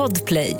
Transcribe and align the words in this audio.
Podplay. 0.00 0.56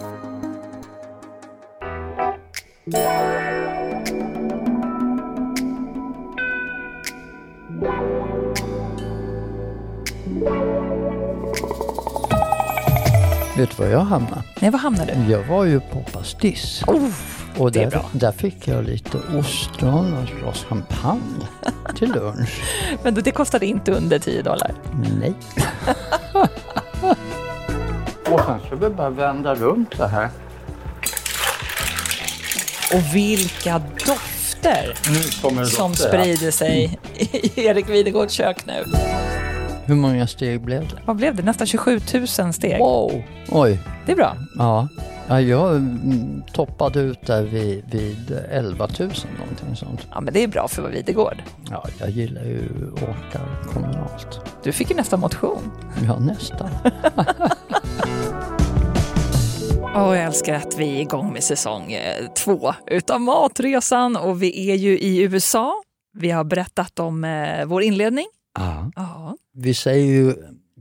Vet 13.56 13.76
du 13.76 13.82
var 13.82 13.86
jag 13.86 14.00
hamnade? 14.00 14.42
Nej, 14.60 14.70
var 14.70 14.78
hamnade 14.78 15.14
du? 15.14 15.32
Jag 15.32 15.44
var 15.44 15.64
ju 15.64 15.80
på 15.80 16.04
Pastis. 16.12 16.82
Oh, 16.86 17.08
och 17.58 17.72
det 17.72 17.78
är 17.78 17.84
där, 17.84 17.90
bra. 17.90 18.10
där 18.12 18.32
fick 18.32 18.68
jag 18.68 18.84
lite 18.84 19.18
ostron 19.38 20.12
och 20.12 20.22
ett 20.22 20.40
glas 20.40 20.64
champagne 20.64 21.46
till 21.94 22.12
lunch. 22.12 22.62
Men 23.02 23.14
det 23.14 23.30
kostade 23.30 23.66
inte 23.66 23.92
under 23.92 24.18
10 24.18 24.42
dollar. 24.42 24.72
Nej. 25.20 25.34
och 28.32 28.40
sen 28.40 28.60
ska 28.66 28.76
vi 28.76 28.90
bara 28.90 29.10
vända 29.10 29.54
runt 29.54 29.98
det 29.98 30.06
här. 30.06 30.28
Och 32.94 33.14
vilka 33.14 33.78
dofter 34.06 34.94
Nu 35.10 35.42
kommer 35.42 35.60
det 35.60 35.66
som 35.66 35.90
dofter 35.90 36.08
sprider 36.08 36.50
sig 36.50 36.98
i 37.12 37.66
Erik 37.66 37.88
Videgårds 37.88 38.32
kök 38.32 38.66
nu. 38.66 38.84
Hur 39.84 39.94
många 39.94 40.26
steg 40.26 40.60
blev 40.60 40.88
det? 40.88 40.96
Vad 41.04 41.16
blev 41.16 41.34
det? 41.36 41.42
Nästan 41.42 41.66
27 41.66 42.00
000 42.38 42.52
steg. 42.52 42.78
Wow! 42.78 43.22
Oj, 43.48 43.78
Det 44.06 44.12
är 44.12 44.16
bra. 44.16 44.36
ja. 44.58 44.88
ja 45.28 45.40
jag 45.40 45.70
mm, 45.76 46.42
toppade 46.52 47.00
ut 47.00 47.26
där 47.26 47.42
vid, 47.42 47.84
vid 47.90 48.38
11 48.50 48.88
000 48.98 49.10
någonting 49.38 49.76
sånt. 49.76 50.06
Ja, 50.10 50.20
men 50.20 50.34
det 50.34 50.42
är 50.42 50.48
bra 50.48 50.68
för 50.68 50.88
Videgård. 50.88 51.42
Ja, 51.70 51.84
jag 52.00 52.10
gillar 52.10 52.42
ju 52.42 52.68
att 52.96 53.02
åka 53.02 53.40
kommunalt. 53.72 54.40
Du 54.62 54.72
fick 54.72 54.90
ju 54.90 54.96
nästan 54.96 55.20
motion. 55.20 55.70
Ja, 56.06 56.18
nästan. 56.18 56.70
Och 59.94 60.16
jag 60.16 60.24
älskar 60.24 60.54
att 60.54 60.78
vi 60.78 60.96
är 60.96 61.00
igång 61.00 61.32
med 61.32 61.44
säsong 61.44 61.92
eh, 61.92 62.26
två 62.32 62.74
utav 62.86 63.20
Matresan 63.20 64.16
och 64.16 64.42
vi 64.42 64.70
är 64.70 64.74
ju 64.74 64.98
i 64.98 65.22
USA. 65.22 65.82
Vi 66.12 66.30
har 66.30 66.44
berättat 66.44 66.98
om 66.98 67.24
eh, 67.24 67.64
vår 67.66 67.82
inledning. 67.82 68.26
Ja. 68.58 68.90
Ja. 68.96 69.36
Vi 69.54 69.74
säger 69.74 70.06
ju 70.06 70.34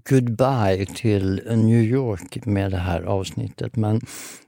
goodbye 0.09 0.85
till 0.85 1.41
New 1.45 1.83
York 1.83 2.45
med 2.45 2.71
det 2.71 2.77
här 2.77 3.01
avsnittet, 3.01 3.75
men 3.75 4.01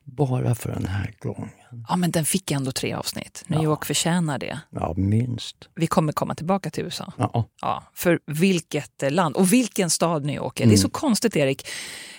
bara 0.04 0.56
för 0.56 0.72
den 0.72 0.86
här 0.86 1.14
gången. 1.20 1.50
Ja, 1.90 1.96
men 1.96 2.12
den 2.12 2.26
fick 2.26 2.52
ändå 2.52 2.72
tre 2.72 2.94
avsnitt. 2.94 3.44
New 3.48 3.60
Ja. 3.60 3.64
York 3.66 3.86
förtjänar 3.86 4.40
det. 4.40 4.60
Ja, 4.70 4.94
minst. 4.98 5.56
Vi 5.76 5.88
kommer 5.88 6.14
komma 6.14 6.36
tillbaka 6.36 6.70
till 6.70 6.84
USA. 6.84 7.14
Ja, 7.18 7.46
Ja, 7.62 7.84
för 7.94 8.20
vilket 8.28 9.04
land 9.12 9.36
och 9.36 9.54
vilken 9.54 9.90
stad 9.90 10.26
New 10.26 10.36
York 10.36 10.60
är. 10.60 10.64
Det 10.64 10.68
Mm. 10.68 10.74
är 10.74 10.78
så 10.78 10.90
konstigt 10.90 11.36
Erik. 11.36 11.68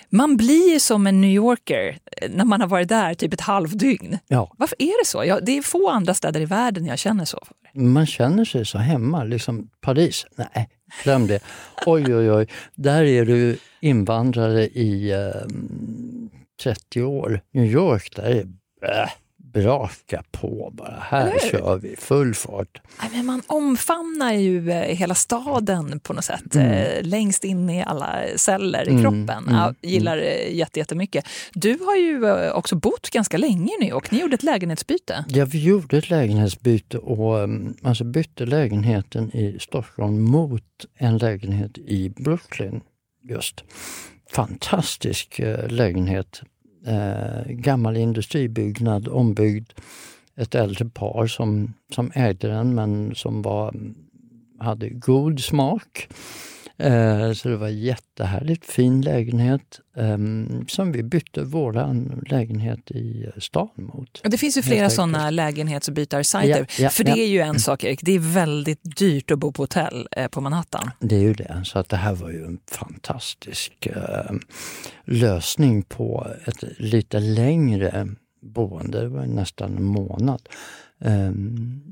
Man 0.09 0.37
blir 0.37 0.79
som 0.79 1.07
en 1.07 1.21
New 1.21 1.31
Yorker 1.31 1.97
när 2.29 2.45
man 2.45 2.61
har 2.61 2.67
varit 2.67 2.89
där 2.89 3.13
typ 3.13 3.33
ett 3.33 3.41
halvdygn. 3.41 4.17
ja. 4.27 4.53
Varför 4.57 4.75
är 4.79 5.03
det 5.03 5.07
så? 5.07 5.25
Jag, 5.25 5.45
det 5.45 5.57
är 5.57 5.61
få 5.61 5.89
andra 5.89 6.13
städer 6.13 6.41
i 6.41 6.45
världen 6.45 6.85
jag 6.85 6.99
känner 6.99 7.25
så. 7.25 7.39
för. 7.47 7.79
man 7.81 8.05
känner 8.05 8.45
sig 8.45 8.65
så 8.65 8.77
hemma. 8.77 9.23
Liksom 9.23 9.69
Paris, 9.81 10.25
nej, 10.35 10.69
glöm 11.03 11.27
det. 11.27 11.39
Oj, 11.85 12.15
oj, 12.15 12.31
oj. 12.31 12.47
Där 12.75 13.03
är 13.03 13.25
du 13.25 13.57
invandrare 13.81 14.63
i 14.67 15.11
eh, 15.11 15.47
30 16.63 17.03
år. 17.03 17.41
New 17.53 17.65
York, 17.65 18.15
där 18.15 18.23
är 18.23 18.39
äh, 19.01 19.09
braka 19.53 20.23
på 20.31 20.71
bara. 20.73 20.97
Här 21.01 21.33
kör 21.51 21.77
vi 21.77 21.95
full 21.95 22.33
fart. 22.35 22.81
Nej, 23.01 23.09
men 23.13 23.25
man 23.25 23.41
omfamnar 23.47 24.33
ju 24.33 24.71
eh, 24.71 24.95
hela 24.95 25.15
staden 25.15 25.99
på 25.99 26.13
något 26.13 26.25
sätt. 26.25 26.55
Mm. 26.55 26.67
Eh, 26.71 27.03
längst 27.03 27.43
in 27.43 27.69
i 27.69 27.83
alla 27.83 28.19
celler 28.35 28.87
i 28.87 28.91
Mm, 28.91 29.01
kroppen. 29.03 29.29
mm, 29.47 29.55
Jag 29.55 29.75
gillar 29.81 30.17
det 30.17 30.43
jätte- 30.51 30.79
jättemycket. 30.79 31.25
Du 31.53 31.77
har 31.85 31.95
ju 31.95 32.49
också 32.51 32.75
bott 32.75 33.09
ganska 33.09 33.37
länge 33.37 33.73
i 33.75 33.79
New 33.79 33.89
York. 33.89 34.11
Ni 34.11 34.19
gjorde 34.19 34.33
ett 34.35 34.43
lägenhetsbyte. 34.43 35.25
Ja, 35.27 35.45
vi 35.45 35.63
gjorde 35.63 35.97
ett 35.97 36.09
lägenhetsbyte 36.09 36.97
och 36.97 37.35
um, 37.39 37.77
alltså 37.83 38.03
bytte 38.03 38.45
lägenheten 38.45 39.35
i 39.35 39.57
Stockholm 39.59 40.21
mot 40.21 40.63
en 40.97 41.17
lägenhet 41.17 41.77
i 41.77 42.09
Brooklyn. 42.09 42.81
Just. 43.29 43.63
Fantastisk 44.31 45.41
lägenhet. 45.67 46.41
Eh, 46.85 47.45
gammal 47.47 47.97
industribyggnad, 47.97 49.07
ombyggd. 49.07 49.69
Ett 50.35 50.55
äldre 50.55 50.85
par 50.85 51.27
som, 51.27 51.73
som 51.95 52.11
ägde 52.15 52.47
den 52.47 52.75
men 52.75 53.15
som 53.15 53.41
var, 53.41 53.75
hade 54.59 54.89
god 54.89 55.39
smak. 55.39 56.07
Eh, 56.77 57.33
så 57.33 57.49
det 57.49 57.57
var 57.57 57.67
jättehärligt, 57.67 58.65
fin 58.65 59.01
lägenhet 59.01 59.79
eh, 59.97 60.17
som 60.67 60.91
vi 60.91 61.03
bytte 61.03 61.43
våran 61.43 62.23
lägenhet 62.29 62.91
i 62.91 63.31
stan 63.37 63.69
mot. 63.75 64.21
Det 64.23 64.37
finns 64.37 64.57
ju 64.57 64.61
flera 64.61 64.89
sådana 64.89 65.29
lägenhetsbytarsajter. 65.29 66.59
Ja, 66.59 66.83
ja, 66.83 66.89
För 66.89 67.03
det 67.03 67.11
är 67.11 67.27
ju 67.27 67.39
en 67.39 67.59
sak 67.59 67.83
Erik, 67.83 67.99
det 68.03 68.11
är 68.11 68.33
väldigt 68.33 68.97
dyrt 68.97 69.31
att 69.31 69.39
bo 69.39 69.51
på 69.51 69.63
hotell 69.63 70.07
eh, 70.11 70.27
på 70.27 70.41
Manhattan. 70.41 70.91
Det 70.99 71.15
är 71.15 71.19
ju 71.19 71.33
det. 71.33 71.61
Så 71.65 71.79
att 71.79 71.89
det 71.89 71.97
här 71.97 72.13
var 72.13 72.29
ju 72.29 72.45
en 72.45 72.59
fantastisk 72.71 73.85
eh, 73.85 74.31
lösning 75.05 75.83
på 75.83 76.27
ett 76.45 76.63
lite 76.77 77.19
längre 77.19 78.07
boende. 78.41 79.01
Det 79.01 79.07
var 79.07 79.25
nästan 79.25 79.77
en 79.77 79.83
månad. 79.83 80.49
Eh, 81.01 81.31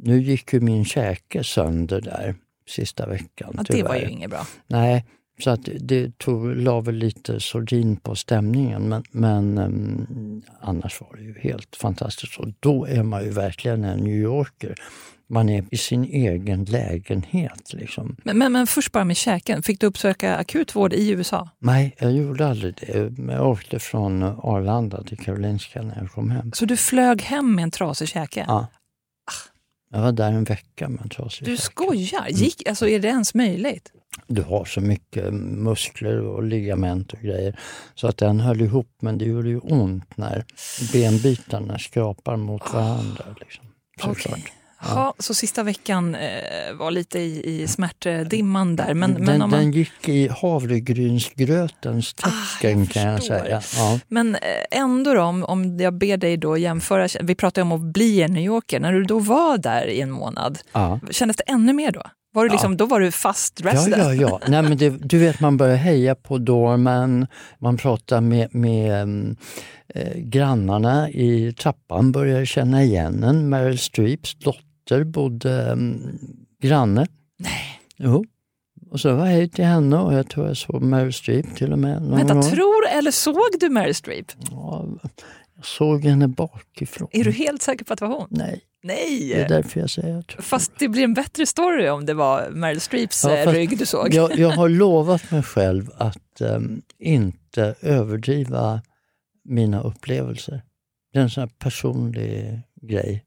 nu 0.04 0.22
gick 0.22 0.54
ju 0.54 0.60
min 0.60 0.86
käke 0.86 1.44
sönder 1.44 2.02
där 2.02 2.36
sista 2.72 3.08
veckan. 3.08 3.54
Ja, 3.58 3.64
det 3.68 3.84
var 3.84 3.96
ju 3.96 4.10
inget 4.10 4.30
bra. 4.30 4.48
Nej, 4.68 5.06
så 5.44 5.50
att 5.50 5.70
det 5.80 6.18
tog, 6.18 6.56
la 6.56 6.82
väl 6.82 6.96
lite 6.96 7.40
sordin 7.40 7.98
på 7.98 8.16
stämningen 8.16 8.90
men, 8.90 9.04
men 9.12 9.58
ehm, 9.58 10.42
annars 10.62 11.02
var 11.02 11.16
det 11.16 11.24
ju 11.24 11.40
helt 11.40 11.76
fantastiskt. 11.76 12.40
Och 12.40 12.48
då 12.60 12.86
är 12.86 13.04
man 13.04 13.24
ju 13.24 13.30
verkligen 13.30 13.84
en 13.84 14.00
New 14.00 14.16
Yorker. 14.16 14.76
Man 15.30 15.50
är 15.50 15.66
i 15.72 15.78
sin 15.78 16.04
egen 16.04 16.66
lägenhet. 16.66 17.74
Liksom. 17.74 18.16
Men, 18.24 18.38
men, 18.38 18.52
men 18.52 18.68
först 18.68 18.92
bara 18.92 19.04
med 19.04 19.18
käken. 19.18 19.64
Fick 19.64 19.80
du 19.80 19.88
uppsöka 19.88 20.36
akutvård 20.36 20.94
i 20.94 21.10
USA? 21.10 21.50
Nej, 21.60 21.96
jag 22.00 22.12
gjorde 22.12 22.48
aldrig 22.48 22.76
det. 22.76 23.14
Jag 23.34 23.48
åkte 23.48 23.80
från 23.80 24.24
Arlanda 24.24 25.04
till 25.04 25.18
Karolinska 25.18 25.82
när 25.82 25.98
jag 26.02 26.12
kom 26.12 26.32
hem. 26.32 26.52
Så 26.54 26.66
du 26.66 26.78
flög 26.78 27.22
hem 27.22 27.56
med 27.56 27.64
en 27.64 27.72
trasig 27.72 28.08
käke? 28.08 28.46
Ja. 28.48 28.68
Jag 29.92 30.02
var 30.02 30.12
där 30.12 30.32
en 30.32 30.44
vecka 30.44 30.90
med 30.90 31.02
en 31.02 31.10
trasig 31.10 31.46
Du 31.48 31.52
käke. 31.58 31.62
skojar? 31.62 32.28
Gick, 32.30 32.68
alltså, 32.68 32.88
är 32.88 33.00
det 33.00 33.08
ens 33.08 33.34
möjligt? 33.34 33.92
Du 34.28 34.42
har 34.42 34.66
så 34.66 34.82
mycket 34.82 35.34
muskler 35.34 36.22
och 36.22 36.44
ligament 36.44 37.14
och 37.14 37.20
grejer 37.20 37.60
så 37.96 38.08
att 38.08 38.18
den 38.18 38.40
höll 38.40 38.62
ihop 38.62 38.88
men 39.02 39.18
det 39.18 39.26
gjorde 39.26 39.50
ju 39.50 39.60
ont 39.60 40.18
när 40.18 40.46
benbitarna 40.94 41.80
skrapar 41.80 42.36
mot 42.38 42.74
varandra. 42.74 43.26
Liksom. 43.40 43.66
Såklart. 44.02 44.40
Okej. 44.40 44.54
Ja, 44.84 45.14
så 45.20 45.34
sista 45.34 45.64
veckan 45.64 46.16
eh, 46.16 46.74
var 46.80 46.92
lite 46.92 47.20
i, 47.20 47.62
i 47.62 47.68
smärtdimman 47.68 48.76
där. 48.76 48.94
Men, 48.94 49.12
men, 49.12 49.26
den, 49.26 49.42
om 49.42 49.50
man, 49.50 49.60
den 49.60 49.72
gick 49.72 50.10
i 50.10 50.28
havregrynsgrötens 50.28 52.16
Ah, 52.22 52.30
tecken 52.62 52.80
jag 52.80 52.90
kan 52.90 53.04
jag 53.04 53.24
säga. 53.24 53.62
Ja. 53.78 54.00
men 54.08 54.36
eh, 54.36 54.42
ändå 54.72 55.14
då, 55.14 55.22
om, 55.22 55.44
om 55.44 55.78
jag 55.80 55.94
ber 55.94 56.18
dig 56.18 56.38
då 56.38 56.58
jämföra, 56.58 57.08
vi 57.22 57.36
pratar 57.36 57.62
ju 57.62 57.64
om 57.64 57.72
att 57.72 57.94
bli 57.94 58.22
en 58.22 58.34
New 58.34 58.44
Yorker, 58.44 58.80
när 58.80 58.94
du 58.94 59.04
då 59.04 59.20
var 59.20 59.58
där 59.58 59.86
i 59.88 60.02
en 60.02 60.12
månad, 60.12 60.60
Ja. 60.74 61.00
kändes 61.10 61.38
det 61.38 61.44
ännu 61.44 61.74
mer 61.74 61.92
då? 61.92 62.04
Var 62.34 62.44
du 62.44 62.50
liksom, 62.50 62.78
Då 62.78 62.86
var 62.86 63.00
du 63.00 63.12
fast 63.12 63.62
Ja, 63.64 63.72
resident? 63.72 64.04
ja, 64.04 64.14
ja. 64.14 64.40
Nej, 64.48 64.62
men 64.62 64.78
det, 64.78 64.90
du 64.90 65.18
vet, 65.18 65.40
man 65.40 65.58
börjar 65.58 65.76
heja 65.76 66.16
på 66.16 66.38
Dorman, 66.38 67.28
man 67.60 67.78
pratar 67.78 68.22
med, 68.22 68.56
med 68.56 69.02
mm, 69.02 69.36
eh, 69.96 70.18
grannarna 70.18 71.10
i 71.10 71.54
trappan, 71.54 72.12
börjar 72.12 72.46
känna 72.46 72.84
igen 72.84 73.24
en. 73.24 73.50
Meryl 73.50 73.80
Streeps 73.80 74.36
dotter 74.36 74.62
bodde 75.06 75.72
mm, 75.72 76.20
granne. 76.62 77.08
Nej. 77.38 77.80
Jo. 77.98 78.26
Och 78.92 79.00
så 79.00 79.16
var 79.16 79.26
jag 79.26 79.34
hej 79.34 79.50
till 79.50 79.66
henne 79.66 79.98
och 79.98 80.14
jag 80.14 80.30
tror 80.30 80.48
jag 80.48 80.58
såg 80.58 80.82
Meryl 80.82 81.14
Streep 81.14 81.56
till 81.56 81.72
och 81.72 81.80
med. 81.80 82.02
Vänta, 82.02 82.34
gång. 82.34 82.44
tror 82.44 82.88
eller 82.88 83.12
såg 83.12 83.52
du 83.60 83.70
Meryl 83.70 83.96
Streep? 83.96 84.26
Ja, 84.52 84.86
jag 85.56 85.66
såg 85.66 86.04
henne 86.04 86.28
bakifrån. 86.28 87.08
Är 87.12 87.24
du 87.24 87.32
helt 87.32 87.62
säker 87.62 87.86
på 87.86 87.94
att 87.94 88.00
det 88.00 88.08
var 88.08 88.18
hon? 88.18 88.28
Nej, 88.30 88.62
Nej! 88.84 89.28
det 89.28 89.42
är 89.42 89.50
därför 89.50 89.80
jag 89.80 89.90
säger 89.90 90.16
jag 90.16 90.28
tror. 90.28 90.42
Fast 90.42 90.72
det 90.80 90.88
blir 90.88 91.04
en 91.04 91.14
bättre 91.14 91.46
story 91.46 91.90
om 91.90 92.06
det 92.06 92.14
var 92.14 92.50
Meryl 92.50 92.82
Streeps 92.82 93.24
Ja, 93.24 93.38
eh, 93.38 93.52
rygg 93.52 93.78
du 93.78 93.86
såg. 93.86 94.14
Jag, 94.14 94.38
jag 94.38 94.50
har 94.50 94.70
lovat 94.84 95.32
mig 95.32 95.44
själv 95.44 95.92
att 95.98 96.42
ehm, 96.42 96.82
inte 97.00 97.76
överdriva 97.82 98.82
mina 99.44 99.82
upplevelser. 99.82 100.62
Det 101.14 101.20
är 101.20 101.24
en 101.24 101.30
sån 101.30 101.42
här 101.42 101.52
personlig 101.60 102.62
grej 102.82 103.26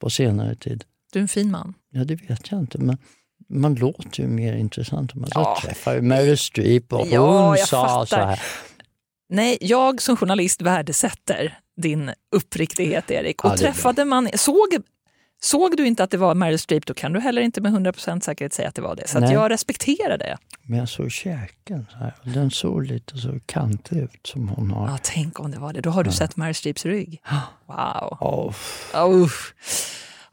på 0.00 0.10
senare 0.10 0.54
tid. 0.54 0.84
Du 1.12 1.18
är 1.18 1.22
en 1.22 1.28
fin 1.28 1.50
man. 1.50 1.74
Ja, 1.90 2.04
det 2.04 2.14
vet 2.14 2.50
jag 2.50 2.60
inte, 2.60 2.78
men 2.78 2.98
man 3.48 3.74
låter 3.74 4.20
ju 4.22 4.26
mer 4.28 4.54
intressant 4.54 5.12
om 5.12 5.20
man 5.20 5.30
Ja. 5.34 5.58
träffar 5.64 5.94
ju 5.94 6.00
Meryl 6.02 6.38
Streep 6.38 6.92
och 6.92 7.06
Ja, 7.10 7.46
hon 7.48 7.56
sa 7.56 7.86
fattar. 7.88 8.06
så 8.06 8.16
här. 8.16 8.40
Nej, 9.28 9.58
jag 9.60 10.02
som 10.02 10.16
journalist 10.16 10.62
värdesätter 10.62 11.58
din 11.82 12.10
uppriktighet 12.36 13.10
Erik. 13.10 13.44
Och 13.44 13.50
Ja, 13.50 13.56
träffade 13.56 14.04
man, 14.04 14.28
såg, 14.34 14.66
Såg 15.42 15.76
du 15.76 15.86
inte 15.86 16.04
att 16.04 16.10
det 16.10 16.16
var 16.16 16.34
Meryl 16.34 16.58
Streep, 16.58 16.86
då 16.86 16.94
kan 16.94 17.12
du 17.12 17.20
heller 17.20 17.42
inte 17.42 17.60
med 17.60 17.72
100% 17.72 18.20
säkerhet 18.24 18.52
säga 18.52 18.68
att 18.68 18.74
det 18.74 18.82
var 18.82 18.96
det. 18.96 19.08
Så 19.08 19.18
jag 19.18 19.50
respekterar 19.50 20.18
det. 20.18 20.36
Men 20.62 20.78
jag 20.78 20.88
såg 20.88 21.10
käken 21.12 21.86
så 21.90 21.96
här. 21.98 22.14
Den 22.24 22.50
såg 22.50 22.86
lite 22.86 23.18
så 23.18 23.40
kantig 23.46 23.96
ut 23.96 24.26
som 24.26 24.48
hon 24.48 24.70
har. 24.70 24.88
Ja, 24.88 24.98
tänk 25.02 25.40
om 25.40 25.50
det 25.50 25.58
var 25.58 25.72
det. 25.72 25.80
Då 25.80 25.90
har 25.90 26.04
du 26.04 26.12
sett 26.12 26.36
Meryl 26.36 26.54
Streeps 26.54 26.84
rygg. 26.86 27.22
Wow. 27.66 28.18
Oh, 28.20 28.54
Oh. 28.94 29.28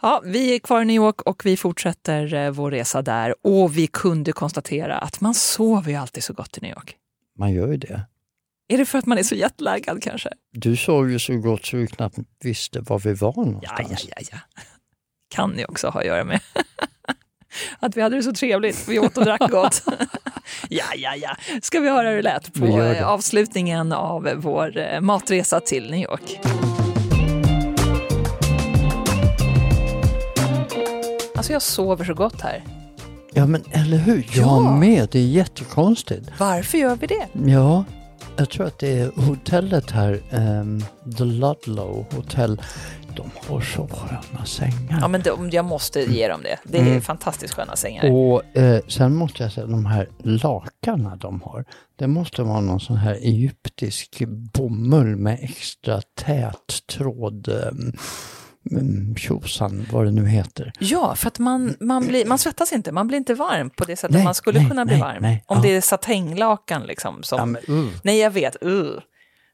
Ja, 0.02 0.22
vi 0.26 0.56
är 0.56 0.60
kvar 0.60 0.82
i 0.82 0.86
New 0.86 0.96
York 0.96 1.22
och 1.22 1.46
vi 1.46 1.58
fortsätter 1.58 2.34
eh, 2.34 2.52
vår 2.52 2.72
resa 2.72 3.02
där. 3.02 3.36
Och 3.42 3.78
vi 3.78 3.88
kunde 3.88 4.32
konstatera 4.32 4.98
att 4.98 5.22
man 5.22 5.34
sover 5.34 5.90
ju 5.92 5.96
alltid 5.98 6.24
så 6.24 6.34
gott 6.34 6.58
i 6.58 6.62
New 6.62 6.72
York. 6.72 6.96
man 7.40 7.54
gör 7.54 7.68
ju 7.68 7.78
det. 7.78 8.02
Är 8.70 8.78
det 8.78 8.86
för 8.86 8.98
att 8.98 9.06
man 9.06 9.18
är 9.18 9.24
så 9.24 9.36
jetlaggad 9.36 10.04
kanske? 10.04 10.30
Du 10.52 10.76
såg 10.78 11.12
ju 11.12 11.20
så 11.20 11.38
gott 11.38 11.66
så 11.66 11.76
du 11.78 11.88
knappt 11.88 12.18
visste 12.44 12.80
var 12.80 13.00
vi 13.00 13.14
var 13.14 13.34
Ja, 13.38 13.42
någonstans. 13.44 14.06
ja, 14.10 14.16
ja, 14.18 14.28
ja. 14.32 14.38
Kan 15.36 15.58
ju 15.58 15.66
också 15.66 15.88
ha 15.88 16.00
att 16.00 16.06
göra 16.06 16.24
med 16.24 16.40
att 17.80 17.98
vi 17.98 18.02
hade 18.02 18.16
det 18.16 18.24
så 18.24 18.34
trevligt. 18.34 18.88
Vi 18.88 19.00
åt 19.00 19.18
och 19.18 19.26
drack 19.26 19.52
gott. 19.52 19.84
ja, 20.70 20.86
ja, 20.96 21.16
ja. 21.16 21.36
Ska 21.62 21.80
vi 21.80 21.90
höra 21.90 22.10
hur 22.10 22.16
det 22.16 22.22
lät 22.22 22.54
på 22.54 22.66
eh, 22.66 23.08
avslutningen 23.08 23.92
av 23.92 24.30
vår 24.36 24.78
eh, 24.78 25.02
matresa 25.02 25.60
till 25.60 25.92
New 25.92 26.00
York? 26.02 26.40
Alltså 31.38 31.54
jag 31.54 31.62
sover 31.62 32.06
så 32.06 32.14
gott 32.14 32.42
här. 32.42 32.64
Ja 33.34 33.46
men 33.46 33.64
eller 33.72 33.98
hur, 33.98 34.26
jag 34.34 34.64
Ja. 34.66 34.78
med. 34.78 35.08
Det 35.12 35.20
är 35.20 35.28
jättekonstigt. 35.28 36.30
Varför 36.40 36.78
gör 36.78 36.96
vi 36.96 37.08
det? 37.08 37.28
Ja, 37.52 37.84
jag 38.38 38.50
tror 38.50 38.68
att 38.68 38.80
det 38.80 39.00
är 39.00 39.12
hotellet 39.28 39.92
här, 39.92 40.20
ehm, 40.32 40.82
The 41.18 41.24
Ludlow 41.24 42.06
Hotel. 42.16 42.62
De 43.16 43.30
har 43.48 43.62
så 43.62 43.88
sköna 43.88 44.46
sängar. 44.46 44.98
Ja, 45.02 45.08
men 45.08 45.22
de, 45.22 45.50
jag 45.50 45.66
måste 45.66 46.00
ge 46.02 46.28
dem 46.28 46.42
det. 46.44 46.58
Det 46.64 46.78
är 46.78 46.82
Mm. 46.88 47.02
fantastiskt 47.02 47.54
sköna 47.54 47.76
sängar. 47.76 48.12
Och 48.12 48.58
eh, 48.58 48.82
sen 48.88 49.16
måste 49.16 49.44
jag 49.44 49.52
säga, 49.52 49.68
de 49.68 49.86
här 49.86 50.10
lakarna 50.24 51.16
de 51.16 51.42
har, 51.42 51.66
det 51.96 52.08
måste 52.08 52.44
vara 52.44 52.62
någon 52.62 52.80
sån 52.80 52.98
här 52.98 53.14
egyptisk 53.14 54.24
bomull 54.54 55.16
med 55.16 55.40
extra 55.42 56.02
tät 56.16 56.80
tråd, 56.98 57.48
um, 57.72 57.94
tjosan, 59.18 59.86
vad 59.92 60.06
det 60.06 60.12
nu 60.12 60.28
heter. 60.28 60.72
Ja, 60.80 61.16
för 61.16 61.28
att 61.28 61.40
man, 61.40 61.76
man, 61.80 62.08
blir, 62.08 62.26
man 62.26 62.38
svettas 62.38 62.74
inte, 62.74 62.92
man 62.92 63.08
blir 63.08 63.18
inte 63.18 63.34
varm 63.34 63.70
på 63.70 63.86
det 63.86 63.96
sättet 63.96 64.16
Nej, 64.16 64.24
man 64.24 64.36
skulle 64.36 64.60
nej, 64.60 64.70
kunna 64.70 64.86
bli 64.86 64.94
nej, 64.94 65.02
varm. 65.02 65.22
nej, 65.22 65.44
Om 65.48 65.58
ja. 65.58 65.64
det 65.64 65.76
är 65.76 65.82
satänlakan 65.82 66.84
liksom. 66.84 67.24
Som, 67.24 67.40
Ja, 67.40 67.46
men, 67.46 67.78
uh, 67.78 67.90
Nej, 68.04 68.20
jag 68.20 68.32
vet. 68.32 68.66
Uh. 68.66 69.00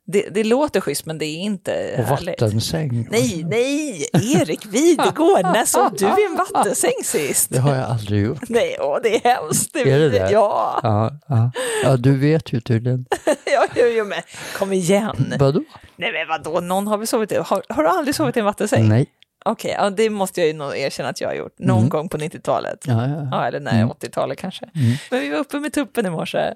Det, 0.05 0.29
det 0.31 0.43
låter 0.43 0.81
schysst, 0.81 1.05
men 1.05 1.17
det 1.17 1.25
är 1.25 1.37
inte 1.37 1.95
och 1.97 2.03
härligt. 2.03 2.41
vattensäng. 2.41 3.07
Nej, 3.11 3.43
nej, 3.43 4.05
Erik 4.13 4.65
Videgård, 4.65 5.41
när 5.43 5.65
sov 5.65 5.95
du 5.97 6.05
i 6.05 6.25
en 6.31 6.35
vattensäng 6.53 7.03
sist? 7.03 7.49
Det 7.49 7.59
har 7.59 7.75
jag 7.75 7.89
aldrig 7.89 8.23
gjort. 8.25 8.49
Nej, 8.49 8.77
åh, 8.79 8.97
det 9.03 9.15
är 9.25 9.35
hemskt. 9.35 9.75
Är 9.75 9.99
det 9.99 10.09
det? 10.09 10.31
Ja, 10.31 10.79
Ja, 10.83 11.11
ja. 11.27 11.51
ja, 11.83 11.97
du 11.97 12.17
vet 12.17 12.53
ju 12.53 12.61
tydligen. 12.61 13.05
ja, 13.45 13.65
ja, 13.75 13.85
ja, 13.85 14.03
men 14.03 14.21
kom 14.57 14.73
igen. 14.73 15.33
Vadå? 15.39 15.61
Nej, 15.95 16.11
men 16.11 16.27
vadå, 16.27 16.59
någon 16.59 16.87
har 16.87 16.97
väl 16.97 17.07
sovit 17.07 17.31
i, 17.31 17.35
har, 17.35 17.63
har 17.69 17.83
du 17.83 17.89
aldrig 17.89 18.15
sovit 18.15 18.37
i 18.37 18.39
en 18.39 18.45
vattensäng? 18.45 18.89
Nej. 18.89 19.05
Okej, 19.45 19.75
ja, 19.77 19.89
det 19.89 20.09
måste 20.09 20.39
jag 20.41 20.47
ju 20.47 20.53
nog 20.53 20.77
erkänna 20.77 21.09
att 21.09 21.21
jag 21.21 21.27
har 21.27 21.35
gjort. 21.35 21.55
Någon 21.59 21.77
Mm. 21.77 21.89
gång 21.89 22.09
på 22.09 22.17
90-talet. 22.17 22.83
Ja, 22.87 23.07
ja. 23.07 23.27
Ja, 23.31 23.47
eller 23.47 23.59
nej, 23.59 23.73
Mm. 23.75 23.89
80-talet 23.89 24.37
kanske. 24.37 24.65
Mm. 24.75 24.95
Men 25.11 25.19
vi 25.19 25.29
var 25.29 25.37
uppe 25.37 25.59
med 25.59 25.73
tuppen 25.73 26.05
i 26.05 26.09
morse. 26.09 26.53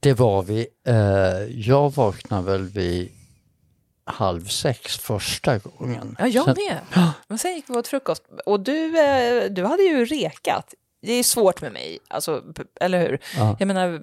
Det 0.00 0.12
var 0.12 0.42
vi. 0.42 0.66
Eh, 0.86 0.96
jag 1.60 1.94
vaknade 1.94 2.42
väl 2.42 2.64
vid 2.64 3.10
halv 4.04 4.44
sex 4.44 4.96
första 4.98 5.58
gången. 5.58 6.16
Ja, 6.18 6.26
jag 6.26 6.44
Sen- 6.44 6.56
med. 6.68 7.12
Men 7.28 7.38
sen 7.38 7.54
gick 7.54 7.64
vi 7.68 7.74
åt 7.74 7.88
frukost. 7.88 8.22
Och 8.46 8.60
du, 8.60 8.98
eh, 8.98 9.44
du 9.50 9.64
hade 9.64 9.82
ju 9.82 10.04
rekat. 10.04 10.74
Det 11.02 11.12
är 11.12 11.22
svårt 11.22 11.60
med 11.60 11.72
mig, 11.72 11.98
alltså, 12.08 12.42
eller 12.80 13.00
hur? 13.00 13.18
Ja. 13.36 13.56
Jag 13.58 13.66
menar, 13.66 14.00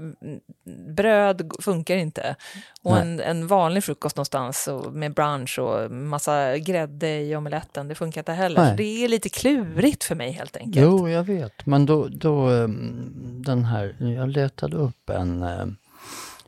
bröd 0.94 1.52
funkar 1.60 1.96
inte. 1.96 2.36
Och 2.82 2.98
en, 2.98 3.20
en 3.20 3.48
vanlig 3.48 3.84
frukost 3.84 4.16
någonstans 4.16 4.70
med 4.92 5.14
brunch 5.14 5.60
och 5.60 5.92
massa 5.92 6.58
grädde 6.58 7.20
i 7.22 7.36
omeletten, 7.36 7.88
det 7.88 7.96
funkar 7.96 8.22
inte 8.22 8.32
heller. 8.32 8.62
Nej. 8.62 8.70
Så 8.72 8.78
det 8.78 9.04
är 9.04 9.08
lite 9.08 9.30
klurigt 9.30 10.04
för 10.04 10.16
mig 10.16 10.32
helt 10.32 10.58
enkelt. 10.58 10.86
Jo, 10.86 11.10
jag 11.10 11.24
vet. 11.24 11.66
Men 11.66 11.86
då, 11.86 12.08
då 12.08 12.50
ehm, 12.50 13.12
den 13.46 13.66
här, 13.66 13.96
jag 14.00 14.30
letade 14.30 14.78
upp 14.78 15.10
en, 15.10 15.44
ehm, 15.44 15.78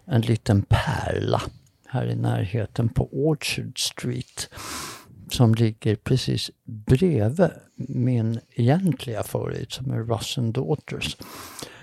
en 0.07 0.21
liten 0.21 0.61
pärla 0.61 1.41
här 1.87 2.05
i 2.05 2.15
närheten 2.15 2.89
på 2.89 3.09
Orchard 3.11 3.79
Street 3.79 4.49
som 5.31 5.55
ligger 5.55 5.95
precis 5.95 6.51
bredvid 6.65 7.49
min 7.75 8.39
egentliga 8.55 9.23
favorit 9.23 9.71
som 9.71 9.91
är 9.91 9.99
Russ 9.99 10.37
and 10.37 10.53
Daughters. 10.53 11.17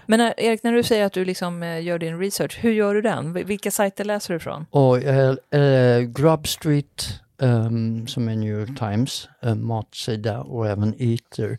Men 0.06 0.18
när, 0.18 0.40
Erik, 0.40 0.62
när 0.62 0.72
du 0.72 0.82
säger 0.82 1.04
att 1.04 1.12
du 1.12 1.24
liksom 1.24 1.62
eh, 1.62 1.82
gör 1.82 1.98
din 1.98 2.18
research, 2.18 2.58
hur 2.60 2.72
gör 2.72 2.94
du 2.94 3.02
den? 3.02 3.32
Vi- 3.32 3.42
Vilka 3.44 3.70
sajter 3.70 4.04
läser 4.04 4.34
du 4.34 4.36
ifrån? 4.36 4.66
Och 4.70 4.98
eh, 5.02 5.36
eh, 5.60 6.00
Grub 6.00 6.46
Street 6.48 7.20
ehm, 7.42 8.06
som 8.06 8.28
är 8.28 8.36
New 8.36 8.60
York 8.60 8.78
Times 8.78 9.28
eh, 9.42 9.54
matsida 9.54 10.40
och 10.40 10.68
även 10.68 10.94
Eater 10.98 11.56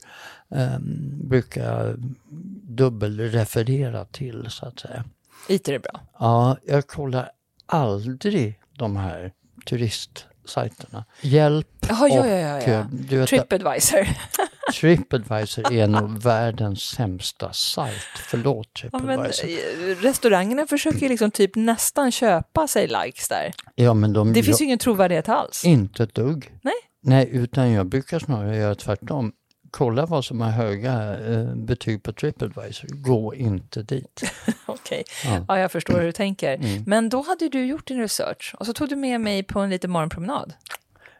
um, 0.49 1.19
brukar 1.29 1.63
jag 1.63 1.95
dubbelreferera 2.89 4.05
till 4.05 4.45
så 4.49 4.65
att 4.65 4.79
säga. 4.79 5.03
Iter 5.47 5.73
är 5.73 5.79
bra. 5.79 5.99
Ja, 6.19 6.57
jag 6.65 6.87
kollar 6.87 7.29
aldrig 7.65 8.59
de 8.77 8.95
här 8.95 9.31
turistsajterna. 9.65 11.05
Hjälp 11.21 11.67
Jaha, 11.89 12.07
ja, 12.09 12.19
och 12.21 12.27
ja, 12.27 12.35
ja, 12.35 12.57
eh, 12.57 12.69
ja. 12.73 12.85
vet, 12.91 13.29
Tripadvisor. 13.29 14.07
Tripadvisor 14.79 15.73
är 15.73 15.87
nog 15.87 16.21
världens 16.23 16.81
sämsta 16.83 17.53
sajt. 17.53 17.93
Förlåt 18.15 18.67
Ja, 18.83 18.89
Tripadvisor. 18.99 19.49
eh, 19.49 19.95
restaurangerna 20.01 20.67
försöker 20.67 21.09
liksom 21.09 21.31
typ 21.31 21.55
nästan 21.55 22.11
köpa 22.11 22.67
sig 22.67 22.87
likes 22.87 23.27
där. 23.27 23.53
Ja, 23.75 23.93
men 23.93 24.13
de 24.13 24.33
Det 24.33 24.43
finns 24.43 24.47
gör 24.59 24.63
ju 24.63 24.65
ingen 24.65 24.79
trovärdighet 24.79 25.29
alls. 25.29 25.65
inte 25.65 26.03
ett 26.03 26.15
dugg. 26.15 26.51
Nej. 26.61 26.73
Nej, 27.01 27.29
utan 27.31 27.71
jag 27.71 27.85
brukar 27.87 28.19
snarare 28.19 28.57
göra 28.57 28.75
tvärtom. 28.75 29.31
Kolla 29.77 30.05
vad 30.05 30.25
som 30.25 30.41
har 30.41 30.49
höga 30.51 31.19
eh, 31.19 31.55
betyg 31.55 32.03
på 32.03 32.13
Tripadvisor. 32.13 32.87
Gå 32.89 33.35
inte 33.35 33.83
dit. 33.83 34.23
Okej, 34.65 35.03
Ja. 35.25 35.45
ja, 35.47 35.59
jag 35.59 35.71
förstår 35.71 35.93
hur 35.99 36.05
du 36.05 36.11
tänker. 36.11 36.53
Mm. 36.55 36.83
Men 36.87 37.09
då 37.09 37.21
hade 37.21 37.49
du 37.49 37.65
gjort 37.65 37.87
din 37.87 37.99
research 37.99 38.55
och 38.59 38.65
så 38.65 38.73
tog 38.73 38.89
du 38.89 38.95
med 38.95 39.21
mig 39.21 39.43
på 39.43 39.59
en 39.59 39.69
liten 39.69 39.91
morgonpromenad. 39.91 40.53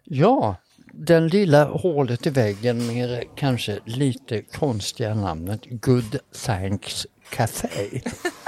Ja, 0.03 0.55
den 0.93 1.27
lilla 1.27 1.63
hålet 1.65 2.25
i 2.27 2.29
väggen 2.29 2.87
med 2.87 3.09
det 3.09 3.23
kanske 3.35 3.79
lite 3.85 4.41
konstiga 4.41 5.13
namnet 5.15 5.61
Good 5.69 6.19
Thanks 6.45 7.07
Café. 7.29 8.01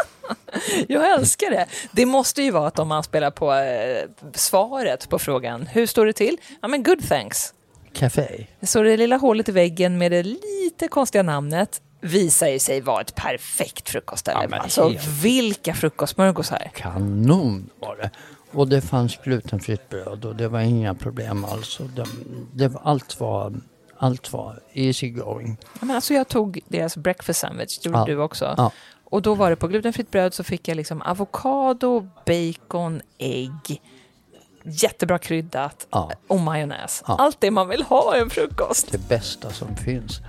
Jag 0.87 1.13
älskar 1.19 1.51
det. 1.51 1.65
Det 1.91 2.05
måste 2.05 2.41
ju 2.41 2.51
vara 2.51 2.67
att 2.67 2.79
om 2.79 2.87
man 2.87 3.03
spelar 3.03 3.31
på 3.31 3.53
eh, 3.53 4.29
svaret 4.33 5.09
på 5.09 5.19
frågan, 5.19 5.67
hur 5.67 5.85
står 5.85 6.05
det 6.05 6.13
till? 6.13 6.37
Ja, 6.61 6.67
men 6.67 6.83
good 6.83 7.07
thanks. 7.07 7.53
Café. 7.97 8.45
Så 8.61 8.81
det 8.81 8.97
lilla 8.97 9.17
hålet 9.17 9.49
i 9.49 9.51
väggen 9.51 9.97
med 9.97 10.11
det 10.11 10.23
lite 10.23 10.87
konstiga 10.87 11.23
namnet 11.23 11.81
visar 12.01 12.47
ju 12.47 12.59
sig 12.59 12.81
vara 12.81 13.01
ett 13.01 13.15
perfekt 13.15 13.89
frukostställe. 13.89 14.47
Ja, 14.51 14.57
alltså 14.57 14.89
helt. 14.89 15.07
vilka 15.07 15.73
frukostsmörgåsar. 15.73 16.71
Kanon 16.75 17.69
var 17.79 17.95
det. 17.95 18.09
Och 18.51 18.67
det 18.67 18.81
fanns 18.81 19.17
glutenfritt 19.23 19.89
bröd 19.89 20.25
och 20.25 20.35
det 20.35 20.47
var 20.47 20.59
inga 20.59 20.93
problem 20.95 21.45
alls. 21.45 21.79
Det, 21.95 22.05
det, 22.53 22.67
var- 22.67 22.81
allt, 22.83 23.19
var, 23.19 23.53
allt 23.97 24.33
var 24.33 24.59
easy 24.73 25.09
going. 25.09 25.57
Ja, 25.79 25.85
men 25.85 25.95
alltså 25.95 26.13
jag 26.13 26.27
tog 26.27 26.59
deras 26.67 26.97
breakfast 26.97 27.39
sandwich, 27.39 27.77
det 27.79 27.87
gjorde 27.89 27.99
Ja. 27.99 28.05
du 28.05 28.17
också. 28.17 28.53
Ja. 28.57 28.71
Och 29.09 29.21
då 29.21 29.35
var 29.35 29.49
det 29.49 29.55
på 29.55 29.67
glutenfritt 29.67 30.11
bröd 30.11 30.33
så 30.33 30.43
fick 30.43 30.67
jag 30.67 30.75
liksom 30.77 31.01
avokado, 31.01 32.07
bacon, 32.25 33.01
ägg, 33.17 33.81
jättebra 34.69 35.17
kryddat 35.17 35.87
Ja. 35.91 36.11
och 36.27 36.39
majonnäs. 36.39 37.03
Ja. 37.07 37.15
Allt 37.19 37.37
det 37.41 37.51
man 37.51 37.69
vill 37.69 37.83
ha 37.83 38.17
i 38.17 38.19
en 38.19 38.29
frukost. 38.29 38.91
Det 38.91 39.07
bästa 39.09 39.49
som 39.49 39.75
finns. 39.75 40.19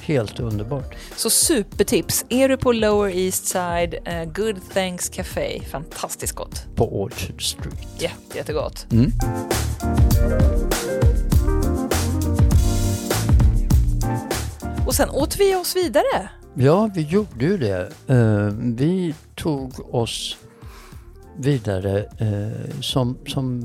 Helt 0.00 0.40
underbart. 0.40 0.94
Så 1.16 1.30
supertips. 1.30 2.24
Är 2.28 2.48
du 2.48 2.56
på 2.56 2.72
Lower 2.72 3.10
East 3.16 3.46
Side, 3.46 3.94
eh, 4.04 4.24
Good 4.24 4.56
Thanks 4.74 5.08
Café, 5.08 5.60
fantastiskt 5.70 6.32
gott. 6.34 6.64
På 6.74 7.02
Orchard 7.02 7.42
Street. 7.50 8.02
Jätte, 8.02 8.36
jättegott. 8.38 8.86
Mm. 8.92 9.12
Och 14.86 14.94
sen 14.94 15.10
åt 15.10 15.36
vi 15.36 15.54
oss 15.54 15.76
vidare. 15.76 16.28
Ja, 16.54 16.90
vi 16.94 17.02
gjorde 17.02 17.44
ju 17.44 17.58
det. 17.58 17.92
Eh, 18.06 18.48
vi 18.76 19.14
tog 19.34 19.94
oss 19.94 20.36
vidare 21.38 22.04
eh, 22.18 22.80
som, 22.80 23.18
som 23.26 23.64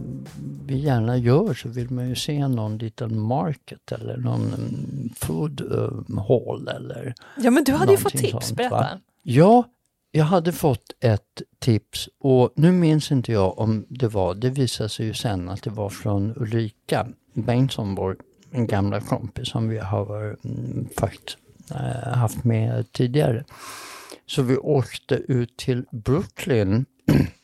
vi 0.66 0.78
gärna 0.78 1.18
gör 1.18 1.54
så 1.54 1.70
vill 1.70 1.90
man 1.90 2.10
ju 2.10 2.16
se 2.16 2.48
någon 2.48 2.78
liten 2.78 3.20
market 3.20 3.92
eller 3.92 4.18
någon 4.18 4.48
mm, 4.48 5.10
food 5.16 5.62
eh, 5.62 6.24
hall 6.28 6.68
eller 6.68 7.14
Ja, 7.38 7.52
men 7.52 7.64
du 7.64 7.74
hade 7.74 7.92
ju 7.92 7.98
fått 7.98 8.18
tips, 8.18 8.32
sånt, 8.32 8.58
berätta. 8.58 8.76
va? 8.76 9.00
Ja, 9.24 9.64
jag 10.12 10.26
hade 10.26 10.52
fått 10.52 10.94
ett 11.00 11.42
tips 11.60 12.10
och 12.20 12.54
nu 12.56 12.72
minns 12.72 13.12
inte 13.12 13.32
jag 13.32 13.60
om 13.60 13.86
det 13.90 14.08
var, 14.08 14.36
det 14.36 14.50
visade 14.50 14.90
sig 14.90 15.06
ju 15.06 15.14
sen 15.14 15.50
att 15.50 15.64
det 15.64 15.70
var 15.70 15.90
från 15.90 16.34
Ulrika 16.36 17.08
Bengtsson, 17.34 17.96
vår 17.96 18.18
en 18.52 18.68
gamla 18.68 19.02
kompis 19.02 19.48
som 19.48 19.70
vi 19.70 19.78
har 19.78 20.38
mm, 20.46 20.88
faktiskt 20.98 21.38
eh, 21.72 22.14
haft 22.14 22.44
med 22.44 22.92
tidigare. 22.92 23.44
Så 24.26 24.42
vi 24.42 24.58
åkte 24.58 25.16
ut 25.16 25.58
till 25.58 25.86
Brooklyn 25.92 26.86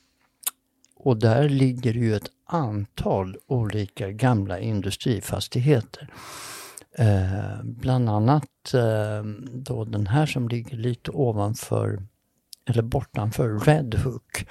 och 0.99 1.17
där 1.17 1.49
ligger 1.49 1.93
ju 1.93 2.15
ett 2.15 2.29
antal 2.45 3.37
olika 3.47 4.11
gamla 4.11 4.59
industrifastigheter. 4.59 6.13
Eh, 6.97 7.63
bland 7.63 8.09
annat 8.09 8.73
eh, 8.73 9.23
då 9.53 9.85
den 9.85 10.07
här 10.07 10.25
som 10.25 10.47
ligger 10.49 10.77
lite 10.77 11.11
ovanför, 11.11 12.03
eller 12.69 12.81
bortanför 12.81 13.59
Red 13.59 13.95
Hook, 13.95 14.45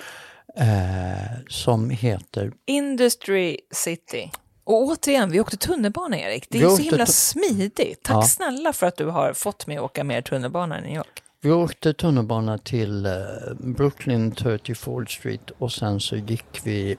eh, 0.57 1.39
som 1.49 1.91
heter 1.91 2.53
Industry 2.67 3.57
City. 3.71 4.31
Och 4.65 4.83
återigen, 4.83 5.31
vi 5.31 5.41
åkte 5.41 5.57
tunnelbana 5.57 6.19
Erik. 6.19 6.47
Det 6.51 6.59
är 6.59 6.69
så 6.69 6.83
himla 6.83 7.07
smidigt. 7.07 8.03
Tack 8.03 8.17
Ja. 8.17 8.23
snälla 8.23 8.73
för 8.73 8.87
att 8.87 8.97
du 8.97 9.07
har 9.07 9.33
fått 9.33 9.67
mig 9.67 9.77
att 9.77 9.83
åka 9.83 10.05
mer 10.05 10.23
tunnelbana 10.23 10.79
i 10.79 10.83
New 10.83 10.97
York. 10.97 11.23
Vi 11.41 11.51
åkte 11.53 11.93
tunnelbana 11.93 12.59
till 12.59 13.07
eh, 13.07 13.13
Brooklyn 13.59 14.33
34th 14.33 15.07
Street 15.07 15.51
och 15.59 15.73
sen 15.73 16.01
så 16.01 16.17
gick 16.17 16.61
vi 16.65 16.97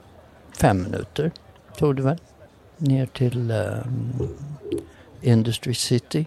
fem 0.60 0.82
minuter, 0.82 1.30
tog 1.78 1.96
det 1.96 2.02
väl, 2.02 2.18
ner 2.76 3.06
till 3.06 3.50
eh, 3.50 3.58
Industry 5.22 5.74
City. 5.74 6.26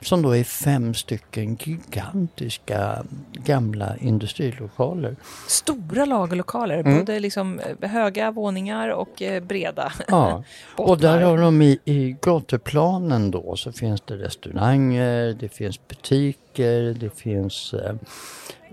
Som 0.00 0.22
då 0.22 0.36
är 0.36 0.44
fem 0.44 0.94
stycken 0.94 1.56
gigantiska 1.60 3.04
gamla 3.32 3.96
industrilokaler. 3.96 5.16
Stora 5.46 6.04
lagerlokaler, 6.04 6.78
Mm. 6.80 6.98
både 6.98 7.20
liksom 7.20 7.60
eh, 7.80 7.90
höga 7.90 8.30
våningar 8.30 8.88
och 8.88 9.22
breda 9.42 9.92
Ja. 10.08 10.44
Och 10.76 10.98
där 10.98 11.20
har 11.20 11.38
de 11.38 11.62
i, 11.62 11.78
i 11.84 12.16
gatuplanen 12.22 13.30
då 13.30 13.56
så 13.56 13.72
finns 13.72 14.00
det 14.00 14.16
restauranger, 14.16 15.36
det 15.40 15.48
finns 15.48 15.88
butiker, 15.88 16.43
det 16.62 17.10
finns 17.16 17.74
eh, 17.74 17.94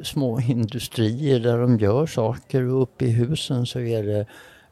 små 0.04 0.40
industrier 0.40 1.40
där 1.40 1.58
de 1.58 1.78
gör 1.80 2.06
saker 2.06 2.64
och 2.64 2.82
uppe 2.82 3.06
i 3.06 3.10
husen 3.12 3.66
så 3.66 3.80
är 3.80 4.04
det 4.04 4.26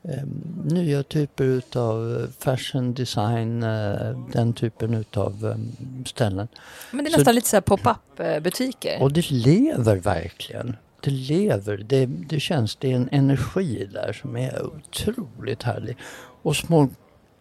eh, 0.03 0.23
nya 0.65 1.03
typer 1.03 1.43
utav 1.43 2.27
fashion 2.39 2.93
design, 2.93 3.63
eh, 3.63 4.19
den 4.33 4.53
typen 4.53 4.93
utav 4.93 5.45
eh, 5.45 6.03
ställen. 6.05 6.47
Men 6.91 7.03
det 7.05 7.09
är 7.09 7.11
så- 7.11 7.17
nästan 7.17 7.35
lite 7.35 7.47
så 7.49 7.61
pop-up 7.61 8.19
eh, 8.19 8.39
butiker. 8.39 9.01
Och 9.01 9.11
det 9.13 9.31
lever 9.31 9.95
verkligen. 9.95 10.75
Det 11.01 11.11
lever. 11.11 11.77
Det, 11.77 12.05
det 12.05 12.39
känns, 12.39 12.75
det 12.75 12.91
är 12.91 12.95
en 12.95 13.09
energi 13.11 13.89
där 13.93 14.13
som 14.13 14.37
är 14.37 14.65
otroligt 14.65 15.63
härlig. 15.63 15.97
Och 16.41 16.55
små 16.55 16.89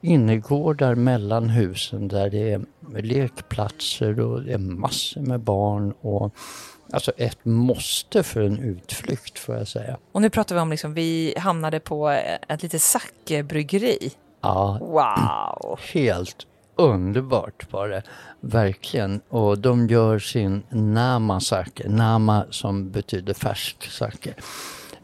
innergårdar 0.01 0.95
mellan 0.95 1.49
husen 1.49 2.09
där 2.09 2.31
det 2.31 2.53
är 2.53 2.63
lekplatser 3.03 4.21
och 4.21 4.43
det 4.43 4.53
är 4.53 4.59
massor 4.59 5.21
med 5.21 5.41
barn. 5.41 5.93
Och, 6.01 6.35
alltså 6.93 7.13
ett 7.17 7.45
måste 7.45 8.23
för 8.23 8.41
en 8.41 8.59
utflykt 8.59 9.39
får 9.39 9.55
jag 9.57 9.69
säga. 9.69 9.97
Och 10.13 10.23
nu 10.23 10.31
pratar 10.31 10.55
vi 10.55 10.61
om, 10.61 10.71
liksom, 10.71 10.95
vi 10.95 11.35
hamnade 11.39 11.81
på 11.81 12.09
ett 12.49 12.63
litet 12.63 12.83
Zacke-bryggeri. 12.83 14.11
Ja, 14.41 14.79
Wow! 14.81 15.79
helt 15.93 16.47
underbart 16.77 17.73
var 17.73 17.89
det. 17.89 18.03
Verkligen. 18.41 19.21
Och 19.29 19.59
de 19.59 19.87
gör 19.87 20.19
sin 20.19 20.63
Nama 20.71 21.41
sake. 21.41 21.89
Nama 21.89 22.47
som 22.51 22.91
betyder 22.91 23.35
färsk 23.35 23.91
sake. 23.91 24.35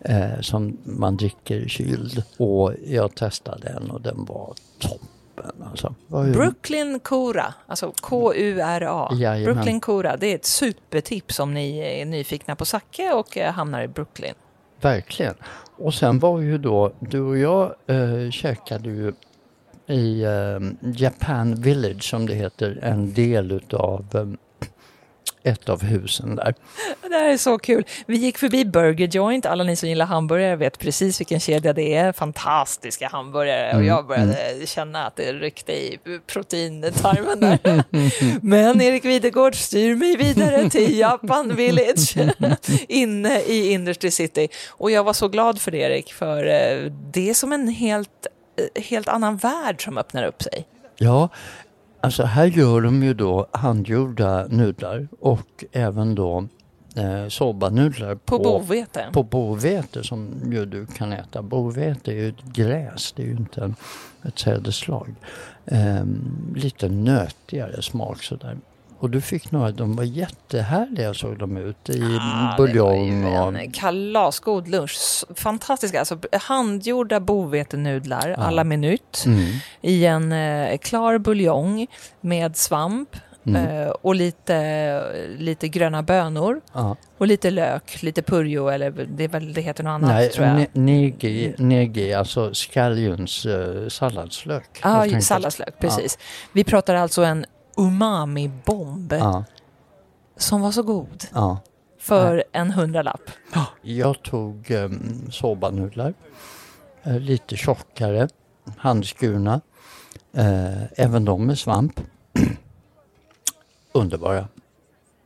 Eh, 0.08 0.40
som 0.40 0.76
man 0.84 1.16
dricker 1.16 1.68
kyld. 1.68 2.23
Och 2.37 2.73
jag 2.87 3.14
testade 3.14 3.73
den 3.73 3.90
och 3.90 4.00
den 4.00 4.25
var 4.25 4.54
toppen. 4.78 5.62
Alltså. 5.70 5.94
Brooklyn 6.08 7.00
Kura, 7.00 7.54
alltså 7.66 7.92
K-U-R-A. 8.00 9.08
Jajamän. 9.12 9.54
Brooklyn 9.54 9.80
Kura, 9.80 10.16
det 10.16 10.26
är 10.26 10.34
ett 10.34 10.44
supertips 10.44 11.40
om 11.40 11.54
ni 11.54 11.78
är 11.78 12.04
nyfikna 12.04 12.56
på 12.56 12.64
Zacke 12.64 13.12
och 13.12 13.38
eh, 13.38 13.52
hamnar 13.52 13.82
i 13.82 13.88
Brooklyn. 13.88 14.34
Verkligen. 14.80 15.34
Och 15.76 15.94
sen 15.94 16.18
var 16.18 16.40
ju 16.40 16.58
då, 16.58 16.92
du 17.00 17.20
och 17.20 17.38
jag 17.38 17.75
eh, 17.87 18.30
käkade 18.30 18.88
ju 18.88 19.12
i 19.87 20.23
eh, 20.23 20.90
Japan 20.96 21.54
Village 21.54 22.02
som 22.02 22.26
det 22.26 22.34
heter, 22.34 22.78
en 22.82 23.14
del 23.14 23.52
utav 23.52 24.06
eh, 24.14 24.26
ett 25.44 25.68
av 25.68 25.82
husen 25.82 26.36
där. 26.36 26.54
Det 27.08 27.14
här 27.14 27.30
är 27.32 27.36
så 27.36 27.58
kul. 27.58 27.84
Vi 28.06 28.16
gick 28.16 28.38
förbi 28.38 28.64
Burger 28.64 29.08
Joint. 29.08 29.46
Alla 29.46 29.64
ni 29.64 29.76
som 29.76 29.88
gillar 29.88 30.06
hamburgare 30.06 30.56
vet 30.56 30.78
precis 30.78 31.20
vilken 31.20 31.40
kedja 31.40 31.72
det 31.72 31.94
är. 31.94 32.12
Fantastiska 32.12 33.08
hamburgare. 33.08 33.68
Och 33.68 33.74
Mm, 33.74 33.86
jag 33.86 34.06
började 34.06 34.66
känna 34.66 35.06
att 35.06 35.16
det 35.16 35.32
ryckte 35.32 35.72
i 35.72 35.98
proteintarmen 36.26 37.40
där. 37.40 37.84
Men 38.46 38.80
Erik 38.80 39.04
Videgård 39.04 39.54
styr 39.54 39.94
mig 39.94 40.16
vidare 40.16 40.70
till 40.70 40.98
Japan 40.98 41.56
Village 41.56 42.16
inne 42.88 43.40
i 43.40 43.72
Industry 43.72 44.10
City. 44.10 44.48
Och 44.70 44.90
jag 44.90 45.04
var 45.04 45.12
så 45.12 45.28
glad 45.28 45.60
för 45.60 45.70
det 45.70 45.78
Erik, 45.78 46.12
för 46.12 46.46
eh, 46.46 46.92
det 47.12 47.30
är 47.30 47.34
som 47.34 47.52
en 47.52 47.68
helt, 47.68 48.26
eh, 48.76 48.82
helt 48.82 49.08
annan 49.08 49.36
värld 49.36 49.84
som 49.84 49.98
öppnar 49.98 50.24
upp 50.24 50.42
sig. 50.42 50.66
Ja, 50.96 51.28
alltså 52.04 52.23
här 52.23 52.46
gör 52.46 52.80
de 52.80 53.02
ju 53.02 53.14
då 53.14 53.46
handgjorda 53.52 54.46
nudlar 54.49 55.08
och 55.20 55.64
även 55.73 56.14
då 56.14 56.49
eh, 56.96 57.28
sobanudlar 57.28 58.14
På 58.14 58.38
bovete. 58.38 59.04
på 59.12 59.23
bovete 59.23 60.04
som 60.04 60.28
ju 60.52 60.66
du 60.66 60.87
kan 60.87 61.12
äta. 61.12 61.42
Bovete 61.42 62.11
är 62.12 62.14
ju 62.14 62.28
ett 62.28 62.42
gräs, 62.42 63.12
det 63.12 63.23
är 63.23 63.26
ju 63.26 63.32
inte 63.37 63.61
en, 63.64 63.75
ett 64.23 64.38
sädesslag. 64.38 65.14
Ehm, 65.66 66.54
lite 66.56 66.88
nötigare 66.88 67.82
smak 67.82 68.23
sådär. 68.23 68.56
Och 68.98 69.10
du 69.10 69.20
fick 69.20 69.50
några, 69.50 69.70
de 69.70 69.96
var 69.96 70.04
jättehärliga 70.04 71.14
såg 71.14 71.38
de 71.38 71.56
ut 71.56 71.90
i 71.90 72.18
Ah, 72.20 72.56
buljong 72.56 73.24
och... 73.24 73.54
kalasgod 73.74 74.68
lunch. 74.68 75.24
Fantastiska, 75.36 75.98
alltså 75.98 76.18
handgjorda 76.32 77.20
bovetenudlar 77.20 78.28
Ja. 78.28 78.36
alla 78.36 78.64
minut 78.64 79.22
Mm, 79.26 79.44
i 79.80 80.06
en 80.06 80.32
eh, 80.32 80.78
klar 80.78 81.18
buljong 81.18 81.86
med 82.20 82.56
svamp 82.56 83.16
mm, 83.46 83.66
eh, 83.66 83.88
och 83.88 84.14
lite, 84.14 85.02
lite 85.38 85.68
gröna 85.68 86.02
bönor 86.02 86.60
ja. 86.72 86.96
och 87.18 87.26
lite 87.26 87.50
lök, 87.50 88.02
lite 88.02 88.22
purjo 88.22 88.68
eller 88.68 88.90
det, 88.90 89.24
är 89.24 89.28
väl, 89.28 89.52
det 89.52 89.60
heter 89.60 89.84
något 89.84 89.90
annat 89.90 90.10
Nej, 90.10 90.28
tror 90.30 90.46
jag. 90.46 90.56
ne- 90.56 90.68
negi, 90.72 91.54
negi, 91.58 92.14
alltså 92.14 92.54
skallions 92.54 93.46
eh, 93.46 93.88
salladslök. 93.88 94.80
Ja, 94.82 94.96
ju 94.96 95.02
enkelt. 95.02 95.24
salladslök, 95.24 95.78
precis. 95.78 96.18
Vi 96.52 96.64
pratar 96.64 96.94
alltså 96.94 97.22
en 97.24 97.44
umami-bomb 97.76 99.12
Ja, 99.12 99.44
som 100.36 100.60
var 100.60 100.70
så 100.70 100.82
god 100.82 101.24
ja. 101.32 101.58
för 101.98 102.44
en 102.52 102.70
hundralapp. 102.70 103.30
Jag 103.82 104.22
tog 104.22 104.70
um, 104.70 105.30
sobanudlar, 105.30 106.14
eh, 107.02 107.18
lite 107.18 107.56
tjockare, 107.56 108.28
handskurna, 108.76 109.60
eh, 110.32 110.82
även 110.96 111.24
de 111.24 111.46
med 111.46 111.58
svamp. 111.58 112.00
Underbara. 113.92 114.48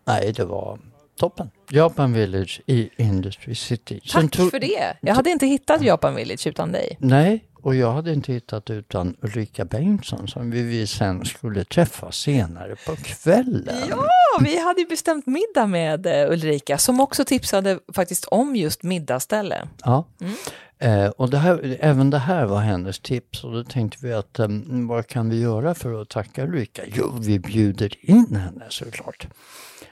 Nej, 0.04 0.32
det 0.32 0.44
var 0.44 0.78
toppen. 1.16 1.50
Japan 1.70 2.12
Village 2.12 2.60
i 2.66 2.90
Industry 2.96 3.54
City. 3.54 4.00
Tack 4.12 4.34
för 4.36 4.60
det. 4.60 4.96
Jag 5.00 5.14
hade 5.14 5.30
inte 5.30 5.46
hittat 5.46 5.82
Japan 5.82 6.14
Village 6.14 6.46
utan 6.46 6.72
dig. 6.72 6.96
Nej, 7.00 7.44
och 7.62 7.74
jag 7.74 7.92
hade 7.92 8.12
inte 8.12 8.32
hittat 8.32 8.70
utan 8.70 9.16
Ulrika 9.22 9.64
Bengtsson 9.64 10.28
som 10.28 10.50
vi, 10.50 10.86
sen 10.86 11.24
skulle 11.24 11.64
träffa 11.64 12.12
senare 12.12 12.76
på 12.86 12.96
kvällen. 12.96 13.76
Ja, 13.90 14.08
vi 14.40 14.58
hade 14.60 14.80
ju 14.80 14.86
bestämt 14.86 15.26
middag 15.26 15.66
med 15.66 16.06
eh, 16.06 16.32
Ulrika 16.32 16.78
som 16.78 17.00
också 17.00 17.24
tipsade 17.24 17.78
faktiskt 17.94 18.24
om 18.24 18.56
just 18.56 18.82
middagsställe. 18.82 19.68
Ja. 19.84 20.04
Mm. 20.20 20.34
Eh, 20.78 21.10
och 21.10 21.30
det 21.30 21.38
här, 21.38 21.76
även 21.80 22.10
det 22.10 22.18
här 22.18 22.46
var 22.46 22.60
hennes 22.60 23.00
tips 23.00 23.44
och 23.44 23.52
då 23.52 23.64
tänkte 23.64 24.06
vi 24.06 24.12
att 24.12 24.38
eh, 24.38 24.48
vad 24.88 25.06
kan 25.06 25.30
vi 25.30 25.40
göra 25.40 25.74
för 25.74 26.02
att 26.02 26.08
tacka 26.08 26.44
Ulrika? 26.44 26.82
Jo, 26.86 27.12
vi 27.20 27.38
bjuder 27.38 28.10
in 28.10 28.36
henne 28.36 28.64
såklart. 28.68 29.26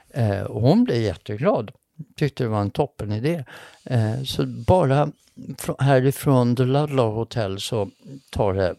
Eh, 0.09 0.41
och 0.41 0.61
hon 0.61 0.83
blev 0.83 1.01
jätteglad. 1.01 1.71
Tyckte 2.15 2.43
det 2.43 2.49
var 2.49 2.61
en 2.61 2.71
toppen 2.71 3.11
idé. 3.11 3.45
Eh, 3.83 4.23
så 4.23 4.45
bara 4.45 5.11
fr- 5.35 5.81
härifrån 5.83 6.55
The 6.55 6.63
Ludlow 6.63 7.13
Hotel 7.15 7.59
så 7.61 7.89
tar 8.29 8.53
det 8.53 8.75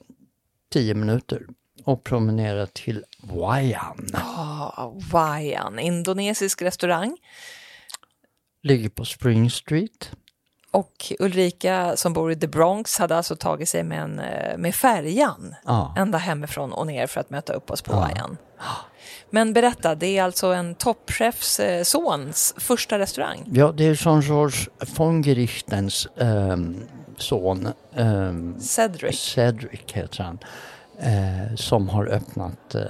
tio 0.73 0.95
minuter 0.95 1.43
och 1.85 2.05
promenera 2.05 2.67
till 2.67 3.05
Wayan. 3.23 4.07
Oh, 4.15 4.93
Wayan, 5.13 5.79
indonesisk 5.79 6.63
restaurang. 6.63 7.17
Ligger 8.63 8.89
på 8.89 9.05
Spring 9.05 9.51
Street. 9.51 10.11
Och 10.71 11.13
Ulrika 11.19 11.97
som 11.97 12.13
bor 12.13 12.33
i 12.33 12.37
The 12.37 12.47
Bronx 12.47 12.99
hade 12.99 13.17
alltså 13.17 13.37
tagit 13.37 13.69
sig 13.69 13.83
med, 13.83 14.03
en, 14.03 14.19
eh, 14.19 14.59
med 14.59 14.75
färjan 14.75 15.55
Ja. 15.65 15.95
ända 15.99 16.19
hemifrån 16.19 16.73
och 16.73 16.87
ner 16.87 17.07
för 17.07 17.21
att 17.21 17.31
möta 17.31 17.53
upp 17.53 17.71
oss 17.71 17.83
på 17.83 17.93
Ja. 17.93 18.01
Wayan. 18.01 18.37
Men 19.31 19.53
berätta, 19.53 19.95
det 19.95 20.19
är 20.19 20.23
alltså 20.23 20.47
en 20.47 20.75
toppchefs 20.75 21.61
eh, 21.61 21.83
sons 21.83 22.55
första 22.57 22.99
restaurang. 22.99 23.45
Ja, 23.53 23.73
det 23.73 23.85
är 23.85 24.07
Jean-Georges 24.07 24.69
von 24.97 25.23
Gerichtens 25.23 26.09
ehm, 26.17 26.77
son. 27.17 27.69
ehm, 27.97 28.61
Cedric. 28.61 29.21
Cedric 29.21 29.81
heter 29.93 30.25
han. 30.25 30.38
eh, 31.00 31.55
som 31.57 31.88
har 31.88 32.07
öppnat 32.07 32.75
eh, 32.75 32.81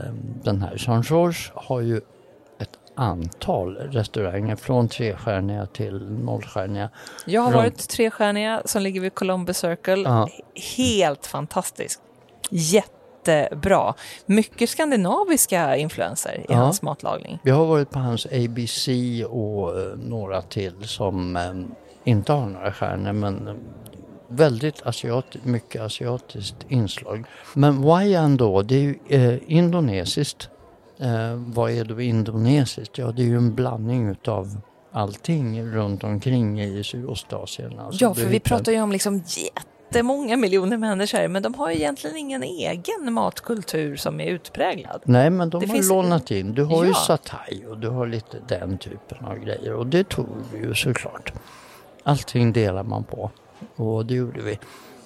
den 0.44 0.62
här. 0.62 0.74
Jean 0.78 1.02
Georges 1.02 1.50
har 1.54 1.80
ju 1.80 1.96
ett 2.58 2.70
antal 2.94 3.76
restauranger 3.76 4.56
från 4.56 4.88
trestjärniga 4.88 5.66
till 5.66 6.02
nollstjärniga. 6.10 6.90
Jag 7.26 7.42
har 7.42 7.48
Runt- 7.52 7.56
varit 7.56 7.88
trestjärniga 7.88 8.62
som 8.64 8.82
ligger 8.82 9.00
vid 9.00 9.14
Columbus 9.14 9.58
Circle. 9.58 10.02
Ja. 10.02 10.28
Helt 10.76 11.26
fantastisk. 11.26 12.00
Jättebra. 13.26 13.94
Mycket 14.26 14.70
skandinaviska 14.70 15.76
influenser 15.76 16.34
i 16.40 16.44
Ja. 16.48 16.56
hans 16.56 16.82
matlagning. 16.82 17.38
Vi 17.42 17.50
har 17.50 17.66
varit 17.66 17.90
på 17.90 17.98
hans 17.98 18.26
ABC 18.26 18.88
och 19.28 19.80
eh, 19.80 19.96
några 19.96 20.42
till 20.42 20.74
som 20.88 21.36
eh, 21.36 21.42
inte 22.12 22.32
har 22.32 22.46
några 22.46 22.72
stjärnor 22.72 23.12
men 23.12 23.48
eh, 23.48 23.54
väldigt 24.28 24.82
asiat, 24.86 25.24
mycket 25.42 25.80
asiatiskt 25.82 26.56
inslag. 26.68 27.24
Men 27.54 27.82
Wayan 27.82 28.36
då, 28.36 28.62
det 28.62 28.74
är 28.74 28.80
ju 28.80 28.98
eh, 29.08 29.38
indonesiskt. 29.46 30.48
Eh, 31.00 31.34
vad 31.34 31.70
är 31.70 31.84
då 31.84 32.00
indonesiskt? 32.00 32.98
Ja, 32.98 33.12
det 33.12 33.22
är 33.22 33.26
ju 33.26 33.36
en 33.36 33.54
blandning 33.54 34.08
utav 34.08 34.60
allting 34.92 35.64
runt 35.66 36.04
omkring 36.04 36.60
i 36.62 36.84
Sydostasien. 36.84 37.78
Alltså, 37.78 38.04
Ja, 38.04 38.14
för 38.14 38.26
vi 38.26 38.40
pratar 38.40 38.72
ju 38.72 38.80
om 38.82 38.92
liksom 38.92 39.22
jättemånga 39.92 40.36
miljoner 40.36 40.76
människor, 40.76 41.28
men 41.28 41.42
de 41.42 41.54
har 41.54 41.70
ju 41.70 41.76
egentligen 41.76 42.16
ingen 42.16 42.42
egen 42.42 43.12
matkultur 43.12 43.96
som 43.96 44.20
är 44.20 44.26
utpräglad. 44.26 45.00
Nej, 45.04 45.30
men 45.30 45.50
de 45.50 45.60
Det 45.60 45.66
har 45.66 45.74
finns- 45.74 45.88
lånat 45.88 46.30
in. 46.30 46.54
Du 46.54 46.64
har 46.64 46.84
ju 46.84 46.90
Ja. 46.90 46.94
satay 46.94 47.66
och 47.66 47.78
du 47.78 47.88
har 47.88 48.06
lite 48.06 48.36
den 48.48 48.78
typen 48.78 49.24
av 49.24 49.38
grejer 49.38 49.74
och 49.74 49.86
det 49.86 50.08
tog 50.08 50.26
vi 50.52 50.58
ju 50.58 50.74
såklart. 50.74 51.32
Allting 52.04 52.52
delar 52.52 52.82
man 52.82 53.04
på 53.04 53.30
och 53.76 54.06
det 54.06 54.14
gjorde 54.14 54.40
vi. 54.40 54.58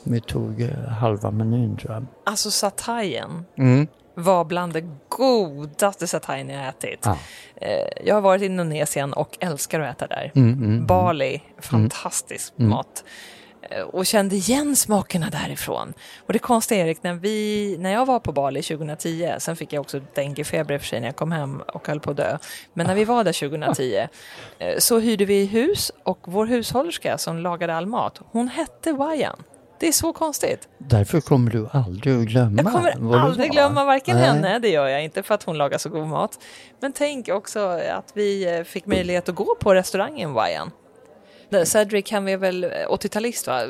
Vi 0.04 0.20
tog 0.20 0.62
eh, 0.62 0.88
halva 0.88 1.30
menyn 1.30 1.76
tror 1.76 1.92
jag. 1.92 2.06
Alltså 2.24 2.50
satayen 2.50 3.44
Mm. 3.58 3.86
var 4.14 4.44
bland 4.44 4.72
det 4.72 4.84
godaste 5.08 6.06
satayen 6.06 6.48
jag 6.48 6.68
ätit. 6.68 7.00
Ja. 7.04 7.18
Eh, 7.56 7.88
Jag 8.04 8.14
har 8.14 8.22
varit 8.22 8.42
i 8.42 8.46
Indonesien 8.46 9.12
och 9.12 9.36
älskar 9.40 9.80
att 9.80 9.96
äta 9.96 10.06
där. 10.06 10.32
Mm, 10.34 10.52
mm, 10.52 10.64
mm. 10.64 10.86
Bali, 10.86 11.42
fantastisk 11.60 12.52
Mm. 12.58 12.70
mat. 12.70 13.04
Eh, 13.70 13.82
Och 13.82 14.06
kände 14.06 14.36
igen 14.36 14.76
smakerna 14.76 15.30
därifrån. 15.30 15.94
Och 16.26 16.32
det 16.32 16.38
konstiga 16.38 16.86
Erik, 16.86 17.02
när, 17.02 17.14
vi, 17.14 17.76
när 17.78 17.92
jag 17.92 18.06
var 18.06 18.20
på 18.20 18.32
Bali 18.32 18.62
2010, 18.62 19.34
sen 19.38 19.56
fick 19.56 19.72
jag 19.72 19.80
också 19.80 20.00
denguefeber 20.14 20.78
för 20.78 20.86
sig 20.86 21.00
när 21.00 21.08
jag 21.08 21.16
kom 21.16 21.32
hem 21.32 21.60
och 21.60 21.88
höll 21.88 22.00
på 22.00 22.10
att 22.10 22.16
dö. 22.16 22.38
Men 22.74 22.86
när 22.86 22.94
vi 22.94 23.04
var 23.04 23.24
där 23.24 23.48
2010 23.48 24.08
eh, 24.58 24.78
så 24.78 24.98
hyrde 24.98 25.24
vi 25.24 25.46
hus 25.46 25.92
och 26.04 26.18
vår 26.24 26.46
hushållerska 26.46 27.18
som 27.18 27.38
lagade 27.38 27.74
all 27.74 27.86
mat, 27.86 28.20
hon 28.32 28.48
hette 28.48 28.92
Wayan. 28.92 29.42
Det 29.80 29.88
är 29.88 29.92
så 29.92 30.12
konstigt. 30.12 30.68
Därför 30.78 31.20
kommer 31.20 31.50
du 31.50 31.68
aldrig 31.72 32.20
att 32.20 32.26
glömma 32.26 32.62
Jag 32.62 32.72
kommer 32.72 33.18
aldrig 33.18 33.50
glömma 33.50 33.84
varken 33.84 34.16
Nej. 34.16 34.26
henne, 34.26 34.58
det 34.58 34.68
gör 34.68 34.88
jag 34.88 35.04
inte 35.04 35.22
för 35.22 35.34
att 35.34 35.42
hon 35.42 35.58
lagar 35.58 35.78
så 35.78 35.88
god 35.88 36.06
mat. 36.06 36.38
Men 36.80 36.92
tänk 36.92 37.28
också 37.28 37.60
att 37.92 38.12
vi 38.14 38.56
eh, 38.58 38.64
fick 38.64 38.86
möjlighet 38.86 39.28
att 39.28 39.34
gå 39.34 39.56
på 39.60 39.74
restaurangen 39.74 40.32
Wayan. 40.32 40.70
Där 41.52 41.64
Cedric 41.64 42.10
han 42.10 42.24
var 42.24 42.36
väl 42.36 42.64
80-talist 42.88 43.46
va? 43.46 43.60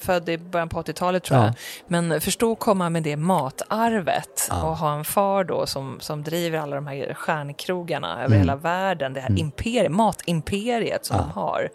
Född 0.00 0.28
i 0.28 0.38
början 0.38 0.68
på 0.68 0.82
80-talet 0.82 1.24
tror 1.24 1.38
Ja. 1.40 1.44
jag. 1.46 1.54
Men 1.86 2.20
förstå 2.20 2.54
komma 2.54 2.90
med 2.90 3.02
det 3.02 3.16
matarvet 3.16 4.46
Ja. 4.50 4.62
och 4.62 4.76
ha 4.76 4.94
en 4.94 5.04
far 5.04 5.44
då 5.44 5.66
som, 5.66 6.00
som 6.00 6.22
driver 6.22 6.58
alla 6.58 6.76
de 6.76 6.86
här 6.86 7.14
stjärnkrogarna 7.14 8.12
över 8.14 8.26
Mm. 8.26 8.38
hela 8.38 8.56
världen. 8.56 9.12
Det 9.14 9.20
här 9.20 9.30
imperi- 9.30 9.88
matimperiet 9.88 11.04
som 11.06 11.16
Ja. 11.16 11.22
de 11.22 11.30
har. 11.40 11.68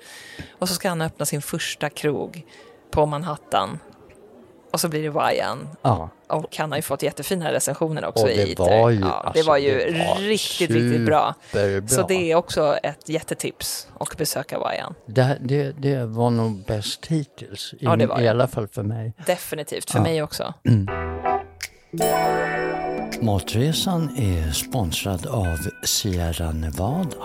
Och 0.60 0.70
så 0.70 0.76
ska 0.76 0.90
han 0.90 1.02
öppna 1.02 1.26
sin 1.26 1.42
första 1.42 1.90
krog 1.90 2.46
på 2.92 3.06
Manhattan. 3.06 3.80
Och 4.72 4.80
så 4.80 4.88
blir 4.90 5.04
det 5.04 5.10
Wayan. 5.10 5.68
Ja, 5.82 6.10
Och 6.28 6.58
han 6.58 6.72
har 6.72 6.78
ju 6.78 6.82
fått 6.82 7.04
jättefina 7.04 7.52
recensioner 7.52 8.06
också 8.06 8.24
och 8.24 8.30
i 8.30 8.36
det 8.38 8.50
Eater. 8.50 8.64
var 8.82 8.90
ju, 8.90 9.00
ja, 9.00 9.06
det 9.08 9.14
alltså, 9.28 9.48
var 9.48 9.58
ju 9.58 9.78
det 9.78 10.06
var 10.08 10.16
riktigt, 10.22 10.70
riktigt 10.72 11.06
bra. 11.06 11.34
superbra. 11.52 11.88
Så 11.88 12.08
det 12.08 12.32
är 12.32 12.36
också 12.36 12.78
ett 12.84 13.10
jättetips 13.10 13.88
att 14.00 14.18
besöka 14.18 14.60
Wayan. 14.60 14.94
Det, 15.06 15.38
det, 15.42 15.72
det 15.72 16.06
var 16.06 16.30
nog 16.30 16.66
bäst 16.66 17.06
hittills, 17.06 17.74
i, 17.74 17.78
Ja, 17.80 18.22
i 18.22 18.28
alla 18.28 18.48
fall 18.48 18.68
för 18.68 18.84
mig. 18.84 19.14
Definitivt, 19.26 19.90
för 19.92 20.00
Ja. 20.00 20.04
mig 20.04 20.24
också. 20.24 20.54
Matresan 23.22 24.18
är 24.18 24.52
sponsrad 24.52 25.26
av 25.28 25.58
Sierra 25.84 26.52
Nevada. 26.52 27.18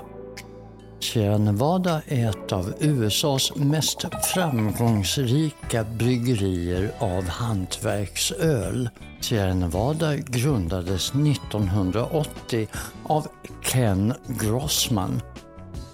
Sierra 1.03 1.39
Nevada 1.39 2.03
är 2.07 2.31
ett 2.31 2.53
av 2.53 2.75
USAs 2.81 3.57
mest 3.57 4.05
framgångsrika 4.35 5.85
bryggerier 5.85 6.93
av 6.99 7.29
hantverksöl. 7.29 8.89
Sierra 9.21 9.55
Nevada 9.55 10.17
grundades 10.17 11.11
1980 11.11 12.69
av 13.05 13.27
Ken 13.63 14.15
Grossman. 14.27 15.21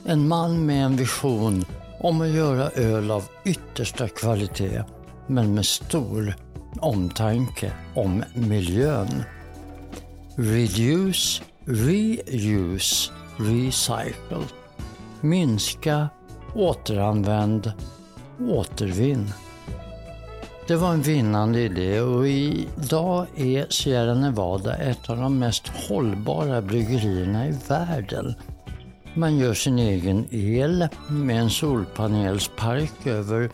En 0.05 0.29
man 0.29 0.67
med 0.67 0.85
en 0.85 0.97
vision 0.97 1.65
om 2.01 2.21
att 2.21 2.29
göra 2.29 2.71
öl 2.71 3.11
av 3.11 3.25
yttersta 3.45 4.09
kvalitet 4.09 4.83
men 5.27 5.55
med 5.55 5.67
stor 5.67 6.35
omtanke 6.81 7.73
om 7.95 8.25
miljön. 8.35 9.23
Reduce, 10.37 11.43
reuse, 11.65 13.13
recycle. 13.37 14.45
Minska, 15.21 16.09
återanvänd, 16.55 17.73
återvinn. 18.49 19.33
Det 20.67 20.77
var 20.77 20.93
en 20.93 21.03
vinnande 21.03 21.61
idé 21.61 22.01
och 22.01 22.29
idag 22.29 23.27
är 23.37 23.67
Sierra 23.71 24.15
Nevada 24.15 24.77
ett 24.77 25.11
av 25.11 25.17
de 25.17 25.39
mest 25.39 25.69
hållbara 25.69 26.63
bryggerierna 26.63 27.49
i 27.49 27.55
världen. 27.69 28.35
Man 29.15 29.39
gör 29.39 29.55
sin 29.55 29.79
egen 29.79 30.27
el 30.31 30.89
med 31.09 31.41
en 31.41 31.51
solpanelspark 31.51 33.07
över 33.07 33.51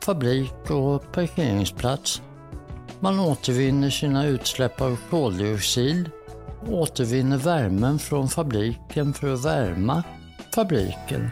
fabrik 0.00 0.70
och 0.70 1.12
parkeringsplats. 1.12 2.22
Man 3.00 3.20
återvinner 3.20 3.90
sina 3.90 4.26
utsläpp 4.26 4.80
av 4.80 4.98
koldioxid, 5.10 6.10
återvinner 6.68 7.36
värmen 7.36 7.98
från 7.98 8.28
fabriken 8.28 9.12
för 9.12 9.34
att 9.34 9.44
värma 9.44 10.02
fabriken. 10.56 11.30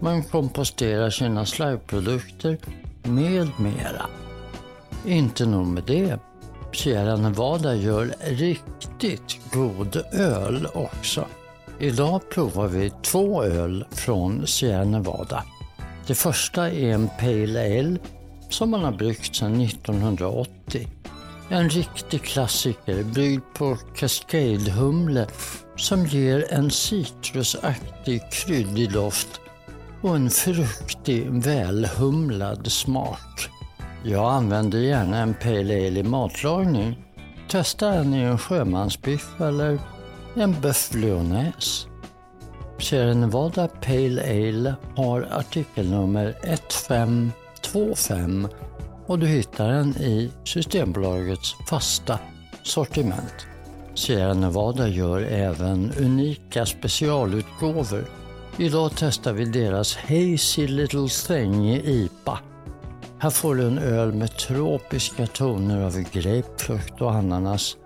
Man 0.00 0.22
komposterar 0.22 1.10
sina 1.10 1.46
slagprodukter 1.46 2.58
med 3.02 3.48
mera. 3.58 4.06
Inte 5.06 5.46
nog 5.46 5.66
med 5.66 5.82
det. 5.86 6.18
Sierra 6.72 7.16
Nevada 7.16 7.74
gör 7.74 8.14
riktigt 8.20 9.40
god 9.52 9.96
öl 10.12 10.66
också. 10.74 11.24
Idag 11.78 12.30
provar 12.30 12.68
vi 12.68 12.92
två 13.02 13.42
öl 13.42 13.84
från 13.90 14.46
Sierra 14.46 14.84
Nevada. 14.84 15.44
Det 16.06 16.14
första 16.14 16.70
är 16.70 16.92
en 16.92 17.08
Pale 17.18 17.80
Ale 17.80 17.98
som 18.48 18.70
man 18.70 18.84
har 18.84 18.92
bryggt 18.92 19.36
sedan 19.36 19.60
1980. 19.60 20.88
En 21.48 21.70
riktig 21.70 22.22
klassiker 22.22 23.02
bryggd 23.02 23.44
på 23.54 23.78
Cascade-humle 23.96 25.26
som 25.76 26.06
ger 26.06 26.52
en 26.52 26.70
citrusaktig 26.70 28.22
kryddig 28.32 28.92
doft 28.92 29.40
och 30.00 30.16
en 30.16 30.30
fruktig 30.30 31.26
välhumlad 31.30 32.72
smak. 32.72 33.48
Jag 34.04 34.32
använder 34.32 34.78
gärna 34.78 35.18
en 35.18 35.34
Pale 35.34 35.86
Ale 35.86 36.00
i 36.00 36.02
matlagning. 36.02 37.04
Testa 37.48 37.90
den 37.90 38.14
i 38.14 38.18
en 38.18 38.38
sjömansbiff 38.38 39.40
eller 39.40 39.78
en 40.34 40.60
Boeuf 40.60 40.94
lyonnaise. 40.94 41.88
Sierra 42.78 43.14
Nevada 43.14 43.68
Pale 43.68 44.22
Ale 44.22 44.74
har 44.96 45.28
artikelnummer 45.30 46.34
1525 46.42 48.48
och 49.06 49.18
du 49.18 49.26
hittar 49.26 49.68
den 49.68 49.96
i 49.96 50.30
Systembolagets 50.44 51.54
fasta 51.68 52.18
sortiment. 52.62 53.51
Sierra 53.94 54.34
Nevada 54.34 54.88
gör 54.88 55.20
även 55.20 55.92
unika 55.98 56.66
specialutgåvor. 56.66 58.04
Idag 58.58 58.90
testar 58.96 59.32
vi 59.32 59.44
deras 59.44 59.96
Hazy 59.96 60.66
Little 60.66 61.08
Thing 61.08 61.70
i 61.70 61.90
IPA. 61.90 62.38
Här 63.18 63.30
får 63.30 63.54
du 63.54 63.66
en 63.66 63.78
öl 63.78 64.12
med 64.12 64.36
tropiska 64.36 65.26
toner 65.26 65.84
av 65.84 66.00
grapefrukt 66.12 67.00
och 67.00 67.12
ananas 67.12 67.76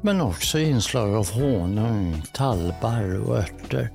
men 0.00 0.20
också 0.20 0.58
inslag 0.58 1.14
av 1.14 1.30
honung, 1.30 2.22
tallbarr 2.32 3.28
och 3.28 3.36
örter. 3.36 3.90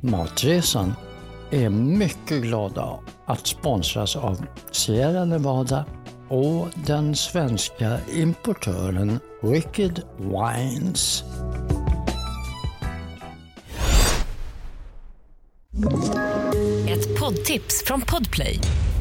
Matresan 0.00 0.94
är 1.50 1.68
mycket 1.68 2.42
glada 2.42 2.98
att 3.26 3.46
sponsras 3.46 4.16
av 4.16 4.46
Sierra 4.70 5.24
Nevada 5.24 5.84
och 6.28 6.68
den 6.86 7.16
svenska 7.16 7.98
importören 8.14 9.20
Wicked 9.42 10.02
Wines. 10.18 11.24
Ett 16.88 17.20
poddtips 17.20 17.84
från 17.84 18.00
Podplay. 18.00 18.60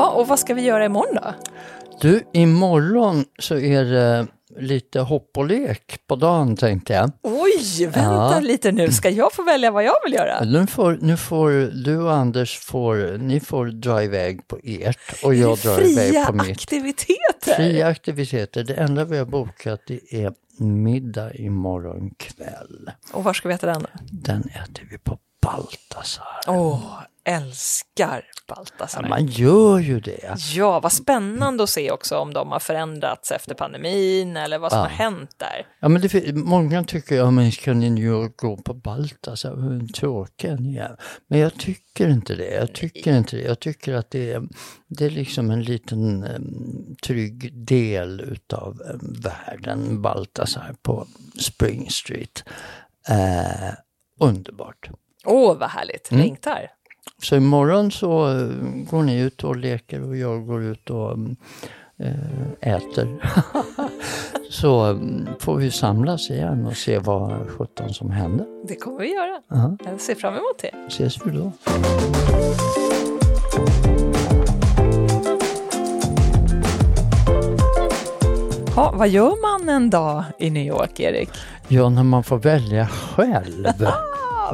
Ha, 0.00 0.10
och 0.10 0.28
vad 0.28 0.38
ska 0.38 0.54
vi 0.54 0.62
göra 0.62 0.84
imorgon 0.84 1.14
då? 1.14 1.34
Du, 2.00 2.22
imorgon 2.32 3.24
så 3.38 3.56
är 3.58 3.84
det 3.84 4.26
lite 4.58 5.00
hopp 5.00 5.30
och 5.36 5.46
lek 5.46 6.00
på 6.06 6.16
dagen 6.16 6.56
tänkte 6.56 6.92
jag. 6.92 7.10
Oj, 7.22 7.86
vänta 7.86 8.00
Ja. 8.34 8.40
lite 8.40 8.72
nu. 8.72 8.92
Ska 8.92 9.10
jag 9.10 9.32
få 9.32 9.42
välja 9.42 9.70
vad 9.70 9.84
jag 9.84 9.94
vill 10.04 10.14
göra? 10.14 10.44
Nu 10.44 10.66
får, 10.66 10.98
nu 11.00 11.16
får 11.16 11.50
du 11.84 11.98
och 12.02 12.12
Anders 12.12 12.58
får, 12.58 13.18
ni 13.18 13.40
får 13.40 13.66
dra 13.66 14.02
iväg 14.02 14.48
på 14.48 14.58
ert 14.64 15.24
och 15.24 15.34
jag 15.34 15.58
drar 15.58 15.80
iväg 15.80 16.08
Fria 16.10 16.24
på 16.26 16.32
mitt. 16.32 16.50
aktiviteter. 16.50 17.54
Fria 17.56 17.86
aktiviteter. 17.86 18.64
Det 18.64 18.74
enda 18.74 19.04
vi 19.04 19.18
har 19.18 19.24
bokat 19.24 19.80
det 19.86 20.00
är 20.24 20.32
middag 20.58 21.34
imorgon 21.34 22.10
kväll. 22.18 22.90
Och 23.12 23.24
var 23.24 23.32
ska 23.32 23.48
vi 23.48 23.54
äta 23.54 23.66
den 23.66 23.82
då? 23.82 23.88
Den 24.12 24.40
äter 24.40 24.84
vi 24.90 24.98
på 24.98 25.18
Baltasar. 25.42 26.26
Åh, 26.46 26.80
älskar 27.30 28.24
Baltasar. 28.48 29.02
Ja, 29.02 29.08
man 29.08 29.26
gör 29.26 29.78
ju 29.78 30.00
det. 30.00 30.34
Ja, 30.54 30.80
vad 30.80 30.92
spännande 30.92 31.62
att 31.62 31.70
se 31.70 31.90
också 31.90 32.16
om 32.18 32.34
de 32.34 32.52
har 32.52 32.58
förändrats 32.58 33.32
efter 33.32 33.54
pandemin 33.54 34.36
eller 34.36 34.58
vad 34.58 34.72
som 34.72 34.78
Ja. 34.78 34.82
har 34.84 34.90
hänt 34.90 35.30
där. 35.36 35.66
Ja, 35.80 35.88
men 35.88 36.02
det, 36.02 36.32
många 36.34 36.84
tycker, 36.84 37.16
ja 37.16 37.30
men 37.30 37.52
ska 37.52 37.72
ni 37.72 37.90
nu 37.90 38.28
gå 38.36 38.56
på 38.56 38.74
Baltasar, 38.74 39.56
hur 39.56 39.86
tråkiga 39.86 40.54
ni 40.56 40.76
är. 40.76 40.96
Men 41.28 41.38
jag 41.38 41.54
tycker 41.54 42.08
inte 42.08 42.34
det. 42.34 42.54
Jag 42.54 42.72
tycker 42.72 43.16
inte 43.16 43.36
det. 43.36 43.42
Jag 43.42 43.60
tycker 43.60 43.94
att 43.94 44.10
det 44.10 44.32
är, 44.32 44.42
det 44.88 45.04
är 45.04 45.10
liksom 45.10 45.50
en 45.50 45.62
liten 45.62 46.26
trygg 47.02 47.64
del 47.66 48.20
utav 48.20 48.82
världen, 49.22 50.02
Baltasar 50.02 50.74
på 50.82 51.06
Spring 51.40 51.90
Street. 51.90 52.44
Eh, 53.08 53.74
underbart. 54.20 54.90
Åh, 55.24 55.56
vad 55.58 55.70
härligt. 55.70 56.10
Mm. 56.10 56.24
Längtar. 56.24 56.70
Så 57.22 57.36
imorgon 57.36 57.90
så 57.90 58.28
eh, 58.28 58.48
går 58.90 59.02
ni 59.02 59.20
ut 59.20 59.44
och 59.44 59.56
leker 59.56 60.02
och 60.08 60.16
jag 60.16 60.46
går 60.46 60.62
ut 60.62 60.90
och 60.90 61.12
eh, 61.98 62.74
äter. 62.76 63.22
så 64.50 64.82
mm, 64.84 65.26
får 65.40 65.56
vi 65.56 65.70
samlas 65.70 66.30
igen 66.30 66.66
och 66.66 66.76
se 66.76 66.98
vad 66.98 67.48
sjutton 67.50 67.94
som 67.94 68.10
händer. 68.10 68.46
Det 68.68 68.74
kommer 68.76 68.98
vi 69.00 69.14
göra. 69.14 69.42
Ja, 69.48 69.76
Jag 69.84 70.00
ser 70.00 70.14
fram 70.14 70.32
emot 70.34 70.58
det. 70.62 70.70
ses 70.88 71.26
vi 71.26 71.30
då. 71.30 71.52
Ha, 78.74 78.92
vad 78.96 79.08
gör 79.08 79.58
man 79.58 79.68
en 79.68 79.90
dag 79.90 80.24
i 80.38 80.50
New 80.50 80.66
York, 80.66 81.00
Erik? 81.00 81.30
Ja, 81.68 81.88
när 81.88 82.02
man 82.02 82.24
får 82.24 82.38
välja 82.38 82.86
själv. 82.86 83.66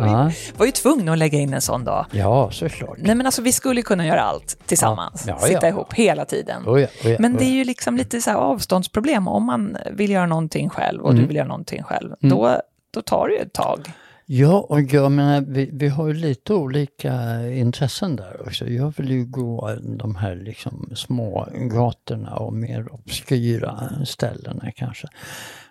Ja, 0.01 0.31
var 0.57 0.67
ju 0.67 0.73
tvungna 0.73 1.13
att 1.13 1.19
lägga 1.19 1.39
in 1.39 1.55
en 1.55 1.61
sån 1.61 1.85
dag. 1.85 2.07
ja 2.11 2.51
såklart. 2.51 2.97
Nej 2.99 3.15
men 3.15 3.27
alltså 3.27 3.43
vi 3.43 3.53
skulle 3.53 3.83
kunna 3.83 4.07
göra 4.07 4.21
allt 4.21 4.59
tillsammans, 4.67 5.25
Ja, 5.29 5.39
ja, 5.41 5.47
sitta 5.47 5.69
ihop 5.69 5.93
hela 5.95 6.25
tiden. 6.25 6.63
Oh 6.67 6.73
oh 6.79 6.87
Men 7.19 7.35
oh 7.35 7.39
det 7.39 7.45
är 7.45 7.49
ja. 7.49 7.55
ju 7.55 7.65
liksom 7.65 7.97
lite 7.97 8.21
så 8.21 8.31
här 8.31 8.37
avståndsproblem. 8.39 9.29
Om 9.29 9.45
man 9.45 9.77
vill 9.93 10.11
göra 10.11 10.27
någonting 10.27 10.69
själv 10.71 11.03
och 11.03 11.11
du 11.13 11.19
Mm. 11.19 11.29
vill 11.29 11.37
göra 11.37 11.49
någonting 11.49 11.83
själv, 11.83 12.15
Mm. 12.23 12.37
då, 12.37 12.61
då 12.91 13.03
tar 13.03 13.29
det 13.29 13.35
ju 13.35 13.41
ett 13.41 13.53
tag. 13.53 13.91
Ja, 14.29 14.67
och 14.69 14.81
jag 14.81 15.13
menar, 15.13 15.41
vi, 15.41 15.71
vi 15.73 15.89
har 15.89 16.07
ju 16.09 16.15
lite 16.15 16.55
olika 16.55 17.13
intressen 17.51 18.17
där 18.17 18.41
också. 18.47 18.67
Jag 18.67 18.95
vill 18.97 19.11
ju 19.11 19.25
gå 19.25 19.71
de 19.81 20.17
här 20.17 20.35
liksom 20.37 20.91
små 20.97 21.49
gatorna 21.55 22.37
och 22.37 22.53
mer 22.53 22.93
obskyra 22.95 23.91
ställena 24.07 24.71
kanske. 24.77 25.09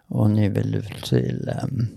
Och 0.07 0.29
ni 0.29 0.49
vill 0.49 0.75
ut 0.75 1.03
till 1.03 1.49
em, 1.63 1.87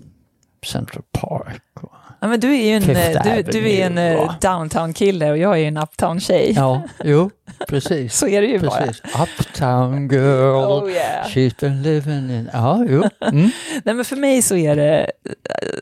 Central 0.65 1.03
Park. 1.11 1.63
Och, 1.81 1.91
Ja, 2.21 2.27
men 2.27 2.39
du 2.39 2.55
är 2.55 2.65
ju 2.65 2.71
en, 2.75 2.81
Fifth 2.81 3.23
du, 3.23 3.41
du 3.43 3.71
är 3.71 3.85
en 3.85 3.97
eh, 3.97 4.33
downtown-kille 4.41 5.31
och 5.31 5.37
jag 5.37 5.53
är 5.53 5.57
ju 5.57 5.65
en 5.65 5.77
uptown-tjej. 5.77 6.53
ja, 6.55 6.81
jo, 7.03 7.29
precis. 7.67 8.15
Så 8.17 8.27
är 8.27 8.41
det 8.41 8.47
ju 8.47 8.59
bara. 8.59 8.79
precis. 8.85 9.01
Uptown 9.21 10.07
girl, 10.09 10.55
Oh 10.83 10.91
yeah. 10.91 11.25
she's 11.27 11.59
been 11.59 11.81
living 11.81 12.29
in... 12.29 12.49
Ja, 12.53 12.85
jo. 12.89 13.03
Mm. 13.21 13.49
Nej, 13.83 13.95
men 13.95 14.05
för 14.05 14.15
mig 14.15 14.41
så 14.41 14.55
är 14.55 14.75
det, 14.75 14.99
eh, 15.25 15.31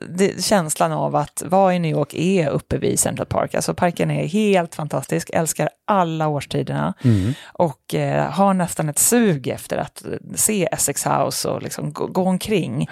det 0.09 0.43
känslan 0.43 0.91
av 0.91 1.15
att 1.15 1.43
vara 1.45 1.75
i 1.75 1.79
New 1.79 1.91
York 1.91 2.13
är 2.13 2.49
uppe 2.49 2.77
vid 2.77 2.99
Central 2.99 3.27
Park. 3.27 3.55
Alltså 3.55 3.73
parken 3.73 4.11
är 4.11 4.27
helt 4.27 4.75
fantastisk, 4.75 5.29
älskar 5.33 5.69
alla 5.87 6.27
årstiderna 6.27 6.93
Mm. 7.03 7.33
och 7.53 7.95
eh, 7.95 8.31
har 8.31 8.53
nästan 8.53 8.89
ett 8.89 8.99
sug 8.99 9.47
efter 9.47 9.77
att 9.77 10.05
eh, 10.05 10.11
se 10.35 10.67
Essex 10.71 11.05
House 11.05 11.49
och 11.49 11.61
liksom 11.61 11.93
gå, 11.93 12.07
gå 12.07 12.21
omkring. 12.23 12.89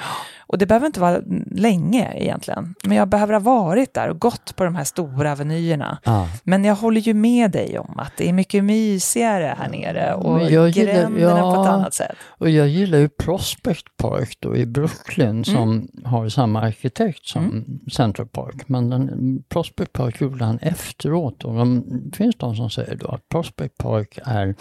Och 0.47 0.57
det 0.57 0.65
behöver 0.65 0.87
inte 0.87 0.99
vara 0.99 1.21
länge 1.51 2.13
egentligen, 2.15 2.75
men 2.83 2.97
jag 2.97 3.09
behöver 3.09 3.33
ha 3.33 3.39
varit 3.39 3.93
där 3.93 4.09
och 4.09 4.19
gått 4.19 4.55
på 4.55 4.63
de 4.63 4.75
här 4.75 4.83
stora 4.83 5.31
avenyerna. 5.31 5.97
Ja. 6.03 6.27
Men 6.43 6.65
jag 6.65 6.75
håller 6.75 7.01
ju 7.01 7.13
med 7.13 7.51
dig 7.51 7.79
om 7.79 7.99
att 7.99 8.11
det 8.17 8.29
är 8.29 8.33
mycket 8.33 8.63
mysigare 8.63 9.55
här 9.59 9.69
nere 9.69 10.13
och 10.13 10.51
jag 10.51 10.69
gillar- 10.69 10.93
gränderna 10.93 11.41
på 11.41 11.49
ett 11.49 11.55
ja. 11.55 11.67
annat 11.67 11.93
sätt. 11.93 12.15
Och 12.27 12.49
jag 12.49 12.67
gillar 12.67 12.97
ju 12.97 13.09
Prospect 13.09 13.97
Park 13.97 14.37
då 14.39 14.55
i 14.55 14.65
Brooklyn 14.65 15.45
som 15.45 15.87
har 16.05 16.29
samma 16.29 16.61
arkitekt 16.61 17.25
som 17.25 17.65
Central 17.91 18.27
Park. 18.27 18.67
Men 18.67 18.89
den, 18.89 19.43
Prospect 19.49 19.93
Park 19.93 20.21
gjorde 20.21 20.45
han 20.45 20.59
efteråt 20.59 21.43
och 21.43 21.55
de, 21.55 21.83
det 22.09 22.17
finns 22.17 22.35
de 22.35 22.55
som 22.55 22.69
säger 22.69 22.95
då 22.95 23.07
att 23.07 23.29
Prospect 23.29 23.77
Park 23.77 24.19
är 24.25 24.55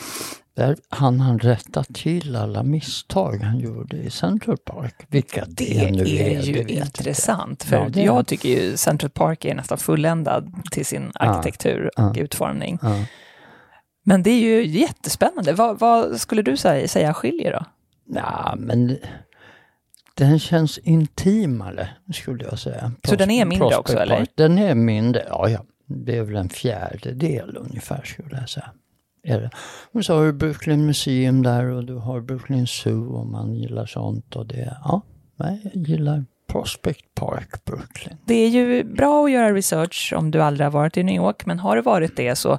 där 0.54 0.76
han 0.88 1.20
han 1.20 1.38
rätta 1.38 1.84
till 1.84 2.36
alla 2.36 2.62
misstag 2.62 3.42
han 3.42 3.58
gjorde 3.58 3.96
i 3.96 4.10
Central 4.10 4.56
Park. 4.56 4.94
Vilka 5.08 5.44
det, 5.48 5.64
Det 5.64 5.90
nu 5.90 6.02
är 6.02 6.36
det 6.36 6.42
ju 6.42 6.62
intressant, 6.62 7.62
för 7.62 7.76
Ja, 7.76 7.88
det 7.88 8.00
är- 8.00 8.04
jag 8.04 8.26
tycker 8.26 8.48
ju 8.48 8.76
Central 8.76 9.10
Park 9.10 9.44
är 9.44 9.54
nästan 9.54 9.78
fulländad 9.78 10.52
till 10.70 10.86
sin 10.86 11.12
arkitektur 11.14 11.86
och 11.86 12.16
ja. 12.16 12.22
utformning. 12.22 12.78
Ja. 12.82 13.04
Men 14.04 14.22
det 14.22 14.30
är 14.30 14.40
ju 14.40 14.66
jättespännande. 14.66 15.52
Vad, 15.52 15.78
vad 15.78 16.20
skulle 16.20 16.42
du 16.42 16.56
säga, 16.56 16.88
säga 16.88 17.14
skiljer 17.14 17.52
då? 17.52 17.64
Ja, 18.16 18.54
men 18.58 18.98
den 20.14 20.38
känns 20.38 20.78
intimare 20.78 21.88
skulle 22.12 22.44
jag 22.44 22.58
säga. 22.58 22.92
Så 23.04 23.16
den 23.16 23.30
är 23.30 23.44
mindre 23.44 23.58
Prospect 23.68 23.78
också, 23.80 23.98
eller? 23.98 24.16
Park. 24.16 24.30
Den 24.34 24.58
är 24.58 24.74
mindre, 24.74 25.24
ja 25.28 25.48
ja. 25.48 25.64
Det 25.86 26.16
är 26.16 26.22
väl 26.22 26.36
en 26.36 26.48
fjärdedel 26.48 27.56
ungefär 27.56 28.02
skulle 28.04 28.36
jag 28.40 28.48
säga. 28.48 28.70
Är 29.24 29.40
det. 29.40 29.50
Och 29.92 30.04
så 30.04 30.14
har 30.14 30.26
du 30.26 30.32
Brooklyn 30.32 30.86
Museum 30.86 31.42
där 31.42 31.64
och 31.64 31.84
du 31.84 31.94
har 31.94 32.20
Brooklyn 32.20 32.66
Zoo 32.66 33.16
om 33.16 33.32
man 33.32 33.54
gillar 33.54 33.86
sånt. 33.86 34.36
Och 34.36 34.46
det, 34.46 34.76
ja, 34.84 35.02
jag 35.36 35.58
gillar 35.74 36.24
Prospect 36.52 37.14
Park, 37.14 37.64
Brooklyn. 37.64 38.16
Det 38.26 38.34
är 38.34 38.48
ju 38.48 38.84
bra 38.84 39.24
att 39.24 39.30
göra 39.30 39.52
research 39.52 40.12
om 40.16 40.30
du 40.30 40.42
aldrig 40.42 40.66
har 40.66 40.72
varit 40.72 40.96
i 40.96 41.02
New 41.02 41.14
York, 41.14 41.46
men 41.46 41.58
har 41.58 41.76
du 41.76 41.82
varit 41.82 42.16
det 42.16 42.36
så 42.36 42.58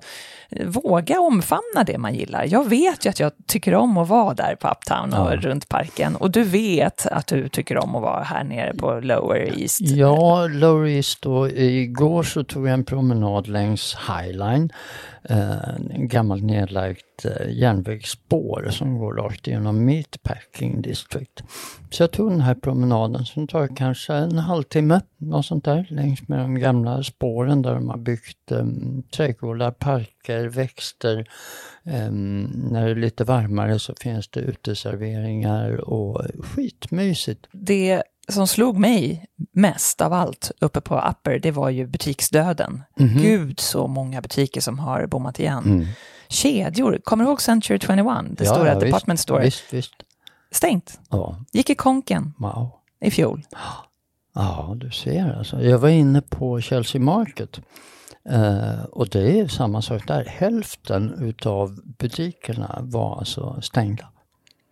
våga 0.65 1.19
omfamna 1.19 1.83
det 1.85 1.97
man 1.97 2.15
gillar. 2.15 2.45
Jag 2.49 2.69
vet 2.69 3.05
ju 3.05 3.09
att 3.09 3.19
jag 3.19 3.31
tycker 3.47 3.75
om 3.75 3.97
att 3.97 4.07
vara 4.07 4.33
där 4.33 4.55
på 4.55 4.67
Uptown 4.67 5.13
och 5.13 5.33
Ja. 5.33 5.35
runt 5.35 5.69
parken 5.69 6.15
och 6.15 6.31
du 6.31 6.43
vet 6.43 7.07
att 7.07 7.27
du 7.27 7.49
tycker 7.49 7.77
om 7.77 7.95
att 7.95 8.01
vara 8.01 8.23
här 8.23 8.43
nere 8.43 8.73
på 8.73 8.99
Lower 8.99 9.59
East. 9.61 9.81
Ja, 9.81 10.47
Lower 10.47 10.87
East 10.87 11.21
då. 11.21 11.49
Igår 11.49 12.23
så 12.23 12.43
tog 12.43 12.67
jag 12.67 12.73
en 12.73 12.85
promenad 12.85 13.47
längs 13.47 13.97
High 14.07 14.37
Line. 14.37 14.69
Eh, 15.29 15.69
en 15.89 16.07
gammalt 16.07 16.43
nedlagt 16.43 17.25
eh, 17.25 17.51
järnvägsspår 17.51 18.67
som 18.71 18.97
går 18.97 19.13
rakt 19.13 19.47
igenom 19.47 19.85
Meatpacking 19.85 20.81
District. 20.81 21.43
Så 21.89 22.03
jag 22.03 22.11
tog 22.11 22.31
den 22.31 22.41
här 22.41 22.55
promenaden 22.55 23.25
som 23.25 23.47
tar 23.47 23.75
kanske 23.75 24.13
en 24.13 24.37
halvtimme, 24.37 25.01
något 25.17 25.45
sånt 25.45 25.65
där, 25.65 25.87
längs 25.89 26.27
med 26.27 26.39
de 26.39 26.55
gamla 26.59 27.03
spåren 27.03 27.61
där 27.61 27.75
de 27.75 27.89
har 27.89 27.97
byggt 27.97 28.51
um, 28.51 29.03
trädgårdar, 29.15 29.71
parker, 29.71 30.14
växter. 30.29 31.25
Em, 31.83 32.43
när 32.43 32.85
det 32.85 32.91
är 32.91 32.95
lite 32.95 33.23
varmare 33.23 33.79
så 33.79 33.93
finns 34.01 34.27
det 34.27 34.39
uteserveringar 34.39 35.89
och 35.89 36.21
skitmysigt. 36.39 37.47
Det 37.51 38.03
som 38.27 38.47
slog 38.47 38.77
mig 38.77 39.25
mest 39.51 40.01
av 40.01 40.13
allt 40.13 40.51
uppe 40.61 40.81
på 40.81 40.99
Upper, 40.99 41.39
det 41.39 41.51
var 41.51 41.69
ju 41.69 41.87
butiksdöden. 41.87 42.83
Mhm. 42.99 43.17
Gud 43.21 43.59
så 43.59 43.87
många 43.87 44.21
butiker 44.21 44.61
som 44.61 44.79
har 44.79 45.07
bommat 45.07 45.39
igen. 45.39 45.63
Mm. 45.65 45.85
Kedjor, 46.27 46.99
kommer 47.03 47.23
du 47.23 47.29
ihåg 47.29 47.41
Century 47.41 47.79
21? 47.79 47.97
Det 48.37 48.43
Ja, 48.43 48.53
stora 48.53 48.73
ja, 48.73 48.79
department 48.79 49.19
store. 49.19 49.43
Visst, 49.43 49.73
visst. 49.73 49.93
Stängt. 50.51 50.99
Ja, 51.09 51.39
Gick 51.51 51.69
i 51.69 51.75
konken 51.75 52.33
wow. 52.37 52.71
i 53.01 53.11
fjol. 53.11 53.43
Ja, 54.33 54.73
du 54.77 54.91
ser 54.91 55.37
alltså. 55.37 55.61
Jag 55.61 55.77
var 55.79 55.89
inne 55.89 56.21
på 56.21 56.61
Chelsea 56.61 57.01
Market 57.01 57.61
eh, 58.29 58.83
och 58.91 59.09
det 59.09 59.39
är 59.39 59.47
samma 59.47 59.81
sak 59.81 60.07
där. 60.07 60.25
Hälften 60.25 61.13
utav 61.21 61.79
butikerna 61.97 62.77
var 62.81 63.17
alltså 63.17 63.61
stängda. 63.61 64.05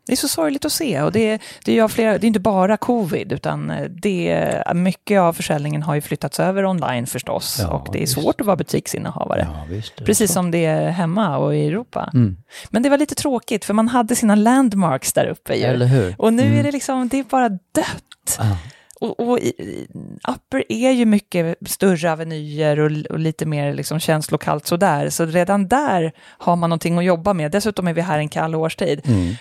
Det 0.06 0.12
är 0.12 0.18
så 0.18 0.28
sorgligt 0.28 0.66
att 0.66 0.72
se 0.72 1.02
och 1.02 1.12
det, 1.12 1.42
det, 1.66 1.80
är 1.80 1.88
flera, 1.88 2.18
det 2.18 2.26
är 2.26 2.28
inte 2.28 2.40
bara 2.40 2.78
covid 2.78 3.32
utan 3.32 3.72
det, 3.90 4.64
mycket 4.76 5.20
av 5.20 5.34
försäljningen 5.34 5.84
har 5.84 5.96
ju 5.96 6.02
flyttats 6.02 6.40
över 6.40 6.66
online 6.66 7.08
förstås 7.08 7.58
Ja, 7.62 7.68
och 7.68 7.88
det 7.92 7.98
är 7.98 8.02
visst. 8.02 8.14
svårt 8.14 8.42
att 8.42 8.48
vara 8.48 8.56
butiksinnehavare. 8.58 9.48
Ja, 9.54 9.66
visst. 9.70 9.96
Precis 10.06 10.30
så. 10.30 10.34
som 10.34 10.52
det 10.52 10.66
är 10.66 10.90
hemma 10.90 11.38
och 11.38 11.56
i 11.56 11.68
Europa. 11.68 12.10
Mm. 12.14 12.38
Men 12.70 12.84
det 12.84 12.90
var 12.90 12.98
lite 12.98 13.16
tråkigt 13.16 13.66
för 13.66 13.74
man 13.74 13.88
hade 13.88 14.16
sina 14.16 14.36
landmarks 14.36 15.14
där 15.14 15.26
uppe 15.26 15.56
ju. 15.56 16.14
Och 16.18 16.34
nu 16.34 16.44
Mm. 16.44 16.60
är 16.60 16.64
det 16.64 16.72
liksom, 16.72 17.08
det 17.08 17.20
är 17.20 17.24
bara 17.24 17.50
dött. 17.50 18.38
Ja. 18.38 18.58
Och, 19.04 19.20
och 19.20 19.40
Upper 20.28 20.64
är 20.70 20.92
ju 20.92 21.06
mycket 21.06 21.58
större 21.66 22.12
avenyer 22.12 22.80
och, 22.80 22.92
och 23.10 23.20
lite 23.20 23.46
mer 23.46 23.74
liksom 23.74 24.00
känslokallt 24.00 24.68
sådär. 24.68 25.10
Så 25.10 25.26
redan 25.26 25.68
där 25.68 26.12
har 26.38 26.56
man 26.56 26.70
någonting 26.70 26.98
att 26.98 27.06
jobba 27.06 27.34
med. 27.34 27.52
Dessutom 27.52 27.88
är 27.88 27.94
vi 27.94 28.02
här 28.02 28.18
en 28.20 28.30
kall 28.30 28.56
årstid. 28.56 29.02
Mm. 29.06 29.36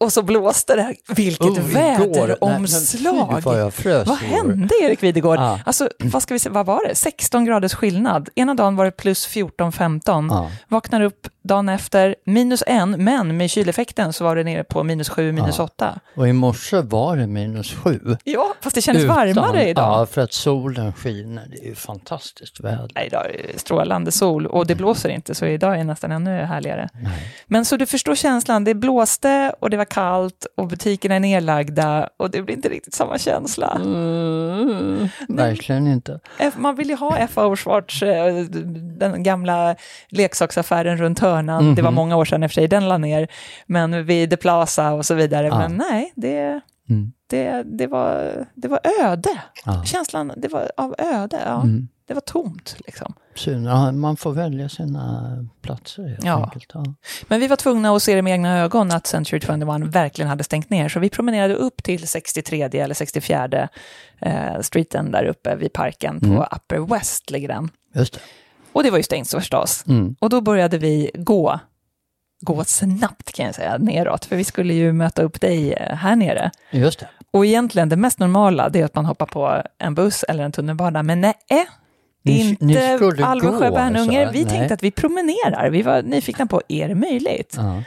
Och 0.00 0.12
så 0.12 0.22
blåste 0.22 0.76
det. 0.76 0.94
Vilket 1.08 1.46
Oh, 1.46 1.60
väderomslag! 1.60 3.40
vad 3.44 3.72
Vad 4.06 4.18
hände 4.18 4.74
Erik 4.82 5.02
Videgård? 5.02 5.38
Ja. 5.38 5.60
Alltså, 5.66 5.88
vad 5.98 6.22
ska 6.22 6.34
vi 6.34 6.38
säga, 6.38 6.52
vad 6.52 6.66
var 6.66 6.88
det? 6.88 6.94
16 6.94 7.44
graders 7.44 7.74
skillnad. 7.74 8.28
Ena 8.34 8.54
dagen 8.54 8.76
var 8.76 8.84
det 8.84 8.90
plus 8.90 9.28
14-15. 9.28 10.26
Ja. 10.30 10.50
Vaknar 10.68 11.00
upp 11.00 11.26
dagen 11.42 11.68
efter, 11.68 12.14
minus 12.26 12.62
en, 12.66 13.04
men 13.04 13.36
med 13.36 13.50
kyleffekten 13.50 14.12
så 14.12 14.24
var 14.24 14.36
det 14.36 14.44
nere 14.44 14.64
på 14.64 14.82
minus 14.84 15.08
7, 15.08 15.32
minus 15.32 15.58
Ja. 15.58 15.64
8. 15.64 16.00
Och 16.16 16.28
i 16.28 16.32
morse 16.32 16.80
var 16.80 17.16
det 17.16 17.26
minus 17.26 17.74
sju. 17.74 18.16
Ja, 18.24 18.54
fast 18.60 18.74
det 18.74 18.82
kändes 18.82 19.04
Utan- 19.04 19.16
varmare 19.16 19.68
idag. 19.68 20.00
Ja, 20.00 20.06
för 20.06 20.20
att 20.20 20.32
solen 20.32 20.92
skiner. 20.92 21.46
Det 21.50 21.58
är 21.64 21.68
ju 21.68 21.74
fantastiskt 21.74 22.60
väder. 22.60 22.90
Nej, 22.94 23.06
idag 23.06 23.26
är 23.26 23.52
det 23.52 23.58
strålande 23.60 24.12
sol 24.12 24.46
och 24.46 24.66
det 24.66 24.74
blåser 24.74 25.08
inte, 25.08 25.34
så 25.34 25.46
idag 25.46 25.80
är 25.80 25.84
nästan 25.84 26.12
ännu 26.12 26.30
härligare. 26.44 26.88
Nej. 27.02 27.32
Men 27.46 27.64
så 27.64 27.76
du 27.76 27.86
förstår 27.86 28.14
känslan, 28.14 28.64
det 28.64 28.74
blåste 28.74 29.54
och 29.60 29.70
det 29.70 29.76
var 29.76 29.84
kallt 29.90 30.46
och 30.56 30.66
butikerna 30.68 31.14
är 31.14 31.20
nedlagda 31.20 32.08
och 32.16 32.30
det 32.30 32.42
blir 32.42 32.54
inte 32.54 32.68
riktigt 32.68 32.94
samma 32.94 33.18
känsla. 33.18 33.78
Mm, 33.84 35.08
verkligen 35.28 35.86
inte. 35.86 36.20
Man 36.56 36.74
vill 36.76 36.88
ju 36.88 36.96
ha 36.96 37.16
F.A. 37.16 37.56
Schwarz, 37.56 38.02
eh, 38.02 38.34
den 38.98 39.22
gamla 39.22 39.76
leksaksaffären 40.08 40.96
runt 40.98 41.18
hörnan. 41.18 41.74
Det 41.74 41.82
var 41.82 41.90
Mhm. 41.90 41.94
många 41.96 42.16
år 42.16 42.24
sedan 42.24 42.42
i 42.42 42.46
och 42.46 42.50
för 42.50 42.54
sig 42.54 42.68
den 42.68 42.88
la 42.88 42.98
ner, 42.98 43.28
men 43.66 44.04
vid 44.06 44.30
The 44.30 44.36
Plaza 44.36 44.92
och 44.92 45.06
så 45.06 45.14
vidare. 45.14 45.46
Ja. 45.46 45.58
Men 45.58 45.76
nej, 45.90 46.12
det, 46.16 46.60
Mm. 46.90 47.12
det, 47.30 47.62
det, 47.66 47.86
var, 47.86 48.32
det 48.54 48.68
var 48.68 48.80
öde. 49.04 49.30
Ja. 49.64 49.82
Känslan 49.84 50.32
det 50.36 50.48
var 50.48 50.70
av 50.76 50.94
öde, 50.98 51.38
ja. 51.46 51.62
Mm. 51.62 51.88
Det 52.10 52.14
var 52.14 52.20
tomt 52.20 52.76
liksom. 52.86 53.14
Man 54.00 54.16
får 54.16 54.32
välja 54.32 54.68
sina 54.68 55.36
platser 55.62 56.02
helt 56.08 56.24
Ja. 56.24 56.44
enkelt. 56.44 56.70
Ja. 56.74 56.84
Men 57.28 57.40
vi 57.40 57.46
var 57.48 57.56
tvungna 57.56 57.96
att 57.96 58.02
se 58.02 58.14
det 58.14 58.22
med 58.22 58.32
egna 58.32 58.58
ögon 58.58 58.90
att 58.90 59.06
Century 59.06 59.40
21 59.40 59.94
verkligen 59.94 60.28
hade 60.28 60.44
stängt 60.44 60.70
ner. 60.70 60.88
Så 60.88 61.00
vi 61.00 61.10
promenerade 61.10 61.54
upp 61.54 61.82
till 61.82 62.08
63 62.08 62.62
eller 62.62 62.94
64 62.94 63.68
eh, 64.20 64.60
streeten 64.60 65.10
där 65.10 65.24
uppe 65.24 65.56
vid 65.56 65.72
parken 65.72 66.20
på 66.20 66.26
Mm. 66.26 66.42
Upper 66.56 66.78
West 66.94 67.30
ligger 67.30 67.48
den. 67.48 67.70
Just 67.94 68.12
det. 68.14 68.20
Och 68.72 68.82
det 68.82 68.90
var 68.90 68.98
ju 68.98 69.02
stängt 69.04 69.28
så 69.28 69.38
förstås. 69.38 69.84
Mm. 69.88 70.16
Och 70.20 70.30
då 70.30 70.40
började 70.40 70.78
vi 70.78 71.10
gå, 71.14 71.60
gå 72.40 72.64
snabbt 72.64 73.32
kan 73.32 73.46
jag 73.46 73.54
säga, 73.54 73.78
neråt. 73.78 74.24
För 74.24 74.36
vi 74.36 74.44
skulle 74.44 74.74
ju 74.74 74.92
möta 74.92 75.22
upp 75.22 75.40
dig 75.40 75.72
eh, 75.72 75.96
här 75.96 76.16
nere. 76.16 76.50
Just 76.70 77.00
det. 77.00 77.08
Och 77.30 77.46
egentligen 77.46 77.88
det 77.88 77.96
mest 77.96 78.18
normala 78.18 78.68
det 78.68 78.80
är 78.80 78.84
att 78.84 78.94
man 78.94 79.04
hoppar 79.06 79.26
på 79.26 79.62
en 79.78 79.94
buss 79.94 80.22
eller 80.22 80.44
en 80.44 80.52
tunnelbana. 80.52 81.02
Men 81.02 81.20
nej, 81.20 81.34
Inte 82.24 82.64
ni 82.64 82.96
skulle 82.96 83.24
Alvesjö 83.26 83.68
gå, 83.70 83.74
Bärnunge. 83.76 84.20
alltså? 84.26 84.32
Vi 84.38 84.44
Nej. 84.44 84.52
tänkte 84.54 84.74
att 84.74 84.82
vi 84.82 84.90
promenerar. 84.90 85.70
Vi 85.70 85.82
var 85.82 86.02
nyfikna 86.02 86.46
på, 86.46 86.62
är 86.68 86.88
det 86.88 86.94
möjligt? 86.94 87.54
Ja, 87.58 87.82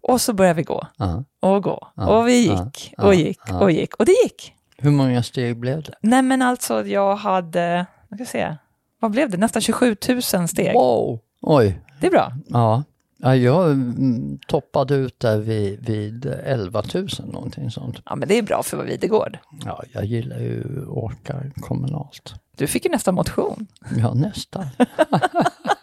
Och 0.00 0.20
så 0.20 0.32
började 0.32 0.56
vi 0.56 0.62
gå 0.62 0.86
ja. 0.96 1.24
och 1.40 1.62
gå. 1.62 1.88
Ja, 1.94 2.06
och 2.18 2.28
vi 2.28 2.36
gick 2.42 2.94
och 2.98 3.14
gick 3.14 3.40
och 3.60 3.70
gick. 3.70 3.94
Och 3.94 4.04
det 4.06 4.12
gick. 4.22 4.52
Hur 4.78 4.90
många 4.90 5.22
steg 5.22 5.56
blev 5.56 5.82
det? 5.82 5.94
Nej 6.00 6.22
men 6.22 6.42
alltså 6.42 6.86
jag 6.86 7.16
hade, 7.16 7.86
jag 8.08 8.18
ska 8.18 8.26
se, 8.26 8.56
vad 9.00 9.10
blev 9.10 9.30
det? 9.30 9.36
Nästan 9.36 9.62
27 9.62 9.96
000 10.08 10.22
steg. 10.48 10.72
Wow! 10.74 11.20
Oj, 11.42 11.80
Det 12.00 12.06
är 12.06 12.10
bra. 12.10 12.32
ja. 12.46 12.82
Ja 13.24 13.36
jag 13.36 13.70
mm, 13.70 14.38
toppade 14.46 14.94
ut 14.94 15.20
där 15.20 15.38
vid, 15.38 15.86
vid 15.86 16.26
11 16.26 16.82
000 16.94 17.08
någonting 17.32 17.70
sånt. 17.70 18.00
Ja 18.04 18.16
men 18.16 18.28
det 18.28 18.38
är 18.38 18.42
bra 18.42 18.62
för 18.62 18.76
vad 18.76 18.86
Videgård. 18.86 19.38
Ja, 19.64 19.82
jag 19.92 20.04
gillar 20.04 20.38
ju 20.38 20.82
att 20.82 20.88
åka 20.88 21.42
kommunalt. 21.60 22.34
Du 22.56 22.66
fick 22.66 22.84
ju 22.84 22.90
nästan 22.90 23.14
motion. 23.14 23.66
Ja, 23.98 24.14
nästan. 24.14 24.66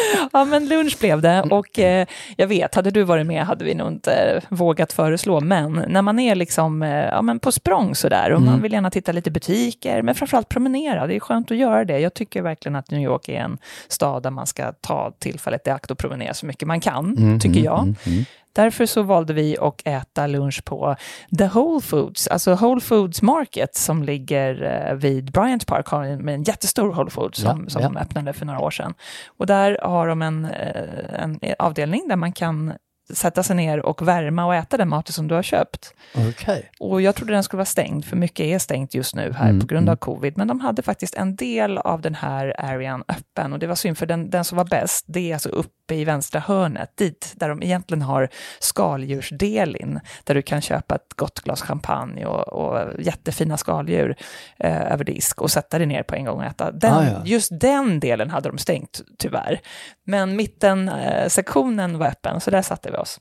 Ja, 0.32 0.44
men 0.44 0.68
lunch 0.68 0.98
blev 1.00 1.20
det 1.22 1.42
och 1.50 1.78
eh, 1.78 2.06
jag 2.36 2.46
vet, 2.46 2.74
hade 2.74 2.90
du 2.90 3.02
varit 3.02 3.26
med 3.26 3.44
hade 3.46 3.64
vi 3.64 3.74
nog 3.74 3.88
inte 3.88 4.12
eh, 4.12 4.42
vågat 4.48 4.92
föreslå, 4.92 5.40
men 5.40 5.84
när 5.88 6.02
man 6.02 6.18
är 6.18 6.34
liksom 6.34 6.82
eh, 6.82 6.90
ja, 6.90 7.22
men 7.22 7.38
på 7.38 7.52
språng 7.52 7.94
sådär 7.94 8.30
och 8.32 8.40
man 8.40 8.48
Mm. 8.48 8.62
vill 8.62 8.72
gärna 8.72 8.90
titta 8.90 9.12
lite 9.12 9.30
butiker, 9.30 10.02
men 10.02 10.14
framförallt 10.14 10.48
promenera, 10.48 11.06
det 11.06 11.16
är 11.16 11.20
skönt 11.20 11.50
att 11.50 11.56
göra 11.56 11.84
det. 11.84 11.98
Jag 11.98 12.14
tycker 12.14 12.42
verkligen 12.42 12.76
att 12.76 12.90
New 12.90 13.00
York 13.00 13.28
är 13.28 13.40
en 13.40 13.58
stad 13.88 14.22
där 14.22 14.30
man 14.30 14.46
ska 14.46 14.72
ta 14.72 15.12
tillfället 15.18 15.66
i 15.66 15.70
akt 15.70 15.90
och 15.90 15.98
promenera 15.98 16.34
så 16.34 16.46
mycket 16.46 16.68
man 16.68 16.80
kan, 16.80 17.16
Mm, 17.18 17.40
tycker 17.40 17.54
mm, 17.60 17.64
jag. 17.64 17.78
mm, 17.82 17.96
mm. 18.06 18.24
Därför 18.56 18.86
så 18.86 19.02
valde 19.02 19.32
vi 19.32 19.56
att 19.60 19.82
äta 19.84 20.26
lunch 20.26 20.64
på 20.64 20.96
The 21.38 21.46
Whole 21.48 21.80
Foods, 21.80 22.28
alltså 22.28 22.54
Whole 22.54 22.80
Foods 22.80 23.22
Market 23.22 23.74
som 23.74 24.02
ligger 24.02 24.62
eh, 24.90 24.94
vid 24.94 25.32
Bryant 25.32 25.66
Park, 25.66 25.86
har 25.86 26.04
en, 26.04 26.18
med 26.24 26.34
en 26.34 26.42
jättestor 26.42 26.92
Whole 26.92 27.10
Foods 27.10 27.40
som, 27.40 27.62
Ja, 27.64 27.70
som 27.70 27.82
ja. 27.82 27.88
de 27.88 27.96
öppnade 27.96 28.32
för 28.32 28.46
några 28.46 28.60
år 28.60 28.70
sedan. 28.70 28.94
Och 29.26 29.46
där 29.46 29.78
har 29.82 30.08
de 30.08 30.22
en, 30.22 30.44
eh, 30.44 31.22
en 31.22 31.40
avdelning 31.58 32.08
där 32.08 32.16
man 32.16 32.32
kan 32.32 32.72
sätta 33.14 33.42
sig 33.42 33.56
ner 33.56 33.86
och 33.86 34.08
värma 34.08 34.46
och 34.46 34.54
äta 34.54 34.76
den 34.76 34.88
maten 34.88 35.12
som 35.12 35.28
du 35.28 35.34
har 35.34 35.42
köpt. 35.42 35.94
Okej. 36.14 36.70
Och 36.80 37.02
jag 37.02 37.14
trodde 37.14 37.32
den 37.32 37.42
skulle 37.42 37.58
vara 37.58 37.64
stängd, 37.64 38.04
för 38.04 38.16
mycket 38.16 38.46
är 38.46 38.58
stängt 38.58 38.94
just 38.94 39.14
nu 39.14 39.32
här 39.32 39.56
Mm, 39.56 39.60
på 39.60 39.66
grund 39.66 39.88
av 39.88 39.92
mm. 39.92 39.98
covid. 39.98 40.36
Men 40.36 40.48
de 40.48 40.60
hade 40.60 40.82
faktiskt 40.82 41.14
en 41.14 41.36
del 41.36 41.78
av 41.78 42.00
den 42.00 42.14
här 42.14 42.54
arean 42.58 43.04
öppen 43.08 43.52
och 43.52 43.58
det 43.58 43.66
var 43.66 43.74
synd, 43.74 43.98
för 43.98 44.06
den, 44.06 44.30
den 44.30 44.44
som 44.44 44.56
var 44.58 44.64
bäst, 44.64 45.04
det 45.08 45.30
är 45.30 45.34
alltså 45.34 45.48
uppe 45.48 45.94
i 45.94 46.04
vänstra 46.04 46.40
hörnet, 46.40 46.96
dit 46.96 47.32
där 47.36 47.48
de 47.48 47.62
egentligen 47.62 48.02
har 48.02 48.28
skaldjursdelen, 48.58 50.00
där 50.24 50.34
du 50.34 50.42
kan 50.42 50.60
köpa 50.60 50.94
ett 50.94 51.14
gott 51.16 51.40
glas 51.40 51.62
champagne 51.62 52.26
och, 52.26 52.48
och 52.48 53.00
jättefina 53.00 53.56
skaldjur 53.56 54.16
eh, 54.58 54.92
över 54.92 55.04
disk 55.04 55.42
och 55.42 55.50
sätta 55.50 55.78
dig 55.78 55.86
ner 55.86 56.02
på 56.02 56.14
en 56.14 56.24
gång 56.24 56.38
och 56.38 56.44
äta. 56.44 56.72
Den, 56.72 56.92
Ah, 56.92 57.04
ja. 57.04 57.22
Just 57.24 57.60
den 57.60 58.00
delen 58.00 58.30
hade 58.30 58.48
de 58.48 58.58
stängt, 58.58 59.00
tyvärr. 59.18 59.60
Men 60.04 60.36
mittensektionen 60.36 61.22
eh, 61.22 61.28
sektionen 61.28 61.98
var 61.98 62.06
öppen, 62.06 62.40
så 62.40 62.50
där 62.50 62.62
satte 62.62 62.90
vi 62.90 62.95
oss. 63.00 63.20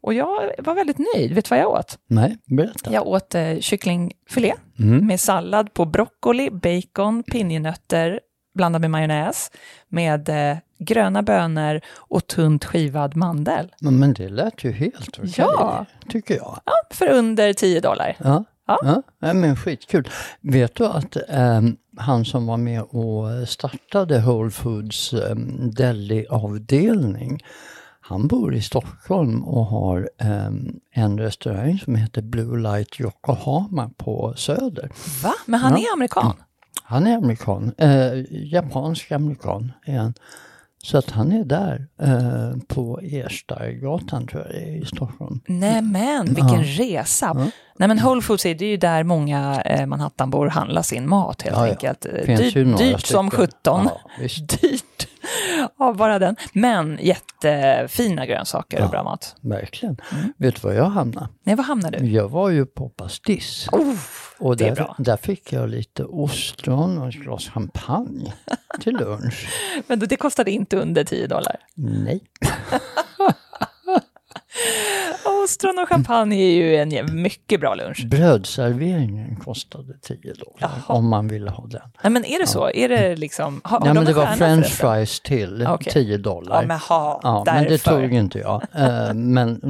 Och 0.00 0.14
jag 0.14 0.50
var 0.58 0.74
väldigt 0.74 0.98
nöjd. 1.14 1.32
Vet 1.32 1.44
du 1.44 1.48
vad 1.48 1.58
jag 1.58 1.70
åt? 1.70 1.98
Nej, 2.08 2.38
berätta. 2.46 2.92
Jag 2.92 3.06
åt 3.06 3.34
eh, 3.34 3.58
kycklingfilé 3.60 4.54
Mm. 4.78 5.06
med 5.06 5.20
sallad 5.20 5.74
på 5.74 5.84
broccoli, 5.84 6.50
bacon, 6.50 7.22
pinjenötter 7.22 8.20
blandat 8.54 8.80
med 8.80 8.90
majonnäs, 8.90 9.50
med 9.88 10.28
eh, 10.28 10.56
gröna 10.78 11.22
bönor 11.22 11.80
och 11.96 12.26
tunt 12.26 12.64
skivad 12.64 13.16
mandel. 13.16 13.72
Men, 13.80 14.12
det 14.12 14.28
lät 14.28 14.64
ju 14.64 14.72
helt 14.72 15.18
okej, 15.18 15.32
Ja. 15.36 15.86
tycker 16.08 16.36
jag. 16.36 16.58
Ja, 16.64 16.72
för 16.90 17.08
under 17.10 17.52
10 17.52 17.80
dollar. 17.80 18.16
Ja. 18.24 18.44
Ja. 18.66 19.02
Ja. 19.20 19.32
men 19.34 19.56
skitkul. 19.56 20.08
Vet 20.40 20.74
du 20.74 20.86
att 20.86 21.16
ehm, 21.28 21.76
han 21.96 22.24
som 22.24 22.46
var 22.46 22.56
med 22.56 22.82
och 22.82 23.48
startade 23.48 24.18
Whole 24.20 24.50
Foods 24.50 25.12
um, 25.12 25.70
deli-avdelning, 25.70 27.42
han 28.08 28.26
bor 28.26 28.54
i 28.54 28.62
Stockholm 28.62 29.44
och 29.44 29.66
har 29.66 30.10
ehm, 30.18 30.80
en 30.92 31.18
restaurang 31.18 31.78
som 31.78 31.94
heter 31.94 32.22
Blue 32.22 32.58
Light 32.62 33.00
Yokohama 33.00 33.90
på 33.96 34.34
Söder. 34.36 34.90
Va? 35.22 35.32
Men 35.46 35.60
han 35.60 35.72
Ja. 35.72 35.78
är 35.78 35.92
amerikan? 35.92 36.32
Han 36.82 37.06
är 37.06 37.16
amerikan, 37.16 37.72
eh, 37.78 38.12
japansk 38.30 39.12
amerikan 39.12 39.72
är 39.86 39.98
han. 39.98 40.14
Så 40.82 40.98
att 40.98 41.10
han 41.10 41.32
är 41.32 41.44
där 41.44 41.86
eh, 42.02 42.58
på 42.68 43.00
Erstargatan 43.02 44.26
tror 44.26 44.46
jag 44.50 44.62
i 44.76 44.84
Stockholm. 44.86 45.40
Nej 45.46 45.82
men 45.82 46.26
vilken 46.26 46.48
Ja. 46.62 46.62
resa! 47.00 47.50
Ja. 47.78 47.86
Nej 47.86 47.88
men 47.88 47.98
Whole 48.04 48.22
Foods 48.22 48.46
är 48.46 48.54
det 48.54 48.64
är 48.64 48.68
ju 48.68 48.76
där 48.76 49.04
många 49.04 49.62
eh, 49.64 49.86
Manhattanbor 49.86 50.46
handlar 50.48 50.82
sin 50.82 51.08
mat 51.08 51.42
helt 51.42 51.56
Ja, 51.56 51.66
ja. 51.66 51.72
enkelt. 51.72 52.06
Ju 52.28 52.36
Dyrt, 52.36 52.78
dyrt 52.78 53.06
som 53.06 53.28
stycken. 53.30 53.46
17. 53.46 53.84
Ja, 53.84 54.00
visst. 54.20 54.60
Dyrt. 54.60 55.08
Ja, 55.78 55.92
bara 55.92 56.18
den. 56.18 56.36
Men 56.52 56.98
jättefina 57.02 58.26
grönsaker 58.26 58.84
och 58.84 58.90
bra 58.90 59.02
mat. 59.02 59.36
Verkligen. 59.40 59.96
Mm. 60.12 60.32
Vet 60.38 60.62
du 60.62 60.68
var 60.68 60.74
jag 60.74 60.84
hamnade? 60.84 61.28
Nej, 61.44 61.54
var 61.56 61.64
hamnade 61.64 61.98
du? 61.98 62.06
Jag 62.06 62.28
var 62.28 62.50
ju 62.50 62.66
på 62.66 62.88
Pastis. 62.88 63.68
Oh, 63.72 63.94
och 64.38 64.56
där, 64.56 64.94
där 64.98 65.16
fick 65.16 65.52
jag 65.52 65.68
lite 65.68 66.04
ostron 66.04 66.98
och 66.98 67.08
ett 67.08 67.14
glas 67.14 67.48
champagne 67.48 68.32
till 68.80 68.96
lunch. 69.00 69.48
men 69.86 69.98
det 69.98 70.16
kostade 70.16 70.50
inte 70.50 70.76
under 70.76 71.04
10 71.04 71.26
dollar. 71.26 71.56
Nej. 71.74 72.20
Ostron 75.44 75.78
och 75.78 75.88
champagne 75.88 76.36
är 76.36 76.50
ju 76.54 76.76
en 76.76 77.22
mycket 77.22 77.60
bra 77.60 77.74
lunch. 77.74 78.06
Brödserveringen 78.06 79.36
kostade 79.36 79.98
10 80.02 80.16
dollar 80.32 80.56
Jaha. 80.58 80.70
om 80.86 81.08
man 81.08 81.28
ville 81.28 81.50
ha 81.50 81.66
den. 81.66 81.80
Nej, 82.02 82.12
men 82.12 82.24
är 82.24 82.38
det 82.40 82.46
så? 82.46 82.70
Är 82.70 82.88
det 82.88 83.16
liksom... 83.16 83.60
Har, 83.64 83.78
Ja, 83.80 83.86
de 83.86 83.94
men 83.94 84.04
det 84.04 84.12
var 84.12 84.26
french 84.26 84.66
fries 84.66 85.20
till 85.20 85.66
Okej. 85.68 85.92
10 85.92 86.18
dollar. 86.18 86.62
Ja, 86.62 86.66
men 86.68 86.78
ha, 86.78 87.20
Ja, 87.22 87.42
men 87.46 87.64
det 87.64 87.78
tog 87.78 88.12
inte 88.12 88.38
jag. 88.38 88.62
Eh, 88.74 89.14
men 89.14 89.60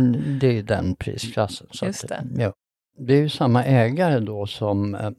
det 0.41 0.59
är 0.59 0.63
den 0.63 0.95
prisklassen. 0.95 1.67
Så 1.71 1.87
Just 1.87 2.09
det. 2.09 2.25
Ja. 2.37 2.53
det 2.99 3.15
är 3.15 3.19
ju 3.21 3.29
samma 3.29 3.65
ägare 3.65 4.21
då 4.21 4.47
som 4.47 4.95
eh, 4.95 5.11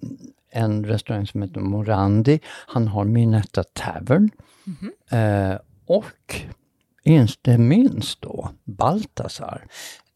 en 0.51 0.85
restaurang 0.85 1.27
som 1.27 1.41
heter 1.41 1.59
Morandi. 1.59 2.39
Han 2.67 2.87
har 2.87 3.03
Minetta 3.05 3.63
Tavern. 3.63 4.29
Mhm. 4.63 4.91
Eh, 5.11 5.57
och 5.87 6.35
inte 7.07 7.57
minst 7.57 8.21
då 8.21 8.49
Baltasar. 8.63 9.65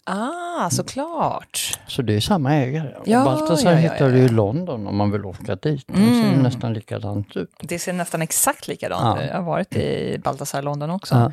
Ah, 0.04 0.70
såklart. 0.70 1.80
Så 1.88 2.02
det 2.02 2.14
är 2.16 2.20
samma 2.20 2.54
ägare. 2.56 2.94
Ja, 3.06 3.24
Baltasar 3.26 3.72
ja, 3.72 3.80
ja, 3.82 3.82
hittar 3.82 4.06
ja, 4.06 4.12
du 4.12 4.18
ja. 4.20 4.26
i 4.26 4.30
London 4.30 4.88
om 4.88 4.98
man 4.98 5.12
vill 5.12 5.26
åka 5.26 5.56
dit. 5.56 5.84
Det 5.88 5.94
ser 5.94 6.04
Mm. 6.30 6.40
nästan 6.44 6.74
likadant 6.74 7.38
ut. 7.38 7.50
Det 7.62 7.80
ser 7.80 7.94
nästan 7.94 8.22
exakt 8.22 8.68
likadant 8.68 9.20
ut. 9.22 9.28
Jag 9.30 9.36
har 9.36 9.44
varit 9.44 9.76
i 9.76 10.20
Baltasar 10.24 10.62
London 10.62 10.90
också. 10.90 11.32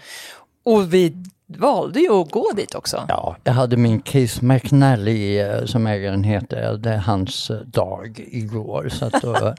Ja. 0.68 0.74
Och 0.76 0.94
vi 0.94 1.16
valde 1.46 2.00
ju 2.00 2.12
att 2.12 2.30
gå 2.30 2.50
dit 2.56 2.74
också. 2.74 3.04
Ja, 3.08 3.36
jag 3.44 3.52
hade 3.52 3.76
min 3.76 4.02
Keith 4.02 4.44
McNally 4.44 5.38
eh, 5.38 5.64
som 5.64 5.86
ägaren 5.86 6.24
heter, 6.24 6.76
det 6.76 6.90
är 6.90 6.96
hans 6.98 7.50
eh, 7.50 7.56
dag 7.56 8.24
igår. 8.32 8.88
Så 8.92 9.04
att 9.04 9.22
då, 9.22 9.54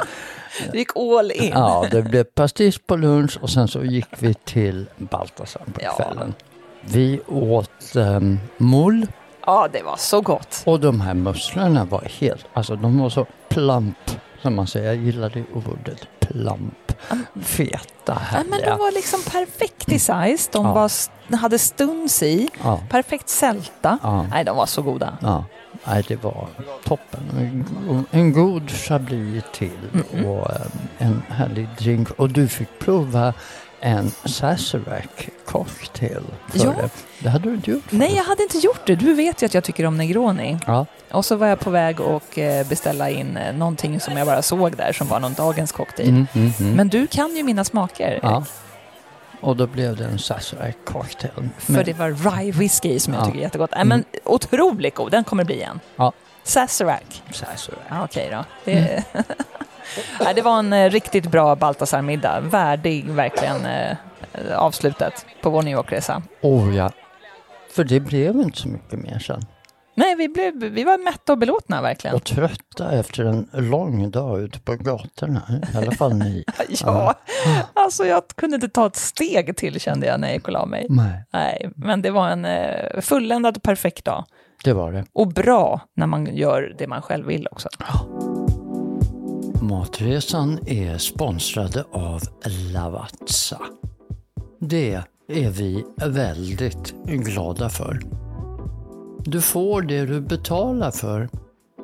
Vi 0.71 0.77
gick 0.79 0.89
all 0.95 1.31
in. 1.31 1.51
ja, 1.53 1.85
det 1.91 2.01
blev 2.01 2.23
pastis 2.23 2.77
på 2.87 2.95
lunch 2.95 3.37
och 3.41 3.49
sen 3.49 3.67
så 3.67 3.83
gick 3.83 4.07
vi 4.19 4.33
till 4.33 4.85
Baltasar 4.97 5.61
på 5.73 5.81
Ja. 5.83 5.91
kvällen. 5.93 6.33
Vi 6.81 7.21
åt 7.27 7.95
um, 7.95 8.39
mull 8.57 9.07
Ja, 9.45 9.67
det 9.73 9.83
var 9.83 9.95
så 9.97 10.21
gott. 10.21 10.63
och 10.65 10.79
de 10.79 11.01
här 11.01 11.13
musslorna 11.13 11.85
var 11.85 12.01
helt, 12.19 12.45
alltså 12.53 12.75
de 12.75 12.99
var 12.99 13.09
så 13.09 13.25
plump 13.49 13.97
som 14.41 14.55
man 14.55 14.67
säger, 14.67 14.85
jag 14.87 14.95
gillar 14.95 15.29
det 15.29 15.43
ordet, 15.53 16.07
plump. 16.19 16.73
Feta, 17.43 17.79
Ja, 18.05 18.13
härliga. 18.13 18.49
men 18.49 18.61
de 18.61 18.79
var 18.79 18.91
liksom 18.91 19.21
perfekt 19.21 19.89
i 19.91 19.99
size. 19.99 20.49
De 20.51 20.65
Ja. 20.65 20.73
var, 20.73 20.91
hade 21.37 21.59
stuns 21.59 22.23
i. 22.23 22.49
Ja, 22.63 22.79
Perfekt 22.89 23.29
sälta. 23.29 23.97
ja. 24.03 24.23
Nej, 24.23 24.43
de 24.43 24.57
var 24.57 24.65
så 24.65 24.81
goda. 24.81 25.17
Ja, 25.21 25.45
nej, 25.87 26.03
det 26.07 26.23
var 26.23 26.47
toppen. 26.85 27.65
En 28.11 28.33
god 28.33 28.71
chablis 28.71 29.43
till 29.53 30.03
och 30.25 30.51
eh, 30.51 30.61
en 30.97 31.23
härlig 31.29 31.67
drink. 31.79 32.09
Och 32.11 32.29
du 32.29 32.47
fick 32.47 32.79
prova 32.79 33.33
en 33.81 34.11
Sazerac 34.25 35.03
cocktail. 35.45 36.23
för 36.47 36.59
Ja. 36.59 36.71
det. 36.81 36.89
Det 37.19 37.29
hade 37.29 37.49
du 37.49 37.55
inte 37.55 37.71
gjort 37.71 37.83
Nej, 37.89 38.07
förut. 38.07 38.17
jag 38.17 38.23
hade 38.23 38.43
inte 38.43 38.57
gjort 38.57 38.81
det. 38.85 38.95
Du 38.95 39.13
vet 39.13 39.41
ju 39.41 39.45
att 39.45 39.53
jag 39.53 39.63
tycker 39.63 39.85
om 39.85 39.97
Negroni. 39.97 40.57
Ja, 40.67 40.85
Och 41.11 41.25
så 41.25 41.35
var 41.35 41.47
jag 41.47 41.59
på 41.59 41.69
väg 41.69 42.01
att 42.01 42.37
eh, 42.37 42.67
beställa 42.69 43.09
in 43.09 43.37
eh, 43.37 43.53
någonting 43.55 43.99
som 43.99 44.17
jag 44.17 44.27
bara 44.27 44.41
såg 44.41 44.75
där 44.77 44.93
som 44.93 45.07
var 45.07 45.19
någon 45.19 45.33
dagens 45.33 45.71
cocktail. 45.71 46.09
mm, 46.09 46.27
mm, 46.33 46.51
mm. 46.59 46.73
Men 46.75 46.87
du 46.89 47.07
kan 47.07 47.35
ju 47.35 47.43
mina 47.43 47.63
smaker. 47.63 48.19
ja. 48.23 48.43
Och 49.41 49.55
då 49.57 49.67
blev 49.67 49.95
det 49.95 50.05
en 50.05 50.19
Sazerac 50.19 50.75
cocktail. 50.85 51.49
För 51.57 51.73
Men- 51.73 51.85
det 51.85 51.93
var 51.93 52.37
rye 52.37 52.51
whisky 52.51 52.99
som 52.99 53.13
jag 53.13 53.21
Ja. 53.21 53.25
tycker 53.25 53.37
är 53.39 53.43
jättegott. 53.43 53.71
Nej, 53.75 53.85
men 53.85 54.03
otroligt 54.23 54.95
god, 54.95 55.11
den 55.11 55.23
kommer 55.23 55.43
bli 55.43 55.55
igen. 55.55 55.79
Ja. 55.95 56.11
Sazerac. 56.43 56.99
Sazerac. 57.31 57.79
Ja, 57.89 58.03
Okej 58.03 58.29
då. 58.31 58.43
Det... 58.65 59.03
Nej, 60.19 60.33
det 60.33 60.41
var 60.41 60.59
en 60.59 60.73
eh, 60.73 60.89
riktigt 60.89 61.31
bra 61.31 61.55
Baltasar-middag. 61.55 62.39
Värdig 62.39 63.05
verkligen 63.09 63.65
eh, 63.65 63.97
avslutet 64.55 65.25
på 65.41 65.49
vår 65.49 65.61
New 65.61 65.73
York-resa. 65.73 66.21
Oh 66.41 66.75
ja. 66.75 66.91
För 67.75 67.83
det 67.83 67.99
blev 67.99 68.35
inte 68.35 68.57
så 68.57 68.67
mycket 68.67 68.99
mer 68.99 69.19
sen. 69.19 69.41
Nej, 69.95 70.15
vi, 70.15 70.29
blev, 70.29 70.53
vi 70.55 70.83
var 70.83 70.97
mätta 70.97 71.31
och 71.31 71.37
belåtna 71.37 71.81
verkligen. 71.81 72.15
Och 72.15 72.23
trötta 72.23 72.91
efter 72.91 73.23
en 73.25 73.49
lång 73.53 74.11
dag 74.11 74.39
ute 74.41 74.59
på 74.59 74.75
gatorna. 74.75 75.41
I 75.73 75.77
alla 75.77 75.91
fall 75.91 76.13
ni. 76.13 76.43
Ja, 76.85 77.13
alltså 77.73 78.05
jag 78.05 78.23
kunde 78.35 78.55
inte 78.55 78.69
ta 78.69 78.85
ett 78.87 78.95
steg 78.95 79.57
till 79.57 79.79
kände 79.79 80.07
jag 80.07 80.19
när 80.19 80.27
jag 80.27 80.35
gick 80.35 80.47
och 80.47 80.53
la 80.53 80.65
mig. 80.65 80.85
Nej, 80.89 81.23
Nej, 81.33 81.71
men 81.75 82.01
det 82.01 82.11
var 82.11 82.29
en 82.29 82.45
eh, 82.45 83.01
fulländad 83.01 83.57
och 83.57 83.63
perfekt 83.63 84.05
dag. 84.05 84.25
det 84.63 84.73
var 84.73 84.91
det. 84.91 85.05
Och 85.13 85.27
bra 85.27 85.81
när 85.95 86.07
man 86.07 86.35
gör 86.35 86.75
det 86.77 86.87
man 86.87 87.01
själv 87.01 87.25
vill 87.27 87.47
också. 87.51 87.69
Matresan 89.69 90.59
är 90.65 90.97
sponsrade 90.97 91.83
av 91.91 92.21
Lavazza. 92.73 93.61
Det 94.59 94.93
är 95.27 95.49
vi 95.49 95.85
väldigt 96.05 96.93
glada 97.05 97.69
för. 97.69 97.99
Du 99.23 99.41
får 99.41 99.81
det 99.81 100.05
du 100.05 100.21
betalar 100.21 100.91
för. 100.91 101.29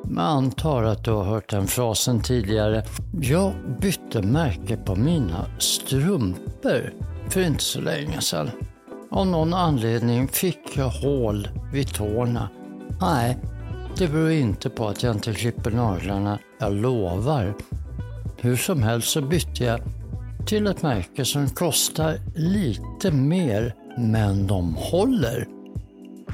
Jag 0.04 0.18
antar 0.18 0.82
att 0.82 1.04
du 1.04 1.10
har 1.10 1.24
hört 1.24 1.50
den 1.50 1.66
frasen 1.66 2.22
tidigare. 2.22 2.84
Jag 3.20 3.52
bytte 3.80 4.22
märke 4.22 4.76
på 4.76 4.96
mina 4.96 5.46
strumpor 5.58 6.92
för 7.28 7.40
inte 7.40 7.64
så 7.64 7.80
länge 7.80 8.20
sedan. 8.20 8.50
Av 9.10 9.26
någon 9.26 9.54
anledning 9.54 10.28
fick 10.28 10.76
jag 10.76 10.88
hål 10.88 11.48
vid 11.72 11.94
tårna. 11.94 12.48
Nej, 13.00 13.38
det 13.98 14.08
beror 14.08 14.30
inte 14.30 14.70
på 14.70 14.88
att 14.88 15.02
jag 15.02 15.14
inte 15.14 15.32
klipper 15.32 15.70
naglarna, 15.70 16.38
jag 16.58 16.72
lovar. 16.72 17.54
Hur 18.40 18.56
som 18.56 18.82
helst 18.82 19.08
så 19.08 19.22
bytte 19.22 19.64
jag 19.64 19.80
till 20.46 20.66
ett 20.66 20.82
märke 20.82 21.24
som 21.24 21.48
kostar 21.48 22.18
lite 22.34 23.10
mer, 23.10 23.74
men 23.98 24.46
de 24.46 24.74
håller. 24.74 25.46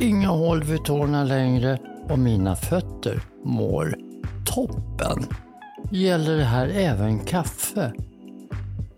Inga 0.00 0.28
hål 0.28 0.62
vid 0.62 0.84
tårna 0.84 1.24
längre 1.24 1.78
och 2.08 2.18
mina 2.18 2.56
fötter 2.56 3.20
mår 3.44 3.94
toppen. 4.46 5.26
Gäller 5.90 6.36
det 6.36 6.44
här 6.44 6.68
även 6.68 7.18
kaffe? 7.18 7.92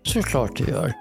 Såklart 0.03 0.57
det 0.57 0.71
gör. 0.71 0.93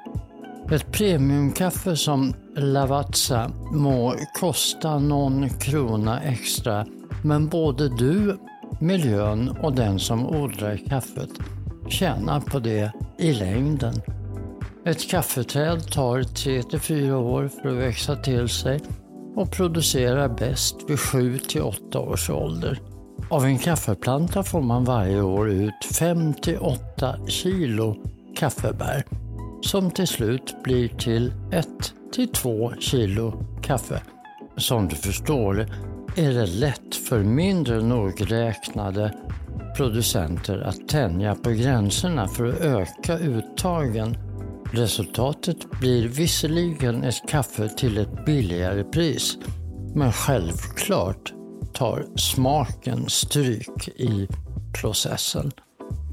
Ett 0.71 0.93
premiumkaffe 0.93 1.97
som 1.97 2.35
Lavazza 2.57 3.51
må 3.73 4.15
kosta 4.41 4.99
någon 4.99 5.49
krona 5.49 6.21
extra, 6.21 6.87
men 7.25 7.49
både 7.49 7.89
du, 7.89 8.39
miljön 8.81 9.57
och 9.63 9.75
den 9.75 9.99
som 9.99 10.27
odlar 10.27 10.77
kaffet 10.89 11.31
tjänar 11.89 12.41
på 12.41 12.59
det 12.59 12.93
i 13.19 13.33
längden. 13.33 13.95
Ett 14.87 15.11
kaffeträd 15.11 15.93
tar 15.93 16.19
3-4 16.19 17.13
år 17.13 17.49
för 17.49 17.69
att 17.69 17.77
växa 17.77 18.17
till 18.17 18.49
sig 18.49 18.81
och 19.35 19.53
producerar 19.53 20.29
bäst 20.29 20.77
vid 20.89 20.99
7-8 20.99 21.97
års 21.97 22.31
ålder. 22.31 22.81
Av 23.31 23.45
en 23.45 23.59
kaffeplanta 23.59 24.43
får 24.43 24.63
man 24.63 24.85
varje 24.85 25.23
år 25.23 25.51
ut 25.51 25.89
5-8 26.01 27.27
kilo 27.27 27.97
kaffebär 28.37 29.05
som 29.63 29.91
till 29.91 30.07
slut 30.07 30.57
blir 30.63 30.89
till 30.89 31.33
1-2 32.17 32.81
kilo 32.81 33.45
kaffe. 33.63 34.03
Som 34.57 34.89
du 34.89 34.97
förstår 34.97 35.67
är 36.17 36.33
det 36.33 36.47
lätt 36.47 36.95
för 36.95 37.19
mindre 37.19 37.83
nogräknade 37.83 39.15
producenter 39.77 40.59
att 40.61 40.89
tänja 40.89 41.35
på 41.35 41.51
gränserna 41.51 42.29
för 42.29 42.49
att 42.49 42.61
öka 42.61 43.19
uttagen. 43.19 44.17
Resultatet 44.73 45.71
blir 45.81 46.09
visserligen 46.09 47.03
ett 47.05 47.29
kaffe 47.29 47.69
till 47.69 47.99
ett 47.99 48.25
billigare 48.27 48.85
pris, 48.85 49.39
men 49.95 50.13
självklart 50.13 51.33
tar 51.73 52.07
smaken 52.17 53.09
stryk 53.09 53.89
i 53.89 54.29
processen. 54.81 55.53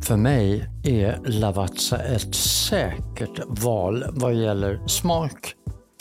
För 0.04 0.18
mig 0.18 0.70
är 0.84 1.20
Lavazza 1.26 1.98
ett 1.98 2.36
säkert 2.36 3.40
val 3.48 4.06
vad 4.10 4.34
gäller 4.34 4.88
smak, 4.88 5.54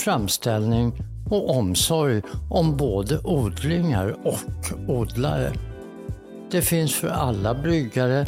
framställning 0.04 0.92
och 1.30 1.56
omsorg 1.56 2.22
om 2.50 2.76
både 2.76 3.18
odlingar 3.24 4.16
och 4.24 4.38
odlare. 4.88 5.52
Det 6.50 6.62
finns 6.62 6.94
för 6.94 7.08
alla 7.08 7.54
bryggare 7.54 8.26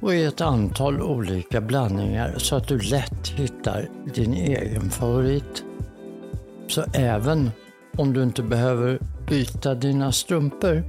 och 0.00 0.14
i 0.14 0.24
ett 0.24 0.40
antal 0.40 1.02
olika 1.02 1.60
blandningar 1.60 2.34
så 2.36 2.56
att 2.56 2.68
du 2.68 2.78
lätt 2.78 3.28
hittar 3.28 3.88
din 4.14 4.34
egen 4.34 4.90
favorit. 4.90 5.64
Så 6.68 6.84
även 6.94 7.50
om 7.96 8.12
du 8.12 8.22
inte 8.22 8.42
behöver 8.42 8.98
byta 9.28 9.74
dina 9.74 10.12
strumpor 10.12 10.84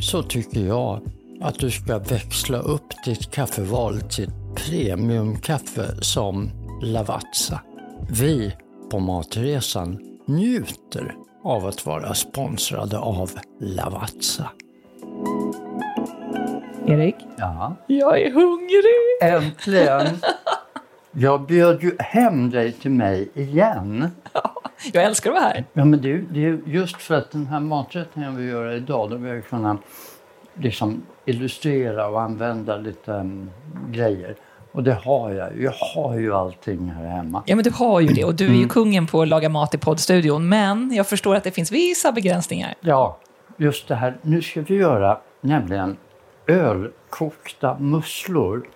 så 0.00 0.22
tycker 0.22 0.60
jag 0.60 1.00
att 1.40 1.58
du 1.58 1.70
ska 1.70 1.98
växla 1.98 2.58
upp 2.58 2.86
ditt 3.04 3.30
kaffeval 3.30 4.00
till 4.00 4.30
premiumkaffe 4.54 5.94
som 6.00 6.50
Lavazza. 6.82 7.60
Vi 8.10 8.54
på 8.90 8.98
Matresan 8.98 10.13
njuter 10.26 11.14
av 11.44 11.66
att 11.66 11.86
vara 11.86 12.14
sponsrade 12.14 12.98
av 12.98 13.30
Lavazza. 13.60 14.50
Erik? 16.86 17.16
Ja. 17.36 17.76
Jag 17.86 18.20
är 18.20 18.30
hungrig! 18.32 19.44
Äntligen! 19.44 20.06
Jag 21.12 21.46
bjöd 21.46 21.82
ju 21.82 21.96
hem 21.98 22.50
dig 22.50 22.72
till 22.72 22.90
mig 22.90 23.28
igen. 23.34 24.06
Jag 24.92 25.04
älskar 25.04 25.30
att 25.30 25.34
vara 25.36 25.44
här. 25.44 25.64
Ja, 25.72 25.84
men 25.84 26.02
det, 26.02 26.12
är- 26.12 26.24
det 26.30 26.44
är 26.46 26.58
just 26.66 26.96
för 26.96 27.14
att 27.14 27.30
den 27.30 27.46
här 27.46 27.60
maträtten 27.60 28.22
jag 28.22 28.32
vill 28.32 28.48
göra 28.48 28.74
idag, 28.74 29.10
då 29.10 29.16
vill 29.16 29.34
jag 29.34 29.46
kunna 29.46 29.78
liksom 30.54 31.02
illustrera 31.24 32.08
och 32.08 32.20
använda 32.22 32.76
lite 32.76 33.12
um, 33.12 33.50
grejer. 33.90 34.36
Och 34.74 34.82
det 34.82 34.94
har 34.94 35.30
jag 35.30 35.56
ju. 35.56 35.62
Jag 35.62 35.72
har 35.72 36.18
ju 36.18 36.34
allting 36.34 36.90
här 36.90 37.06
hemma. 37.06 37.42
Ja, 37.46 37.56
men 37.56 37.64
du 37.64 37.70
har 37.70 38.00
ju 38.00 38.08
det 38.08 38.24
och 38.24 38.34
du 38.34 38.46
är 38.46 38.54
ju 38.54 38.68
kungen 38.68 39.06
på 39.06 39.22
att 39.22 39.28
laga 39.28 39.48
mat 39.48 39.74
i 39.74 39.78
poddstudion. 39.78 40.48
Men 40.48 40.94
jag 40.94 41.06
förstår 41.06 41.36
att 41.36 41.44
det 41.44 41.50
finns 41.50 41.72
vissa 41.72 42.12
begränsningar. 42.12 42.74
Ja, 42.80 43.18
just 43.56 43.88
det 43.88 43.94
här. 43.94 44.16
Nu 44.22 44.42
ska 44.42 44.62
vi 44.62 44.74
göra 44.74 45.18
nämligen 45.40 45.96
ölkokta 46.46 47.78
musslor 47.78 48.66